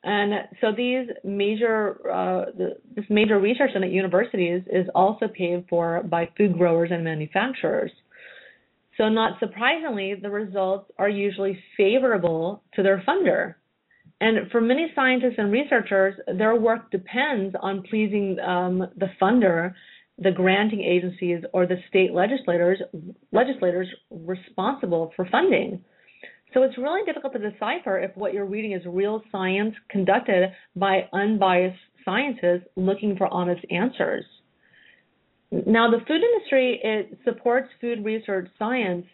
And 0.02 0.32
so 0.60 0.72
these 0.74 1.08
major 1.24 1.98
uh, 2.10 2.46
the, 2.56 2.76
this 2.94 3.04
major 3.08 3.38
research 3.38 3.72
done 3.72 3.84
at 3.84 3.90
universities 3.90 4.62
is 4.70 4.86
also 4.94 5.26
paid 5.28 5.64
for 5.68 6.02
by 6.02 6.28
food 6.36 6.56
growers 6.56 6.90
and 6.92 7.04
manufacturers. 7.04 7.92
So, 9.00 9.08
not 9.08 9.40
surprisingly, 9.40 10.14
the 10.14 10.28
results 10.28 10.90
are 10.98 11.08
usually 11.08 11.58
favorable 11.74 12.62
to 12.74 12.82
their 12.82 13.02
funder. 13.08 13.54
And 14.20 14.50
for 14.50 14.60
many 14.60 14.92
scientists 14.94 15.36
and 15.38 15.50
researchers, 15.50 16.16
their 16.36 16.54
work 16.54 16.90
depends 16.90 17.56
on 17.62 17.82
pleasing 17.88 18.38
um, 18.40 18.80
the 18.98 19.08
funder, 19.18 19.72
the 20.18 20.32
granting 20.32 20.82
agencies, 20.82 21.42
or 21.54 21.66
the 21.66 21.76
state 21.88 22.12
legislators 22.12 22.78
legislators 23.32 23.88
responsible 24.10 25.12
for 25.16 25.26
funding. 25.32 25.82
So 26.52 26.62
it's 26.62 26.76
really 26.76 27.00
difficult 27.06 27.32
to 27.32 27.38
decipher 27.38 27.98
if 28.00 28.14
what 28.18 28.34
you're 28.34 28.44
reading 28.44 28.72
is 28.72 28.82
real 28.84 29.22
science 29.32 29.74
conducted 29.88 30.52
by 30.76 31.08
unbiased 31.14 31.78
scientists 32.04 32.68
looking 32.76 33.16
for 33.16 33.32
honest 33.32 33.64
answers. 33.70 34.26
Now, 35.50 35.90
the 35.90 35.98
food 36.06 36.20
industry 36.22 36.80
it 36.82 37.18
supports 37.24 37.68
food 37.80 38.04
research 38.04 38.48
science. 38.58 39.06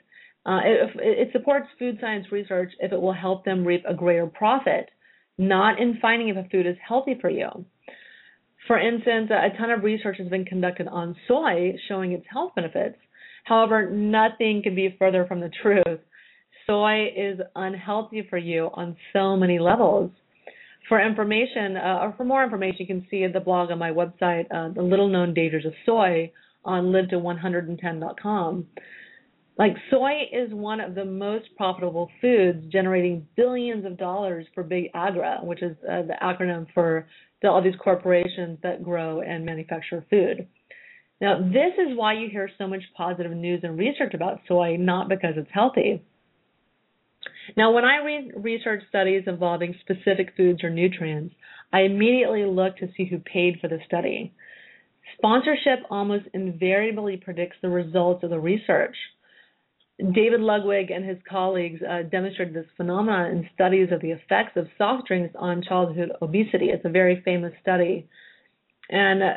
Uh, 0.44 0.60
it, 0.64 0.90
it 0.96 1.28
supports 1.32 1.66
food 1.78 1.98
science 2.00 2.26
research 2.30 2.72
if 2.78 2.92
it 2.92 3.00
will 3.00 3.12
help 3.12 3.44
them 3.44 3.66
reap 3.66 3.82
a 3.88 3.94
greater 3.94 4.26
profit, 4.26 4.90
not 5.38 5.80
in 5.80 5.98
finding 6.00 6.28
if 6.28 6.36
a 6.36 6.48
food 6.50 6.66
is 6.66 6.76
healthy 6.86 7.16
for 7.20 7.30
you. 7.30 7.48
For 8.66 8.78
instance, 8.78 9.30
a 9.30 9.56
ton 9.56 9.70
of 9.70 9.82
research 9.82 10.18
has 10.18 10.28
been 10.28 10.44
conducted 10.44 10.88
on 10.88 11.16
soy 11.26 11.74
showing 11.88 12.12
its 12.12 12.26
health 12.30 12.52
benefits. 12.54 12.98
However, 13.44 13.90
nothing 13.90 14.60
can 14.62 14.74
be 14.74 14.94
further 14.98 15.24
from 15.24 15.40
the 15.40 15.50
truth. 15.62 16.00
Soy 16.66 17.06
is 17.16 17.38
unhealthy 17.54 18.26
for 18.28 18.38
you 18.38 18.70
on 18.74 18.96
so 19.12 19.36
many 19.36 19.60
levels 19.60 20.10
for 20.88 21.00
information 21.00 21.76
uh, 21.76 21.98
or 22.02 22.14
for 22.16 22.24
more 22.24 22.44
information, 22.44 22.76
you 22.80 22.86
can 22.86 23.06
see 23.10 23.26
the 23.26 23.40
blog 23.40 23.70
on 23.70 23.78
my 23.78 23.90
website, 23.90 24.46
uh, 24.52 24.72
The 24.72 24.82
Little 24.82 25.08
Known 25.08 25.34
Dangers 25.34 25.64
of 25.64 25.72
Soy, 25.84 26.32
on 26.64 26.86
live110.com. 26.86 28.66
Like 29.58 29.74
soy 29.90 30.22
is 30.32 30.52
one 30.52 30.80
of 30.80 30.94
the 30.94 31.04
most 31.04 31.46
profitable 31.56 32.10
foods, 32.20 32.66
generating 32.70 33.26
billions 33.36 33.86
of 33.86 33.96
dollars 33.96 34.46
for 34.54 34.62
Big 34.62 34.90
Agri, 34.94 35.36
which 35.42 35.62
is 35.62 35.76
uh, 35.90 36.02
the 36.02 36.14
acronym 36.22 36.66
for 36.74 37.06
the, 37.40 37.48
all 37.48 37.62
these 37.62 37.74
corporations 37.82 38.58
that 38.62 38.82
grow 38.82 39.22
and 39.22 39.46
manufacture 39.46 40.04
food. 40.10 40.46
Now, 41.22 41.38
this 41.40 41.72
is 41.78 41.96
why 41.96 42.14
you 42.14 42.28
hear 42.28 42.50
so 42.58 42.66
much 42.66 42.82
positive 42.94 43.32
news 43.32 43.60
and 43.62 43.78
research 43.78 44.12
about 44.12 44.40
soy, 44.46 44.76
not 44.76 45.08
because 45.08 45.34
it's 45.36 45.48
healthy. 45.50 46.02
Now, 47.56 47.72
when 47.72 47.84
I 47.84 47.96
re- 48.04 48.32
research 48.36 48.82
studies 48.88 49.24
involving 49.26 49.74
specific 49.80 50.34
foods 50.36 50.64
or 50.64 50.70
nutrients, 50.70 51.34
I 51.72 51.80
immediately 51.80 52.44
look 52.44 52.76
to 52.78 52.88
see 52.96 53.06
who 53.06 53.18
paid 53.18 53.58
for 53.60 53.68
the 53.68 53.78
study. 53.86 54.32
Sponsorship 55.18 55.80
almost 55.90 56.24
invariably 56.34 57.16
predicts 57.16 57.56
the 57.62 57.68
results 57.68 58.24
of 58.24 58.30
the 58.30 58.40
research. 58.40 58.96
David 59.98 60.40
Ludwig 60.40 60.90
and 60.90 61.04
his 61.08 61.18
colleagues 61.28 61.80
uh, 61.82 62.02
demonstrated 62.02 62.54
this 62.54 62.66
phenomenon 62.76 63.30
in 63.30 63.48
studies 63.54 63.88
of 63.92 64.02
the 64.02 64.10
effects 64.10 64.56
of 64.56 64.66
soft 64.76 65.08
drinks 65.08 65.34
on 65.38 65.62
childhood 65.66 66.12
obesity. 66.20 66.66
It's 66.66 66.84
a 66.84 66.90
very 66.90 67.22
famous 67.24 67.52
study. 67.62 68.06
And 68.90 69.22
uh, 69.22 69.36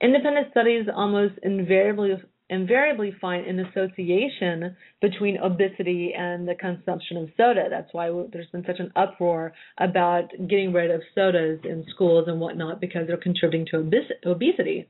independent 0.00 0.48
studies 0.52 0.86
almost 0.94 1.34
invariably 1.42 2.12
invariably 2.50 3.14
find 3.20 3.46
an 3.46 3.60
association 3.60 4.76
between 5.00 5.38
obesity 5.38 6.12
and 6.16 6.48
the 6.48 6.54
consumption 6.54 7.18
of 7.18 7.28
soda. 7.36 7.64
That's 7.70 7.92
why 7.92 8.10
there's 8.32 8.48
been 8.50 8.64
such 8.66 8.80
an 8.80 8.92
uproar 8.96 9.52
about 9.78 10.30
getting 10.48 10.72
rid 10.72 10.90
of 10.90 11.02
sodas 11.14 11.60
in 11.64 11.84
schools 11.94 12.24
and 12.26 12.40
whatnot 12.40 12.80
because 12.80 13.06
they're 13.06 13.16
contributing 13.16 13.66
to 13.70 14.30
obesity. 14.30 14.88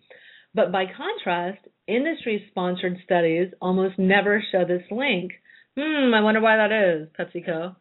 But 0.55 0.73
by 0.73 0.85
contrast, 0.87 1.67
industry 1.87 2.45
sponsored 2.51 2.99
studies 3.05 3.53
almost 3.61 3.99
never 3.99 4.43
show 4.53 4.65
this 4.65 4.85
link. 4.91 5.33
Hmm, 5.77 6.15
I 6.15 6.21
wonder 6.21 6.41
why 6.41 6.57
that 6.57 6.73
is, 6.73 7.09
PepsiCo. 7.19 7.77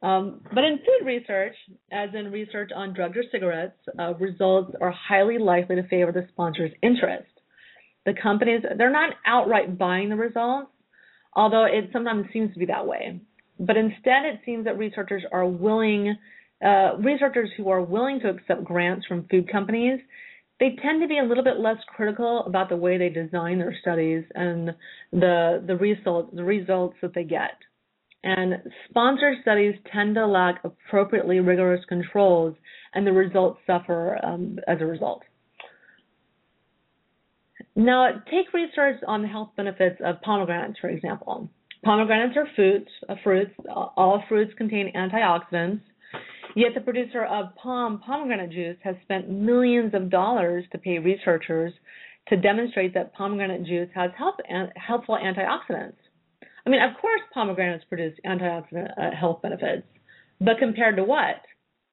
Um, 0.00 0.42
but 0.54 0.62
in 0.62 0.78
food 0.78 1.06
research, 1.06 1.54
as 1.90 2.10
in 2.14 2.30
research 2.30 2.70
on 2.74 2.94
drugs 2.94 3.16
or 3.16 3.24
cigarettes, 3.32 3.78
uh, 3.98 4.14
results 4.14 4.72
are 4.80 4.92
highly 4.92 5.38
likely 5.38 5.74
to 5.74 5.88
favor 5.88 6.12
the 6.12 6.26
sponsor's 6.30 6.70
interest 6.82 7.26
the 8.08 8.20
companies 8.20 8.62
they're 8.78 8.90
not 8.90 9.10
outright 9.26 9.76
buying 9.76 10.08
the 10.08 10.16
results, 10.16 10.70
although 11.34 11.64
it 11.64 11.90
sometimes 11.92 12.24
seems 12.32 12.52
to 12.54 12.58
be 12.58 12.64
that 12.66 12.86
way. 12.86 13.20
But 13.60 13.76
instead, 13.76 14.24
it 14.24 14.40
seems 14.46 14.64
that 14.64 14.78
researchers 14.78 15.24
are 15.30 15.46
willing, 15.46 16.16
uh, 16.64 16.96
researchers 17.00 17.50
who 17.56 17.68
are 17.68 17.82
willing 17.82 18.20
to 18.20 18.30
accept 18.30 18.64
grants 18.64 19.04
from 19.06 19.26
food 19.30 19.50
companies, 19.52 20.00
they 20.58 20.76
tend 20.82 21.02
to 21.02 21.08
be 21.08 21.18
a 21.18 21.22
little 21.22 21.44
bit 21.44 21.60
less 21.60 21.76
critical 21.94 22.44
about 22.46 22.70
the 22.70 22.76
way 22.76 22.96
they 22.96 23.10
design 23.10 23.58
their 23.58 23.76
studies 23.80 24.24
and 24.34 24.74
the 25.12 25.62
the 25.66 25.76
results 25.76 26.30
the 26.34 26.44
results 26.44 26.96
that 27.02 27.14
they 27.14 27.24
get. 27.24 27.58
And 28.24 28.54
sponsored 28.88 29.36
studies 29.42 29.74
tend 29.92 30.14
to 30.14 30.26
lack 30.26 30.64
appropriately 30.64 31.40
rigorous 31.40 31.84
controls, 31.88 32.56
and 32.94 33.06
the 33.06 33.12
results 33.12 33.60
suffer 33.66 34.18
um, 34.24 34.58
as 34.66 34.78
a 34.80 34.86
result. 34.86 35.22
Now, 37.78 38.08
take 38.28 38.52
research 38.52 38.96
on 39.06 39.22
the 39.22 39.28
health 39.28 39.50
benefits 39.56 40.00
of 40.04 40.20
pomegranates, 40.22 40.80
for 40.80 40.88
example. 40.88 41.48
Pomegranates 41.84 42.36
are 42.36 42.48
fruits, 42.56 42.90
uh, 43.08 43.14
fruits. 43.22 43.52
All 43.70 44.20
fruits 44.28 44.52
contain 44.58 44.92
antioxidants. 44.96 45.80
Yet 46.56 46.74
the 46.74 46.80
producer 46.80 47.24
of 47.24 47.54
POM 47.54 48.00
pomegranate 48.00 48.50
juice 48.50 48.78
has 48.82 48.96
spent 49.04 49.30
millions 49.30 49.94
of 49.94 50.10
dollars 50.10 50.64
to 50.72 50.78
pay 50.78 50.98
researchers 50.98 51.72
to 52.30 52.36
demonstrate 52.36 52.94
that 52.94 53.14
pomegranate 53.14 53.64
juice 53.64 53.88
has 53.94 54.10
helpful 54.16 55.16
antioxidants. 55.16 55.94
I 56.66 56.70
mean, 56.70 56.82
of 56.82 57.00
course, 57.00 57.20
pomegranates 57.32 57.84
produce 57.84 58.18
antioxidant 58.26 58.90
uh, 58.98 59.14
health 59.14 59.40
benefits, 59.40 59.86
but 60.40 60.58
compared 60.58 60.96
to 60.96 61.04
what? 61.04 61.42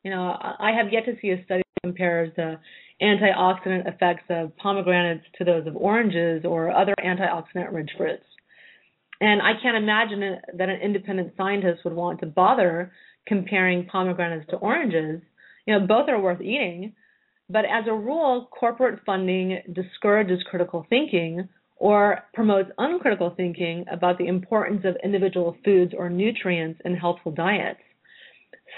You 0.03 0.09
know, 0.09 0.35
I 0.59 0.71
have 0.71 0.91
yet 0.91 1.05
to 1.05 1.13
see 1.21 1.29
a 1.29 1.43
study 1.45 1.61
that 1.61 1.87
compares 1.87 2.31
the 2.35 2.59
antioxidant 3.01 3.87
effects 3.87 4.23
of 4.29 4.55
pomegranates 4.57 5.25
to 5.37 5.43
those 5.43 5.67
of 5.67 5.75
oranges 5.75 6.45
or 6.45 6.71
other 6.71 6.93
antioxidant 7.03 7.73
rich 7.73 7.91
fruits. 7.97 8.23
And 9.21 9.41
I 9.41 9.53
can't 9.61 9.77
imagine 9.77 10.39
that 10.57 10.69
an 10.69 10.81
independent 10.81 11.33
scientist 11.37 11.81
would 11.83 11.93
want 11.93 12.19
to 12.19 12.25
bother 12.25 12.91
comparing 13.27 13.85
pomegranates 13.85 14.49
to 14.49 14.57
oranges. 14.57 15.21
You 15.65 15.79
know, 15.79 15.87
both 15.87 16.09
are 16.09 16.19
worth 16.19 16.41
eating, 16.41 16.93
but 17.49 17.65
as 17.65 17.85
a 17.87 17.93
rule, 17.93 18.49
corporate 18.57 19.01
funding 19.05 19.61
discourages 19.73 20.43
critical 20.49 20.85
thinking 20.89 21.47
or 21.77 22.19
promotes 22.33 22.69
uncritical 22.77 23.33
thinking 23.35 23.85
about 23.91 24.17
the 24.17 24.27
importance 24.27 24.81
of 24.85 24.95
individual 25.03 25.55
foods 25.63 25.93
or 25.97 26.09
nutrients 26.09 26.79
in 26.85 26.95
healthful 26.95 27.31
diets. 27.31 27.79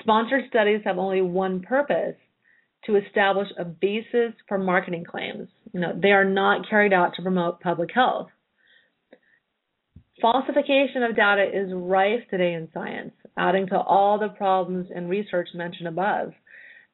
Sponsored 0.02 0.44
studies 0.50 0.82
have 0.84 0.98
only 0.98 1.22
one 1.22 1.62
purpose 1.62 2.16
to 2.86 2.96
establish 2.96 3.48
a 3.58 3.66
basis 3.66 4.34
for 4.48 4.58
marketing 4.58 5.04
claims. 5.04 5.50
You 5.74 5.82
know, 5.82 6.00
they 6.00 6.12
are 6.12 6.26
not 6.26 6.70
carried 6.70 6.94
out 6.94 7.14
to 7.16 7.22
promote 7.22 7.60
public 7.60 7.90
health. 7.94 8.30
Falsification 10.22 11.04
of 11.04 11.16
data 11.16 11.46
is 11.54 11.72
rife 11.74 12.22
today 12.30 12.54
in 12.54 12.70
science, 12.74 13.14
adding 13.38 13.68
to 13.68 13.78
all 13.78 14.18
the 14.18 14.30
problems 14.30 14.88
in 14.96 15.08
research 15.08 15.50
mentioned 15.54 15.88
above. 15.88 16.32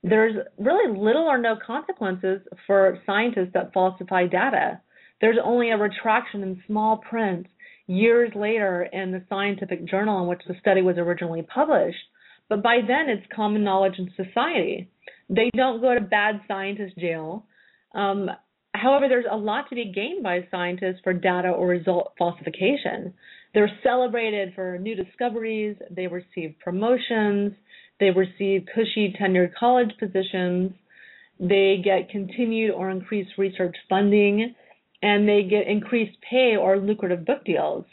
There's 0.04 0.36
really 0.58 0.98
little 0.98 1.24
or 1.24 1.38
no 1.38 1.56
consequences 1.66 2.42
for 2.68 3.00
scientists 3.06 3.52
that 3.54 3.72
falsify 3.74 4.28
data. 4.28 4.82
There's 5.22 5.38
only 5.42 5.72
a 5.72 5.78
retraction 5.78 6.44
in 6.44 6.62
small 6.68 6.98
print 6.98 7.48
years 7.88 8.32
later 8.36 8.84
in 8.92 9.12
the 9.12 9.24
scientific 9.30 9.86
journal 9.86 10.22
in 10.22 10.28
which 10.28 10.42
the 10.46 10.56
study 10.60 10.82
was 10.82 10.98
originally 10.98 11.44
published. 11.44 12.04
But 12.50 12.62
by 12.62 12.80
then, 12.86 13.08
it's 13.08 13.26
common 13.34 13.64
knowledge 13.64 13.98
in 13.98 14.12
society. 14.18 14.90
They 15.36 15.50
don't 15.56 15.82
go 15.82 15.96
to 15.96 16.02
bad 16.02 16.42
scientist 16.48 16.98
jail. 16.98 17.46
Um, 17.96 18.30
however, 18.74 19.08
there's 19.08 19.26
a 19.30 19.36
lot 19.36 19.70
to 19.70 19.76
be 19.76 19.92
gained 19.94 20.24
by 20.24 20.48
scientists 20.52 21.00
for 21.04 21.14
data 21.14 21.50
or 21.50 21.68
result 21.68 22.14
falsification. 22.18 23.14
They're 23.54 23.72
celebrated 23.84 24.54
for 24.54 24.78
new 24.80 24.96
discoveries, 24.96 25.78
they 25.90 26.08
receive 26.08 26.56
promotions, 26.64 27.54
they 28.00 28.10
receive 28.10 28.68
cushy 28.74 29.16
tenured 29.20 29.54
college 29.60 29.92
positions, 30.00 30.72
they 31.40 31.82
get 31.84 32.10
continued 32.10 32.72
or 32.72 32.90
increased 32.90 33.32
research 33.38 33.76
funding, 33.90 34.54
and 35.02 35.28
they 35.28 35.44
get 35.44 35.68
increased 35.68 36.18
pay 36.30 36.56
or 36.60 36.78
lucrative 36.78 37.26
book 37.26 37.44
deals. 37.46 37.86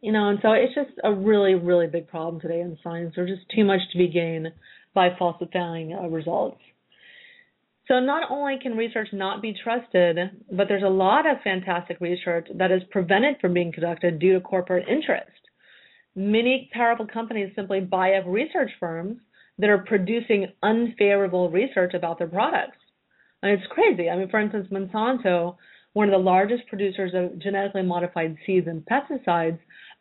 You 0.00 0.12
know, 0.12 0.28
and 0.28 0.38
so 0.42 0.52
it's 0.52 0.74
just 0.74 0.98
a 1.02 1.12
really, 1.12 1.54
really 1.54 1.86
big 1.86 2.06
problem 2.06 2.40
today 2.40 2.60
in 2.60 2.78
science. 2.82 3.14
There's 3.16 3.30
just 3.30 3.50
too 3.54 3.64
much 3.64 3.80
to 3.92 3.98
be 3.98 4.08
gained 4.08 4.48
by 4.96 5.10
falsifying 5.16 5.92
uh, 5.92 6.08
results. 6.08 6.58
So 7.86 8.00
not 8.00 8.30
only 8.30 8.58
can 8.60 8.76
research 8.76 9.08
not 9.12 9.40
be 9.40 9.54
trusted, 9.62 10.16
but 10.50 10.66
there's 10.66 10.82
a 10.82 10.88
lot 10.88 11.30
of 11.30 11.36
fantastic 11.44 12.00
research 12.00 12.48
that 12.56 12.72
is 12.72 12.82
prevented 12.90 13.36
from 13.40 13.54
being 13.54 13.72
conducted 13.72 14.18
due 14.18 14.32
to 14.32 14.40
corporate 14.40 14.88
interest. 14.88 15.30
Many 16.16 16.68
powerful 16.72 17.06
companies 17.06 17.52
simply 17.54 17.80
buy 17.80 18.14
up 18.14 18.24
research 18.26 18.70
firms 18.80 19.18
that 19.58 19.70
are 19.70 19.84
producing 19.86 20.48
unfavorable 20.62 21.50
research 21.50 21.94
about 21.94 22.18
their 22.18 22.26
products. 22.26 22.78
And 23.42 23.52
it's 23.52 23.70
crazy. 23.70 24.10
I 24.10 24.16
mean, 24.16 24.30
for 24.30 24.40
instance, 24.40 24.66
Monsanto 24.72 25.56
one 25.96 26.08
of 26.08 26.12
the 26.12 26.18
largest 26.18 26.66
producers 26.66 27.12
of 27.14 27.38
genetically 27.38 27.80
modified 27.80 28.36
seeds 28.44 28.66
and 28.66 28.84
pesticides, 28.84 29.58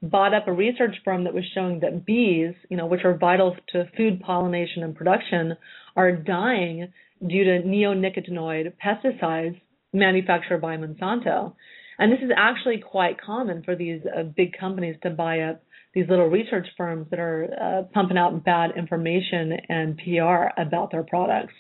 bought 0.10 0.34
up 0.34 0.48
a 0.48 0.54
research 0.54 0.96
firm 1.04 1.24
that 1.24 1.34
was 1.34 1.44
showing 1.54 1.80
that 1.82 2.06
bees, 2.06 2.54
you 2.70 2.78
know, 2.78 2.86
which 2.86 3.04
are 3.04 3.18
vital 3.18 3.56
to 3.70 3.90
food 3.98 4.22
pollination 4.22 4.84
and 4.84 4.96
production, 4.96 5.56
are 5.96 6.12
dying 6.12 6.92
due 7.26 7.44
to 7.44 7.68
neonicotinoid 7.68 8.74
pesticides 8.84 9.60
manufactured 9.94 10.60
by 10.60 10.78
Monsanto. 10.78 11.54
And 11.98 12.12
this 12.12 12.20
is 12.22 12.32
actually 12.36 12.80
quite 12.80 13.22
common 13.22 13.64
for 13.64 13.76
these 13.76 14.02
uh, 14.06 14.24
big 14.24 14.58
companies 14.60 14.98
to 15.04 15.10
buy 15.10 15.42
up 15.42 15.64
these 15.94 16.06
little 16.10 16.28
research 16.28 16.68
firms 16.76 17.08
that 17.10 17.20
are 17.20 17.48
uh, 17.60 17.84
pumping 17.94 18.18
out 18.18 18.44
bad 18.44 18.72
information 18.78 19.54
and 19.70 19.98
PR 19.98 20.62
about 20.62 20.92
their 20.92 21.04
products. 21.04 21.54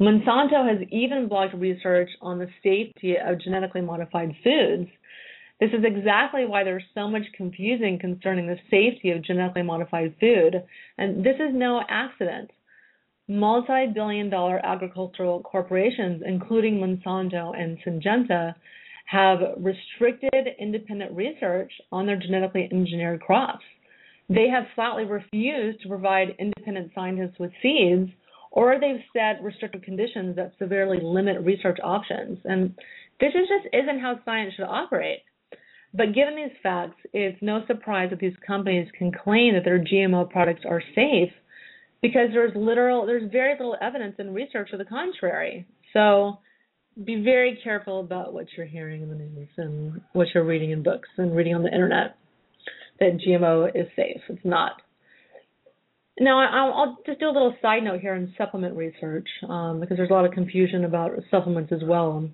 Monsanto 0.00 0.68
has 0.68 0.86
even 0.90 1.28
blocked 1.28 1.54
research 1.54 2.10
on 2.20 2.38
the 2.38 2.48
safety 2.62 3.14
of 3.16 3.40
genetically 3.40 3.80
modified 3.80 4.34
foods. 4.42 4.90
This 5.60 5.70
is 5.70 5.84
exactly 5.84 6.46
why 6.46 6.64
there's 6.64 6.84
so 6.94 7.08
much 7.08 7.22
confusion 7.36 7.98
concerning 7.98 8.46
the 8.46 8.58
safety 8.70 9.10
of 9.10 9.22
genetically 9.22 9.62
modified 9.62 10.14
food, 10.18 10.62
and 10.98 11.24
this 11.24 11.36
is 11.36 11.54
no 11.54 11.82
accident. 11.88 12.50
Multi 13.28 13.86
billion 13.94 14.28
dollar 14.28 14.60
agricultural 14.64 15.42
corporations, 15.42 16.22
including 16.26 16.78
Monsanto 16.78 17.56
and 17.56 17.78
Syngenta, 17.82 18.54
have 19.06 19.38
restricted 19.58 20.48
independent 20.58 21.12
research 21.12 21.72
on 21.92 22.04
their 22.04 22.16
genetically 22.18 22.68
engineered 22.72 23.20
crops. 23.20 23.64
They 24.28 24.48
have 24.48 24.64
flatly 24.74 25.04
refused 25.04 25.82
to 25.82 25.88
provide 25.88 26.34
independent 26.38 26.92
scientists 26.94 27.38
with 27.38 27.52
seeds, 27.62 28.10
or 28.50 28.78
they've 28.80 29.04
set 29.12 29.42
restrictive 29.42 29.82
conditions 29.82 30.36
that 30.36 30.52
severely 30.58 30.98
limit 31.02 31.40
research 31.42 31.78
options. 31.82 32.38
And 32.44 32.74
this 33.20 33.32
is 33.34 33.48
just 33.48 33.74
isn't 33.74 34.00
how 34.00 34.20
science 34.24 34.54
should 34.54 34.64
operate. 34.64 35.20
But 35.96 36.12
given 36.12 36.34
these 36.34 36.56
facts, 36.62 37.00
it's 37.12 37.40
no 37.40 37.64
surprise 37.66 38.10
that 38.10 38.18
these 38.18 38.34
companies 38.44 38.88
can 38.98 39.12
claim 39.12 39.54
that 39.54 39.64
their 39.64 39.78
GMO 39.78 40.28
products 40.28 40.62
are 40.68 40.82
safe 40.94 41.30
because 42.02 42.30
there's 42.32 42.52
literal 42.56 43.06
there's 43.06 43.30
very 43.30 43.52
little 43.52 43.76
evidence 43.80 44.16
and 44.18 44.34
research 44.34 44.70
to 44.72 44.76
the 44.76 44.84
contrary. 44.84 45.66
So 45.92 46.38
be 47.02 47.22
very 47.22 47.58
careful 47.62 48.00
about 48.00 48.32
what 48.32 48.46
you're 48.56 48.66
hearing 48.66 49.02
in 49.02 49.08
the 49.08 49.14
news 49.14 49.48
and 49.56 50.00
what 50.12 50.28
you're 50.34 50.44
reading 50.44 50.70
in 50.72 50.82
books 50.82 51.08
and 51.16 51.34
reading 51.34 51.54
on 51.54 51.62
the 51.62 51.72
internet 51.72 52.16
that 53.00 53.18
GMO 53.18 53.68
is 53.74 53.86
safe. 53.96 54.20
It's 54.28 54.44
not. 54.44 54.82
Now, 56.20 56.38
I'll, 56.38 56.98
just 57.06 57.18
do 57.18 57.26
a 57.26 57.32
little 57.32 57.56
side 57.60 57.82
note 57.82 58.00
here 58.00 58.14
on 58.14 58.32
supplement 58.38 58.76
research 58.76 59.26
um, 59.48 59.80
because 59.80 59.96
there's 59.96 60.10
a 60.10 60.12
lot 60.12 60.24
of 60.24 60.30
confusion 60.30 60.84
about 60.84 61.10
supplements 61.28 61.72
as 61.72 61.80
well. 61.84 62.28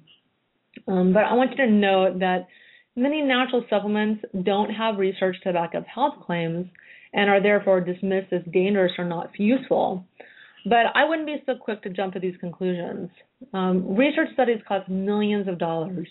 Um, 0.86 1.12
but 1.14 1.20
I 1.20 1.32
want 1.32 1.52
you 1.52 1.64
to 1.64 1.70
note 1.70 2.18
that 2.18 2.48
many 2.97 3.22
natural 3.22 3.64
supplements 3.70 4.24
don't 4.43 4.70
have 4.70 4.99
research 4.99 5.36
to 5.45 5.53
back 5.53 5.74
up 5.74 5.86
health 5.86 6.14
claims 6.26 6.66
and 7.12 7.28
are 7.28 7.43
therefore 7.43 7.80
dismissed 7.80 8.32
as 8.32 8.43
dangerous 8.53 8.93
or 8.99 9.05
not 9.05 9.30
useful. 9.38 10.07
But 10.64 10.86
I 10.95 11.09
wouldn't 11.09 11.26
be 11.26 11.43
so 11.47 11.55
quick 11.57 11.82
to 11.82 11.91
jump 11.91 12.12
to 12.14 12.20
these 12.20 12.36
conclusions. 12.38 13.11
Um, 13.55 13.97
research 13.97 14.28
studies 14.34 14.61
cost 14.68 14.88
millions 14.88 15.49
of 15.49 15.59
dollars, 15.59 16.09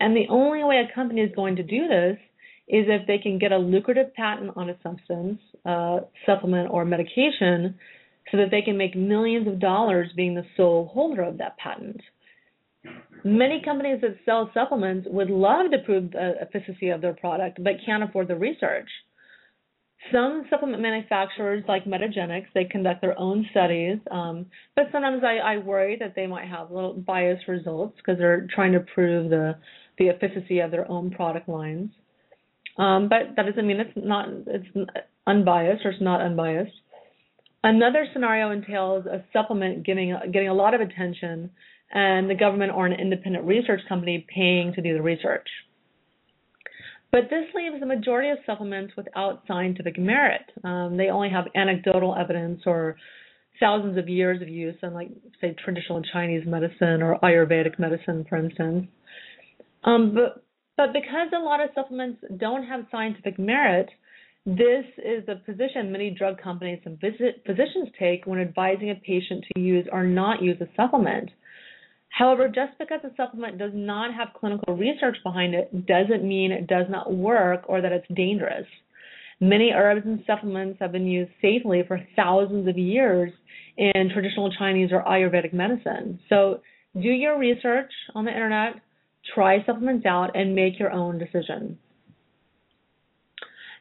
and 0.00 0.16
the 0.16 0.26
only 0.28 0.64
way 0.64 0.84
a 0.84 0.94
company 0.94 1.20
is 1.20 1.30
going 1.34 1.56
to 1.56 1.62
do 1.62 1.86
this 1.86 2.18
is 2.68 2.86
if 2.88 3.06
they 3.06 3.18
can 3.18 3.38
get 3.38 3.52
a 3.52 3.58
lucrative 3.58 4.12
patent 4.14 4.50
on 4.56 4.70
a 4.70 4.76
substance, 4.82 5.38
uh, 5.64 6.00
supplement, 6.26 6.68
or 6.70 6.84
medication 6.84 7.76
so 8.30 8.38
that 8.38 8.50
they 8.50 8.60
can 8.60 8.76
make 8.76 8.96
millions 8.96 9.46
of 9.46 9.60
dollars 9.60 10.10
being 10.16 10.34
the 10.34 10.44
sole 10.56 10.90
holder 10.92 11.22
of 11.22 11.38
that 11.38 11.56
patent. 11.58 12.00
Many 13.24 13.60
companies 13.64 14.00
that 14.02 14.16
sell 14.24 14.50
supplements 14.54 15.08
would 15.10 15.30
love 15.30 15.70
to 15.72 15.78
prove 15.78 16.12
the 16.12 16.34
efficacy 16.40 16.90
of 16.90 17.00
their 17.00 17.14
product 17.14 17.62
but 17.62 17.74
can't 17.84 18.04
afford 18.04 18.28
the 18.28 18.36
research. 18.36 18.88
Some 20.12 20.44
supplement 20.50 20.80
manufacturers, 20.80 21.64
like 21.66 21.84
Metagenics, 21.84 22.46
they 22.54 22.64
conduct 22.64 23.00
their 23.00 23.18
own 23.18 23.44
studies, 23.50 23.98
um, 24.10 24.46
but 24.76 24.84
sometimes 24.92 25.24
I, 25.24 25.38
I 25.38 25.58
worry 25.58 25.96
that 25.98 26.14
they 26.14 26.28
might 26.28 26.46
have 26.46 26.70
little 26.70 26.94
biased 26.94 27.48
results 27.48 27.96
because 27.96 28.18
they're 28.18 28.46
trying 28.54 28.72
to 28.72 28.80
prove 28.80 29.30
the 29.30 29.56
the 29.98 30.10
efficacy 30.10 30.60
of 30.60 30.70
their 30.70 30.88
own 30.90 31.10
product 31.10 31.48
lines. 31.48 31.90
Um, 32.78 33.08
but 33.08 33.34
that 33.36 33.46
doesn't 33.46 33.66
mean 33.66 33.80
it's 33.80 33.90
not 33.96 34.28
it's 34.46 34.66
unbiased 35.26 35.84
or 35.84 35.90
it's 35.90 36.02
not 36.02 36.20
unbiased. 36.20 36.72
Another 37.64 38.06
scenario 38.12 38.50
entails 38.50 39.06
a 39.06 39.24
supplement 39.32 39.84
getting 39.84 40.16
getting 40.32 40.48
a 40.48 40.54
lot 40.54 40.74
of 40.74 40.80
attention, 40.80 41.50
and 41.92 42.28
the 42.28 42.34
government 42.34 42.72
or 42.74 42.86
an 42.86 42.92
independent 42.92 43.44
research 43.44 43.80
company 43.88 44.26
paying 44.34 44.72
to 44.74 44.82
do 44.82 44.94
the 44.94 45.02
research. 45.02 45.48
But 47.12 47.30
this 47.30 47.46
leaves 47.54 47.80
the 47.80 47.86
majority 47.86 48.30
of 48.30 48.38
supplements 48.44 48.94
without 48.96 49.42
scientific 49.46 49.98
merit. 49.98 50.42
Um, 50.64 50.96
they 50.96 51.08
only 51.08 51.30
have 51.30 51.44
anecdotal 51.54 52.14
evidence 52.14 52.62
or 52.66 52.96
thousands 53.60 53.96
of 53.96 54.08
years 54.08 54.42
of 54.42 54.48
use, 54.48 54.76
unlike, 54.82 55.08
say, 55.40 55.54
traditional 55.64 56.02
Chinese 56.12 56.44
medicine 56.46 57.02
or 57.02 57.18
Ayurvedic 57.22 57.78
medicine, 57.78 58.26
for 58.28 58.36
instance. 58.36 58.88
Um, 59.84 60.14
but, 60.14 60.44
but 60.76 60.92
because 60.92 61.28
a 61.34 61.42
lot 61.42 61.60
of 61.62 61.70
supplements 61.74 62.22
don't 62.36 62.64
have 62.64 62.86
scientific 62.90 63.38
merit, 63.38 63.88
this 64.44 64.84
is 64.98 65.24
the 65.26 65.36
position 65.46 65.90
many 65.90 66.10
drug 66.10 66.40
companies 66.40 66.80
and 66.84 67.00
physicians 67.00 67.88
take 67.98 68.26
when 68.26 68.40
advising 68.40 68.90
a 68.90 68.94
patient 68.94 69.44
to 69.54 69.60
use 69.60 69.88
or 69.90 70.04
not 70.04 70.42
use 70.42 70.60
a 70.60 70.68
supplement. 70.76 71.30
However, 72.08 72.48
just 72.48 72.78
because 72.78 73.00
a 73.04 73.14
supplement 73.16 73.58
does 73.58 73.72
not 73.74 74.14
have 74.14 74.28
clinical 74.38 74.74
research 74.76 75.16
behind 75.22 75.54
it 75.54 75.86
doesn't 75.86 76.26
mean 76.26 76.50
it 76.50 76.66
does 76.66 76.86
not 76.88 77.12
work 77.12 77.64
or 77.68 77.80
that 77.80 77.92
it's 77.92 78.06
dangerous. 78.14 78.66
Many 79.38 79.72
herbs 79.72 80.02
and 80.06 80.22
supplements 80.26 80.78
have 80.80 80.92
been 80.92 81.06
used 81.06 81.30
safely 81.42 81.82
for 81.86 82.00
thousands 82.16 82.68
of 82.68 82.78
years 82.78 83.32
in 83.76 84.10
traditional 84.12 84.50
Chinese 84.50 84.90
or 84.92 85.02
Ayurvedic 85.02 85.52
medicine. 85.52 86.18
So 86.30 86.62
do 86.94 87.08
your 87.08 87.38
research 87.38 87.92
on 88.14 88.24
the 88.24 88.30
internet, 88.30 88.76
try 89.34 89.58
supplements 89.66 90.06
out, 90.06 90.34
and 90.34 90.54
make 90.54 90.78
your 90.78 90.90
own 90.90 91.18
decision. 91.18 91.78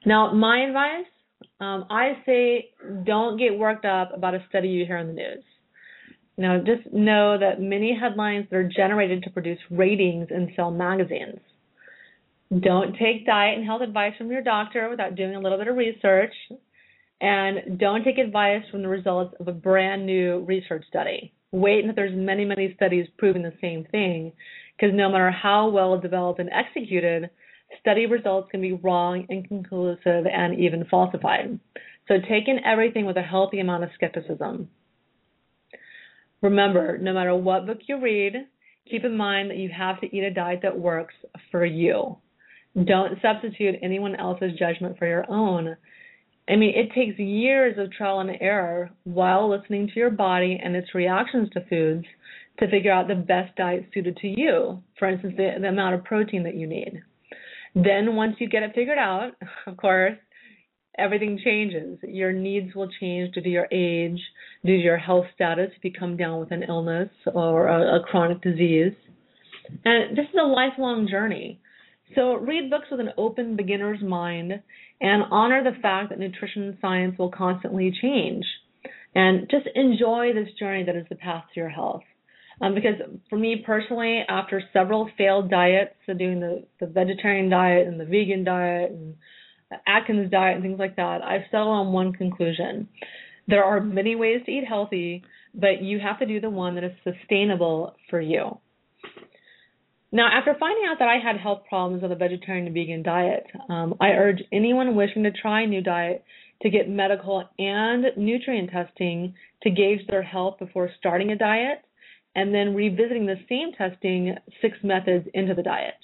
Now, 0.05 0.33
my 0.33 0.65
advice 0.65 1.05
um, 1.59 1.85
I 1.89 2.17
say 2.25 2.71
don't 3.05 3.37
get 3.37 3.57
worked 3.57 3.85
up 3.85 4.11
about 4.15 4.35
a 4.35 4.43
study 4.49 4.69
you 4.69 4.85
hear 4.85 4.97
in 4.97 5.07
the 5.07 5.13
news. 5.13 5.43
Now, 6.37 6.57
just 6.57 6.91
know 6.93 7.37
that 7.39 7.61
many 7.61 7.97
headlines 7.97 8.51
are 8.51 8.63
generated 8.63 9.23
to 9.23 9.29
produce 9.29 9.59
ratings 9.71 10.27
and 10.29 10.49
sell 10.55 10.69
magazines. 10.69 11.39
Don't 12.59 12.95
take 12.97 13.25
diet 13.25 13.57
and 13.57 13.65
health 13.65 13.81
advice 13.81 14.13
from 14.17 14.31
your 14.31 14.43
doctor 14.43 14.89
without 14.89 15.15
doing 15.15 15.35
a 15.35 15.39
little 15.39 15.57
bit 15.57 15.67
of 15.67 15.77
research. 15.77 16.33
And 17.21 17.79
don't 17.79 18.03
take 18.03 18.17
advice 18.17 18.63
from 18.69 18.81
the 18.81 18.89
results 18.89 19.33
of 19.39 19.47
a 19.47 19.53
brand 19.53 20.05
new 20.05 20.39
research 20.41 20.83
study. 20.89 21.33
Wait 21.51 21.79
until 21.79 21.95
there's 21.95 22.15
many, 22.15 22.43
many 22.43 22.73
studies 22.75 23.07
proving 23.17 23.41
the 23.41 23.53
same 23.61 23.85
thing, 23.85 24.33
because 24.75 24.93
no 24.93 25.09
matter 25.09 25.31
how 25.31 25.69
well 25.69 25.97
developed 25.97 26.41
and 26.41 26.49
executed, 26.49 27.29
study 27.79 28.05
results 28.05 28.49
can 28.51 28.59
be 28.59 28.73
wrong, 28.73 29.25
inconclusive, 29.29 30.25
and 30.25 30.59
even 30.59 30.85
falsified. 30.91 31.57
So 32.09 32.15
take 32.19 32.47
in 32.47 32.59
everything 32.65 33.05
with 33.05 33.15
a 33.15 33.21
healthy 33.21 33.61
amount 33.61 33.85
of 33.85 33.91
skepticism. 33.95 34.67
Remember, 36.41 36.97
no 36.97 37.13
matter 37.13 37.35
what 37.35 37.65
book 37.65 37.79
you 37.87 37.99
read, 38.01 38.33
keep 38.89 39.03
in 39.03 39.17
mind 39.17 39.49
that 39.49 39.57
you 39.57 39.69
have 39.75 39.99
to 40.01 40.15
eat 40.15 40.23
a 40.23 40.33
diet 40.33 40.59
that 40.63 40.77
works 40.77 41.15
for 41.51 41.65
you. 41.65 42.17
Don't 42.75 43.19
substitute 43.21 43.75
anyone 43.81 44.15
else's 44.15 44.51
judgment 44.59 44.97
for 44.97 45.07
your 45.07 45.25
own. 45.29 45.77
I 46.47 46.57
mean, 46.57 46.73
it 46.75 46.93
takes 46.93 47.17
years 47.17 47.77
of 47.79 47.91
trial 47.91 48.19
and 48.19 48.29
error 48.39 48.91
while 49.03 49.49
listening 49.49 49.87
to 49.87 49.93
your 49.95 50.11
body 50.11 50.59
and 50.63 50.75
its 50.75 50.93
reactions 50.93 51.49
to 51.51 51.65
foods 51.67 52.05
to 52.59 52.69
figure 52.69 52.91
out 52.91 53.07
the 53.07 53.15
best 53.15 53.55
diet 53.55 53.87
suited 53.93 54.17
to 54.17 54.27
you. 54.27 54.83
For 54.99 55.09
instance, 55.09 55.33
the, 55.37 55.55
the 55.59 55.67
amount 55.67 55.95
of 55.95 56.03
protein 56.03 56.43
that 56.43 56.55
you 56.55 56.67
need. 56.67 57.01
Then, 57.73 58.15
once 58.15 58.35
you 58.39 58.47
get 58.47 58.63
it 58.63 58.71
figured 58.75 58.97
out, 58.97 59.31
of 59.67 59.77
course, 59.77 60.17
everything 60.97 61.39
changes. 61.43 61.99
Your 62.03 62.31
needs 62.31 62.73
will 62.75 62.89
change 62.99 63.33
due 63.33 63.41
to 63.41 63.49
your 63.49 63.67
age, 63.71 64.19
to 64.65 64.71
your 64.71 64.97
health 64.97 65.25
status 65.35 65.71
if 65.75 65.83
you 65.83 65.91
come 65.97 66.17
down 66.17 66.39
with 66.39 66.51
an 66.51 66.63
illness 66.63 67.09
or 67.33 67.67
a, 67.67 67.99
a 67.99 68.03
chronic 68.03 68.41
disease. 68.41 68.93
And 69.83 70.17
this 70.17 70.25
is 70.25 70.39
a 70.39 70.45
lifelong 70.45 71.07
journey. 71.09 71.59
So 72.13 72.35
read 72.35 72.69
books 72.69 72.87
with 72.91 72.99
an 72.99 73.09
open 73.17 73.55
beginner's 73.55 74.01
mind 74.01 74.53
and 75.01 75.23
honor 75.31 75.63
the 75.63 75.79
fact 75.81 76.09
that 76.09 76.19
nutrition 76.19 76.77
science 76.81 77.17
will 77.17 77.31
constantly 77.31 77.91
change. 78.01 78.45
And 79.15 79.49
just 79.49 79.67
enjoy 79.75 80.33
this 80.33 80.53
journey 80.59 80.83
that 80.83 80.95
is 80.95 81.05
the 81.09 81.15
path 81.15 81.45
to 81.53 81.59
your 81.59 81.69
health. 81.69 82.03
Um, 82.61 82.73
because 82.73 82.95
for 83.29 83.37
me 83.37 83.63
personally, 83.65 84.23
after 84.27 84.61
several 84.71 85.09
failed 85.17 85.49
diets, 85.49 85.95
so 86.05 86.13
doing 86.13 86.39
the, 86.39 86.65
the 86.79 86.87
vegetarian 86.87 87.49
diet 87.49 87.87
and 87.87 87.99
the 87.99 88.05
vegan 88.05 88.43
diet 88.43 88.91
and 88.91 89.15
Atkins 89.87 90.31
diet 90.31 90.55
and 90.55 90.63
things 90.63 90.79
like 90.79 90.95
that, 90.95 91.21
I've 91.21 91.41
settled 91.51 91.69
on 91.69 91.91
one 91.91 92.13
conclusion. 92.13 92.87
There 93.47 93.63
are 93.63 93.79
many 93.79 94.15
ways 94.15 94.41
to 94.45 94.51
eat 94.51 94.65
healthy, 94.67 95.23
but 95.53 95.81
you 95.81 95.99
have 95.99 96.19
to 96.19 96.25
do 96.25 96.39
the 96.39 96.49
one 96.49 96.75
that 96.75 96.83
is 96.83 96.91
sustainable 97.03 97.95
for 98.09 98.19
you. 98.19 98.59
Now, 100.11 100.29
after 100.31 100.55
finding 100.57 100.85
out 100.89 100.99
that 100.99 101.09
I 101.09 101.17
had 101.17 101.39
health 101.39 101.63
problems 101.67 102.01
with 102.01 102.11
a 102.11 102.15
vegetarian 102.15 102.65
and 102.67 102.73
vegan 102.73 103.03
diet, 103.03 103.47
um, 103.69 103.95
I 103.99 104.11
urge 104.11 104.41
anyone 104.51 104.95
wishing 104.95 105.23
to 105.23 105.31
try 105.31 105.63
a 105.63 105.67
new 105.67 105.81
diet 105.81 106.23
to 106.61 106.69
get 106.69 106.89
medical 106.89 107.43
and 107.59 108.05
nutrient 108.15 108.71
testing 108.71 109.35
to 109.63 109.69
gauge 109.69 110.07
their 110.07 110.23
health 110.23 110.57
before 110.57 110.89
starting 110.97 111.31
a 111.31 111.35
diet, 111.35 111.83
and 112.33 112.53
then 112.53 112.75
revisiting 112.75 113.25
the 113.25 113.35
same 113.49 113.73
testing 113.73 114.35
six 114.61 114.77
methods 114.83 115.27
into 115.33 115.53
the 115.53 115.63
diet. 115.63 115.95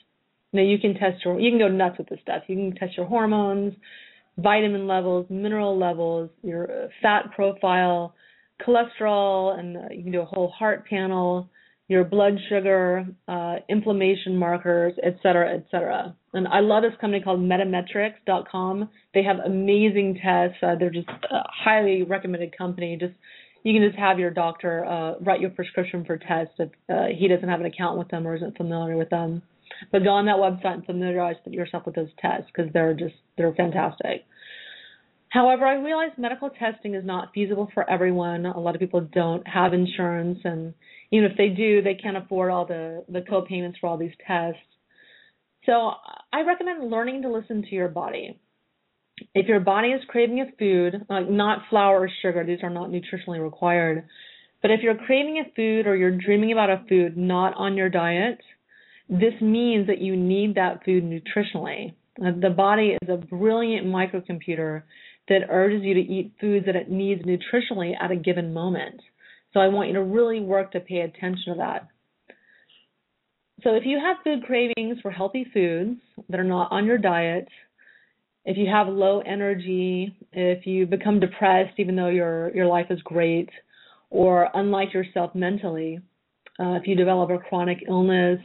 Now, 0.54 0.62
you 0.62 0.78
can 0.78 0.94
test 0.96 1.24
your, 1.24 1.40
you 1.40 1.50
can 1.50 1.60
go 1.60 1.70
nuts 1.70 1.98
with 1.98 2.10
this 2.10 2.20
stuff. 2.22 2.44
You 2.48 2.56
can 2.56 2.76
test 2.76 2.98
your 2.98 3.06
hormones, 3.06 3.74
vitamin 4.38 4.88
levels, 4.88 5.28
mineral 5.30 5.78
levels, 5.78 6.30
your 6.44 6.90
fat 7.02 7.32
profile, 7.36 8.16
cholesterol, 8.66 9.58
and 9.58 9.78
uh, 9.78 9.82
you 9.92 10.04
can 10.04 10.12
do 10.12 10.22
a 10.22 10.26
whole 10.26 10.50
heart 10.50 10.86
panel 10.88 11.50
your 11.92 12.06
blood 12.06 12.40
sugar, 12.48 13.06
uh, 13.28 13.56
inflammation 13.68 14.38
markers, 14.38 14.94
et 15.04 15.18
cetera, 15.22 15.54
et 15.54 15.66
cetera. 15.70 16.16
And 16.34 16.48
I 16.48 16.62
love 16.62 16.84
this 16.84 16.94
company 17.02 17.22
called 17.22 17.42
Metametrix.com. 17.42 18.90
They 19.14 19.24
have 19.24 19.40
amazing 19.46 20.18
tests. 20.24 20.56
Uh, 20.64 20.76
they're 20.80 20.90
just 20.90 21.10
a 21.10 21.40
highly 21.50 22.04
recommended 22.04 22.58
company. 22.58 22.96
Just 22.98 23.12
you 23.64 23.78
can 23.78 23.86
just 23.86 24.00
have 24.00 24.20
your 24.20 24.32
doctor 24.32 24.86
uh, 24.86 25.16
write 25.20 25.42
your 25.42 25.50
prescription 25.50 26.06
for 26.06 26.18
tests 26.18 26.54
if 26.60 26.70
uh, 26.90 27.08
he 27.14 27.28
doesn't 27.28 27.50
have 27.50 27.60
an 27.60 27.66
account 27.66 28.00
with 28.00 28.08
them 28.08 28.26
or 28.26 28.38
isn't 28.38 28.56
familiar 28.56 28.96
with 28.96 29.10
them. 29.10 29.42
But 29.92 30.04
go 30.04 30.10
on 30.10 30.26
that 30.26 30.36
website 30.36 30.76
and 30.76 30.86
familiarize 30.86 31.38
yourself 31.46 31.86
with 31.86 31.96
those 31.96 32.10
tests 32.20 32.48
because 32.54 32.72
they're 32.74 32.94
just 32.94 33.16
they're 33.38 33.54
fantastic. 33.54 34.26
However, 35.30 35.66
I 35.66 35.76
realize 35.76 36.12
medical 36.18 36.50
testing 36.50 36.94
is 36.94 37.06
not 37.06 37.30
feasible 37.34 37.70
for 37.74 37.90
everyone. 37.90 38.46
A 38.46 38.60
lot 38.60 38.76
of 38.76 38.82
people 38.82 39.02
don't 39.02 39.48
have 39.48 39.74
insurance, 39.74 40.40
and 40.44 40.74
even 41.12 41.32
if 41.32 41.38
they 41.38 41.48
do, 41.50 41.82
they 41.82 41.96
can't 41.96 42.18
afford 42.18 42.52
all 42.52 42.66
the 42.66 43.06
the 43.08 43.22
co-payments 43.22 43.80
for 43.80 43.88
all 43.88 43.98
these 43.98 44.12
tests. 44.28 44.60
So 45.66 45.92
I 46.34 46.42
recommend 46.42 46.90
learning 46.90 47.22
to 47.22 47.32
listen 47.32 47.62
to 47.62 47.76
your 47.76 47.88
body. 47.88 48.40
If 49.36 49.48
your 49.48 49.60
body 49.60 49.90
is 49.90 50.02
craving 50.08 50.42
a 50.42 50.46
food, 50.58 51.06
like 51.10 51.30
not 51.30 51.60
flour 51.70 52.02
or 52.02 52.10
sugar, 52.22 52.44
these 52.44 52.64
are 52.64 52.70
not 52.70 52.90
nutritionally 52.90 53.42
required. 53.42 54.08
But 54.62 54.72
if 54.72 54.82
you're 54.82 54.96
craving 54.96 55.38
a 55.38 55.52
food 55.56 55.88
or 55.88 55.96
you're 55.96 56.18
dreaming 56.18 56.52
about 56.52 56.70
a 56.70 56.84
food 56.90 57.18
not 57.18 57.54
on 57.56 57.78
your 57.78 57.90
diet, 57.90 58.40
this 59.12 59.34
means 59.42 59.88
that 59.88 60.00
you 60.00 60.16
need 60.16 60.56
that 60.56 60.86
food 60.86 61.04
nutritionally. 61.04 61.94
The 62.18 62.50
body 62.50 62.98
is 63.02 63.10
a 63.10 63.18
brilliant 63.18 63.86
microcomputer 63.86 64.84
that 65.28 65.50
urges 65.50 65.82
you 65.84 65.94
to 65.94 66.00
eat 66.00 66.34
foods 66.40 66.66
that 66.66 66.78
it 66.78 66.90
needs 66.90 67.22
nutritionally 67.24 67.92
at 68.02 68.12
a 68.12 68.16
given 68.16 68.54
moment. 68.54 69.02
So 69.54 69.60
I 69.60 69.68
want 69.68 69.90
you 69.90 69.96
to 69.96 70.04
really 70.04 70.40
work 70.40 70.72
to 70.72 70.80
pay 70.80 71.02
attention 71.02 71.54
to 71.54 71.56
that. 71.58 71.90
So 73.64 73.76
if 73.76 73.84
you 73.86 74.00
have 74.00 74.18
food 74.24 74.44
cravings 74.44 75.00
for 75.02 75.12
healthy 75.12 75.46
foods 75.54 76.00
that 76.30 76.40
are 76.40 76.46
not 76.46 76.72
on 76.72 76.86
your 76.86 76.98
diet, 76.98 77.48
if 78.46 78.58
you 78.58 78.68
have 78.72 78.88
low 78.88 79.20
energy, 79.20 80.16
if 80.32 80.66
you 80.66 80.86
become 80.86 81.20
depressed 81.20 81.74
even 81.78 81.96
though 81.96 82.08
your 82.08 82.56
your 82.56 82.66
life 82.66 82.88
is 82.90 83.02
great, 83.04 83.50
or 84.10 84.48
unlike 84.54 84.94
yourself 84.94 85.36
mentally, 85.36 86.00
uh, 86.60 86.74
if 86.74 86.88
you 86.88 86.96
develop 86.96 87.30
a 87.30 87.38
chronic 87.38 87.84
illness, 87.88 88.40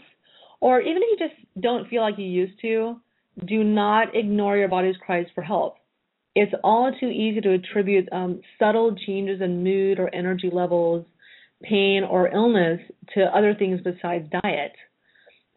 or 0.67 0.81
even 0.81 1.03
if 1.03 1.09
you 1.13 1.29
just 1.29 1.41
don't 1.61 1.89
feel 1.89 2.03
like 2.03 2.19
you 2.19 2.25
used 2.25 2.61
to, 2.61 3.01
do 3.47 3.63
not 3.63 4.17
ignore 4.17 4.57
your 4.57 4.69
body's 4.69 4.97
cries 5.05 5.27
for 5.35 5.43
help 5.43 5.77
it's 6.37 6.53
all 6.63 6.93
too 7.01 7.09
easy 7.09 7.41
to 7.41 7.53
attribute 7.53 8.07
um, 8.13 8.43
subtle 8.59 8.95
changes 9.07 9.41
in 9.41 9.65
mood 9.65 9.99
or 9.99 10.15
energy 10.15 10.51
levels, 10.53 11.07
pain, 11.63 12.03
or 12.05 12.29
illness 12.29 12.79
to 13.15 13.23
other 13.35 13.55
things 13.55 13.81
besides 13.83 14.29
diet. 14.43 14.73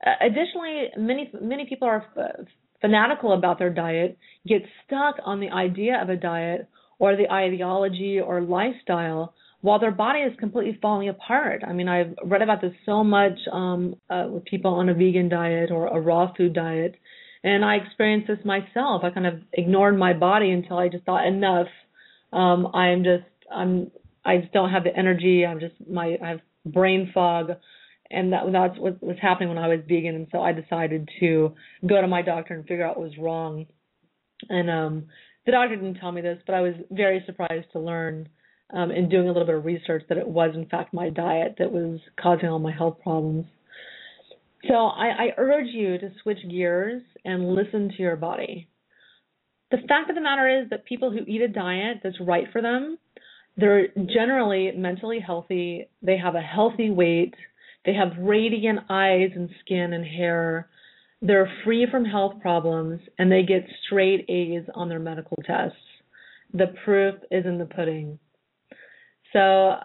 Uh, 0.07 0.11
additionally, 0.21 0.85
many 0.97 1.29
many 1.41 1.65
people 1.67 1.85
are 1.85 2.07
f- 2.17 2.45
fanatical 2.79 3.33
about 3.33 3.59
their 3.59 3.69
diet, 3.69 4.17
get 4.47 4.61
stuck 4.85 5.15
on 5.25 5.41
the 5.41 5.49
idea 5.49 6.01
of 6.01 6.07
a 6.07 6.15
diet 6.15 6.69
or 6.97 7.17
the 7.17 7.29
ideology 7.29 8.21
or 8.21 8.39
lifestyle 8.39 9.33
while 9.61 9.79
their 9.79 9.91
body 9.91 10.19
is 10.19 10.33
completely 10.39 10.77
falling 10.81 11.09
apart. 11.09 11.63
I 11.67 11.73
mean, 11.73 11.87
I've 11.87 12.15
read 12.23 12.41
about 12.41 12.61
this 12.61 12.73
so 12.85 13.03
much 13.03 13.37
um, 13.51 13.95
uh, 14.09 14.27
with 14.29 14.45
people 14.45 14.75
on 14.75 14.89
a 14.89 14.93
vegan 14.93 15.29
diet 15.29 15.71
or 15.71 15.87
a 15.87 15.99
raw 15.99 16.33
food 16.35 16.53
diet 16.53 16.95
and 17.43 17.63
I 17.63 17.75
experienced 17.75 18.27
this 18.27 18.43
myself. 18.43 19.03
I 19.03 19.11
kind 19.11 19.27
of 19.27 19.41
ignored 19.53 19.97
my 19.97 20.13
body 20.13 20.51
until 20.51 20.77
I 20.77 20.89
just 20.89 21.05
thought 21.05 21.25
enough. 21.25 21.67
Um, 22.33 22.67
I'm 22.73 23.03
just 23.03 23.23
I'm 23.51 23.91
I 24.25 24.37
just 24.37 24.53
don't 24.53 24.71
have 24.71 24.83
the 24.83 24.95
energy. 24.95 25.45
I'm 25.45 25.59
just 25.59 25.75
my 25.89 26.17
I 26.23 26.29
have 26.29 26.41
brain 26.65 27.11
fog, 27.13 27.51
and 28.11 28.33
that 28.33 28.43
that's 28.51 28.77
what 28.77 29.01
was 29.01 29.17
happening 29.21 29.49
when 29.49 29.57
I 29.57 29.67
was 29.67 29.79
vegan. 29.87 30.15
And 30.15 30.27
so 30.31 30.41
I 30.41 30.51
decided 30.51 31.09
to 31.21 31.55
go 31.87 32.01
to 32.01 32.07
my 32.07 32.21
doctor 32.21 32.53
and 32.53 32.67
figure 32.67 32.85
out 32.85 32.97
what 32.97 33.07
was 33.07 33.17
wrong. 33.17 33.67
And 34.49 34.69
um, 34.69 35.05
the 35.45 35.53
doctor 35.53 35.75
didn't 35.75 35.95
tell 35.99 36.11
me 36.11 36.21
this, 36.21 36.39
but 36.45 36.55
I 36.55 36.61
was 36.61 36.73
very 36.91 37.23
surprised 37.25 37.67
to 37.71 37.79
learn 37.79 38.27
um, 38.71 38.91
in 38.91 39.09
doing 39.09 39.27
a 39.27 39.31
little 39.31 39.45
bit 39.45 39.55
of 39.55 39.65
research 39.65 40.03
that 40.09 40.17
it 40.17 40.27
was 40.27 40.51
in 40.53 40.65
fact 40.67 40.93
my 40.93 41.09
diet 41.09 41.55
that 41.59 41.71
was 41.71 41.99
causing 42.19 42.49
all 42.49 42.59
my 42.59 42.71
health 42.71 42.97
problems. 43.01 43.45
So 44.67 44.73
I, 44.73 45.07
I 45.07 45.27
urge 45.37 45.67
you 45.67 45.97
to 45.97 46.11
switch 46.21 46.39
gears 46.49 47.01
and 47.23 47.53
listen 47.53 47.89
to 47.95 48.01
your 48.01 48.15
body. 48.15 48.67
The 49.71 49.77
fact 49.87 50.09
of 50.09 50.15
the 50.15 50.21
matter 50.21 50.61
is 50.61 50.69
that 50.69 50.85
people 50.85 51.11
who 51.11 51.19
eat 51.27 51.41
a 51.41 51.47
diet 51.47 51.97
that's 52.03 52.19
right 52.19 52.45
for 52.51 52.61
them, 52.61 52.97
they're 53.55 53.87
generally 54.13 54.71
mentally 54.75 55.19
healthy, 55.19 55.89
they 56.01 56.17
have 56.17 56.35
a 56.35 56.41
healthy 56.41 56.89
weight, 56.89 57.35
they 57.85 57.93
have 57.93 58.17
radiant 58.19 58.79
eyes 58.89 59.29
and 59.35 59.49
skin 59.61 59.93
and 59.93 60.05
hair, 60.05 60.69
they're 61.21 61.51
free 61.63 61.85
from 61.89 62.05
health 62.05 62.41
problems, 62.41 63.01
and 63.17 63.31
they 63.31 63.43
get 63.43 63.65
straight 63.85 64.25
A's 64.29 64.63
on 64.73 64.89
their 64.89 64.99
medical 64.99 65.37
tests. 65.45 65.77
The 66.53 66.73
proof 66.83 67.15
is 67.29 67.45
in 67.45 67.57
the 67.57 67.65
pudding. 67.65 68.19
So 69.33 69.75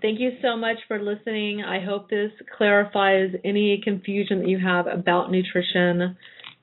Thank 0.00 0.20
you 0.20 0.30
so 0.42 0.56
much 0.56 0.76
for 0.86 1.02
listening. 1.02 1.62
I 1.62 1.84
hope 1.84 2.08
this 2.08 2.30
clarifies 2.56 3.30
any 3.44 3.80
confusion 3.82 4.40
that 4.40 4.48
you 4.48 4.58
have 4.58 4.86
about 4.86 5.30
nutrition. 5.30 6.16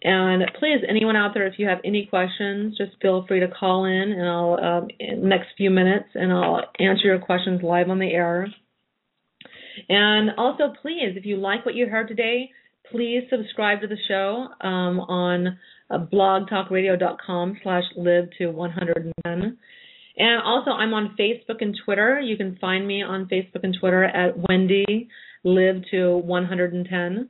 And 0.03 0.43
please, 0.60 0.80
anyone 0.88 1.16
out 1.16 1.34
there, 1.34 1.47
if 1.47 1.56
you 1.58 1.68
have 1.68 1.80
any 1.84 2.06
questions, 2.06 2.78
just 2.78 2.91
feel 3.01 3.26
free 3.28 3.39
to 3.41 3.47
call 3.47 3.86
in, 3.86 4.12
and 4.12 4.22
I'll 4.22 4.60
um, 4.62 4.88
in 4.99 5.28
next 5.28 5.47
few 5.58 5.70
minutes, 5.70 6.10
and 6.14 6.32
I'll 6.32 6.62
answer 6.80 7.06
your 7.06 7.20
questions 7.20 7.62
live 7.64 7.89
on 7.89 7.99
the 7.99 8.12
air. 8.12 8.47
And 9.89 10.32
also, 10.38 10.74
please, 10.82 11.16
if 11.16 11.26
you 11.26 11.38
like 11.38 11.66
what 11.66 11.76
you 11.76 11.88
heard 11.88 12.08
today, 12.08 12.51
please 12.91 13.24
subscribe 13.30 13.82
to 13.82 13.88
the 13.88 13.97
show 14.08 14.47
um, 14.62 14.99
on 15.01 15.60
uh, 15.89 15.97
blogtalkradio.com 15.97 17.58
slash 17.64 17.84
live 17.97 18.30
to 18.38 18.47
110. 18.47 19.58
And 20.18 20.41
also, 20.43 20.72
I'm 20.72 20.93
on 20.93 21.16
Facebook 21.20 21.61
and 21.61 21.76
Twitter. 21.84 22.20
You 22.20 22.38
can 22.38 22.57
find 22.59 22.88
me 22.88 23.03
on 23.03 23.26
Facebook 23.26 23.63
and 23.63 23.76
Twitter 23.78 24.03
at 24.03 24.36
Wendy 24.49 25.09
Live 25.43 25.84
to 25.91 26.18
110. 26.18 27.30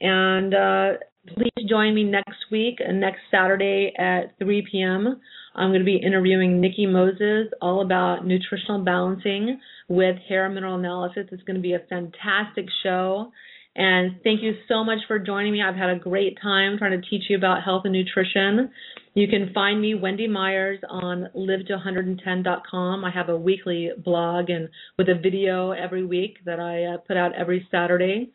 And 0.00 0.54
uh, 0.54 0.98
please 1.28 1.68
join 1.68 1.94
me 1.94 2.04
next 2.04 2.38
week, 2.50 2.78
uh, 2.86 2.92
next 2.92 3.20
Saturday 3.30 3.92
at 3.98 4.36
3 4.38 4.66
p.m. 4.70 5.20
I'm 5.54 5.68
going 5.68 5.80
to 5.80 5.84
be 5.84 5.96
interviewing 5.96 6.60
Nikki 6.60 6.86
Moses 6.86 7.48
all 7.60 7.82
about 7.82 8.26
nutritional 8.26 8.82
balancing 8.82 9.60
with 9.88 10.16
hair 10.28 10.48
mineral 10.48 10.76
analysis. 10.76 11.26
It's 11.30 11.42
going 11.42 11.56
to 11.56 11.62
be 11.62 11.74
a 11.74 11.80
fantastic 11.88 12.66
show. 12.82 13.30
And 13.74 14.16
thank 14.24 14.42
you 14.42 14.54
so 14.68 14.84
much 14.84 14.98
for 15.06 15.18
joining 15.18 15.52
me. 15.52 15.62
I've 15.62 15.76
had 15.76 15.90
a 15.90 15.98
great 15.98 16.38
time 16.42 16.78
trying 16.78 17.00
to 17.00 17.08
teach 17.08 17.24
you 17.28 17.36
about 17.36 17.62
health 17.62 17.82
and 17.84 17.92
nutrition. 17.92 18.70
You 19.14 19.28
can 19.28 19.52
find 19.52 19.80
me, 19.80 19.94
Wendy 19.94 20.26
Myers, 20.26 20.78
on 20.88 21.28
live110.com. 21.36 23.04
I 23.04 23.10
have 23.10 23.28
a 23.28 23.36
weekly 23.36 23.90
blog 24.02 24.48
and 24.48 24.70
with 24.96 25.08
a 25.10 25.14
video 25.14 25.72
every 25.72 26.04
week 26.04 26.38
that 26.46 26.58
I 26.58 26.84
uh, 26.84 26.96
put 26.98 27.18
out 27.18 27.34
every 27.34 27.68
Saturday. 27.70 28.30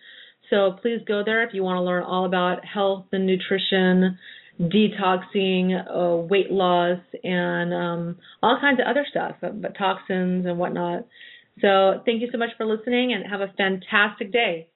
So 0.51 0.75
please 0.81 0.99
go 1.07 1.23
there 1.25 1.43
if 1.43 1.53
you 1.53 1.63
want 1.63 1.77
to 1.77 1.81
learn 1.81 2.03
all 2.03 2.25
about 2.25 2.63
health 2.63 3.07
and 3.11 3.25
nutrition, 3.25 4.19
detoxing, 4.61 5.73
uh, 5.73 6.17
weight 6.17 6.51
loss, 6.51 6.99
and 7.23 7.73
um, 7.73 8.15
all 8.43 8.59
kinds 8.61 8.79
of 8.79 8.85
other 8.87 9.05
stuff, 9.09 9.35
but 9.41 9.75
toxins 9.77 10.45
and 10.45 10.59
whatnot. 10.59 11.07
So 11.59 12.01
thank 12.05 12.21
you 12.21 12.29
so 12.31 12.37
much 12.37 12.51
for 12.55 12.67
listening 12.67 13.13
and 13.13 13.25
have 13.29 13.41
a 13.41 13.51
fantastic 13.57 14.31
day. 14.31 14.67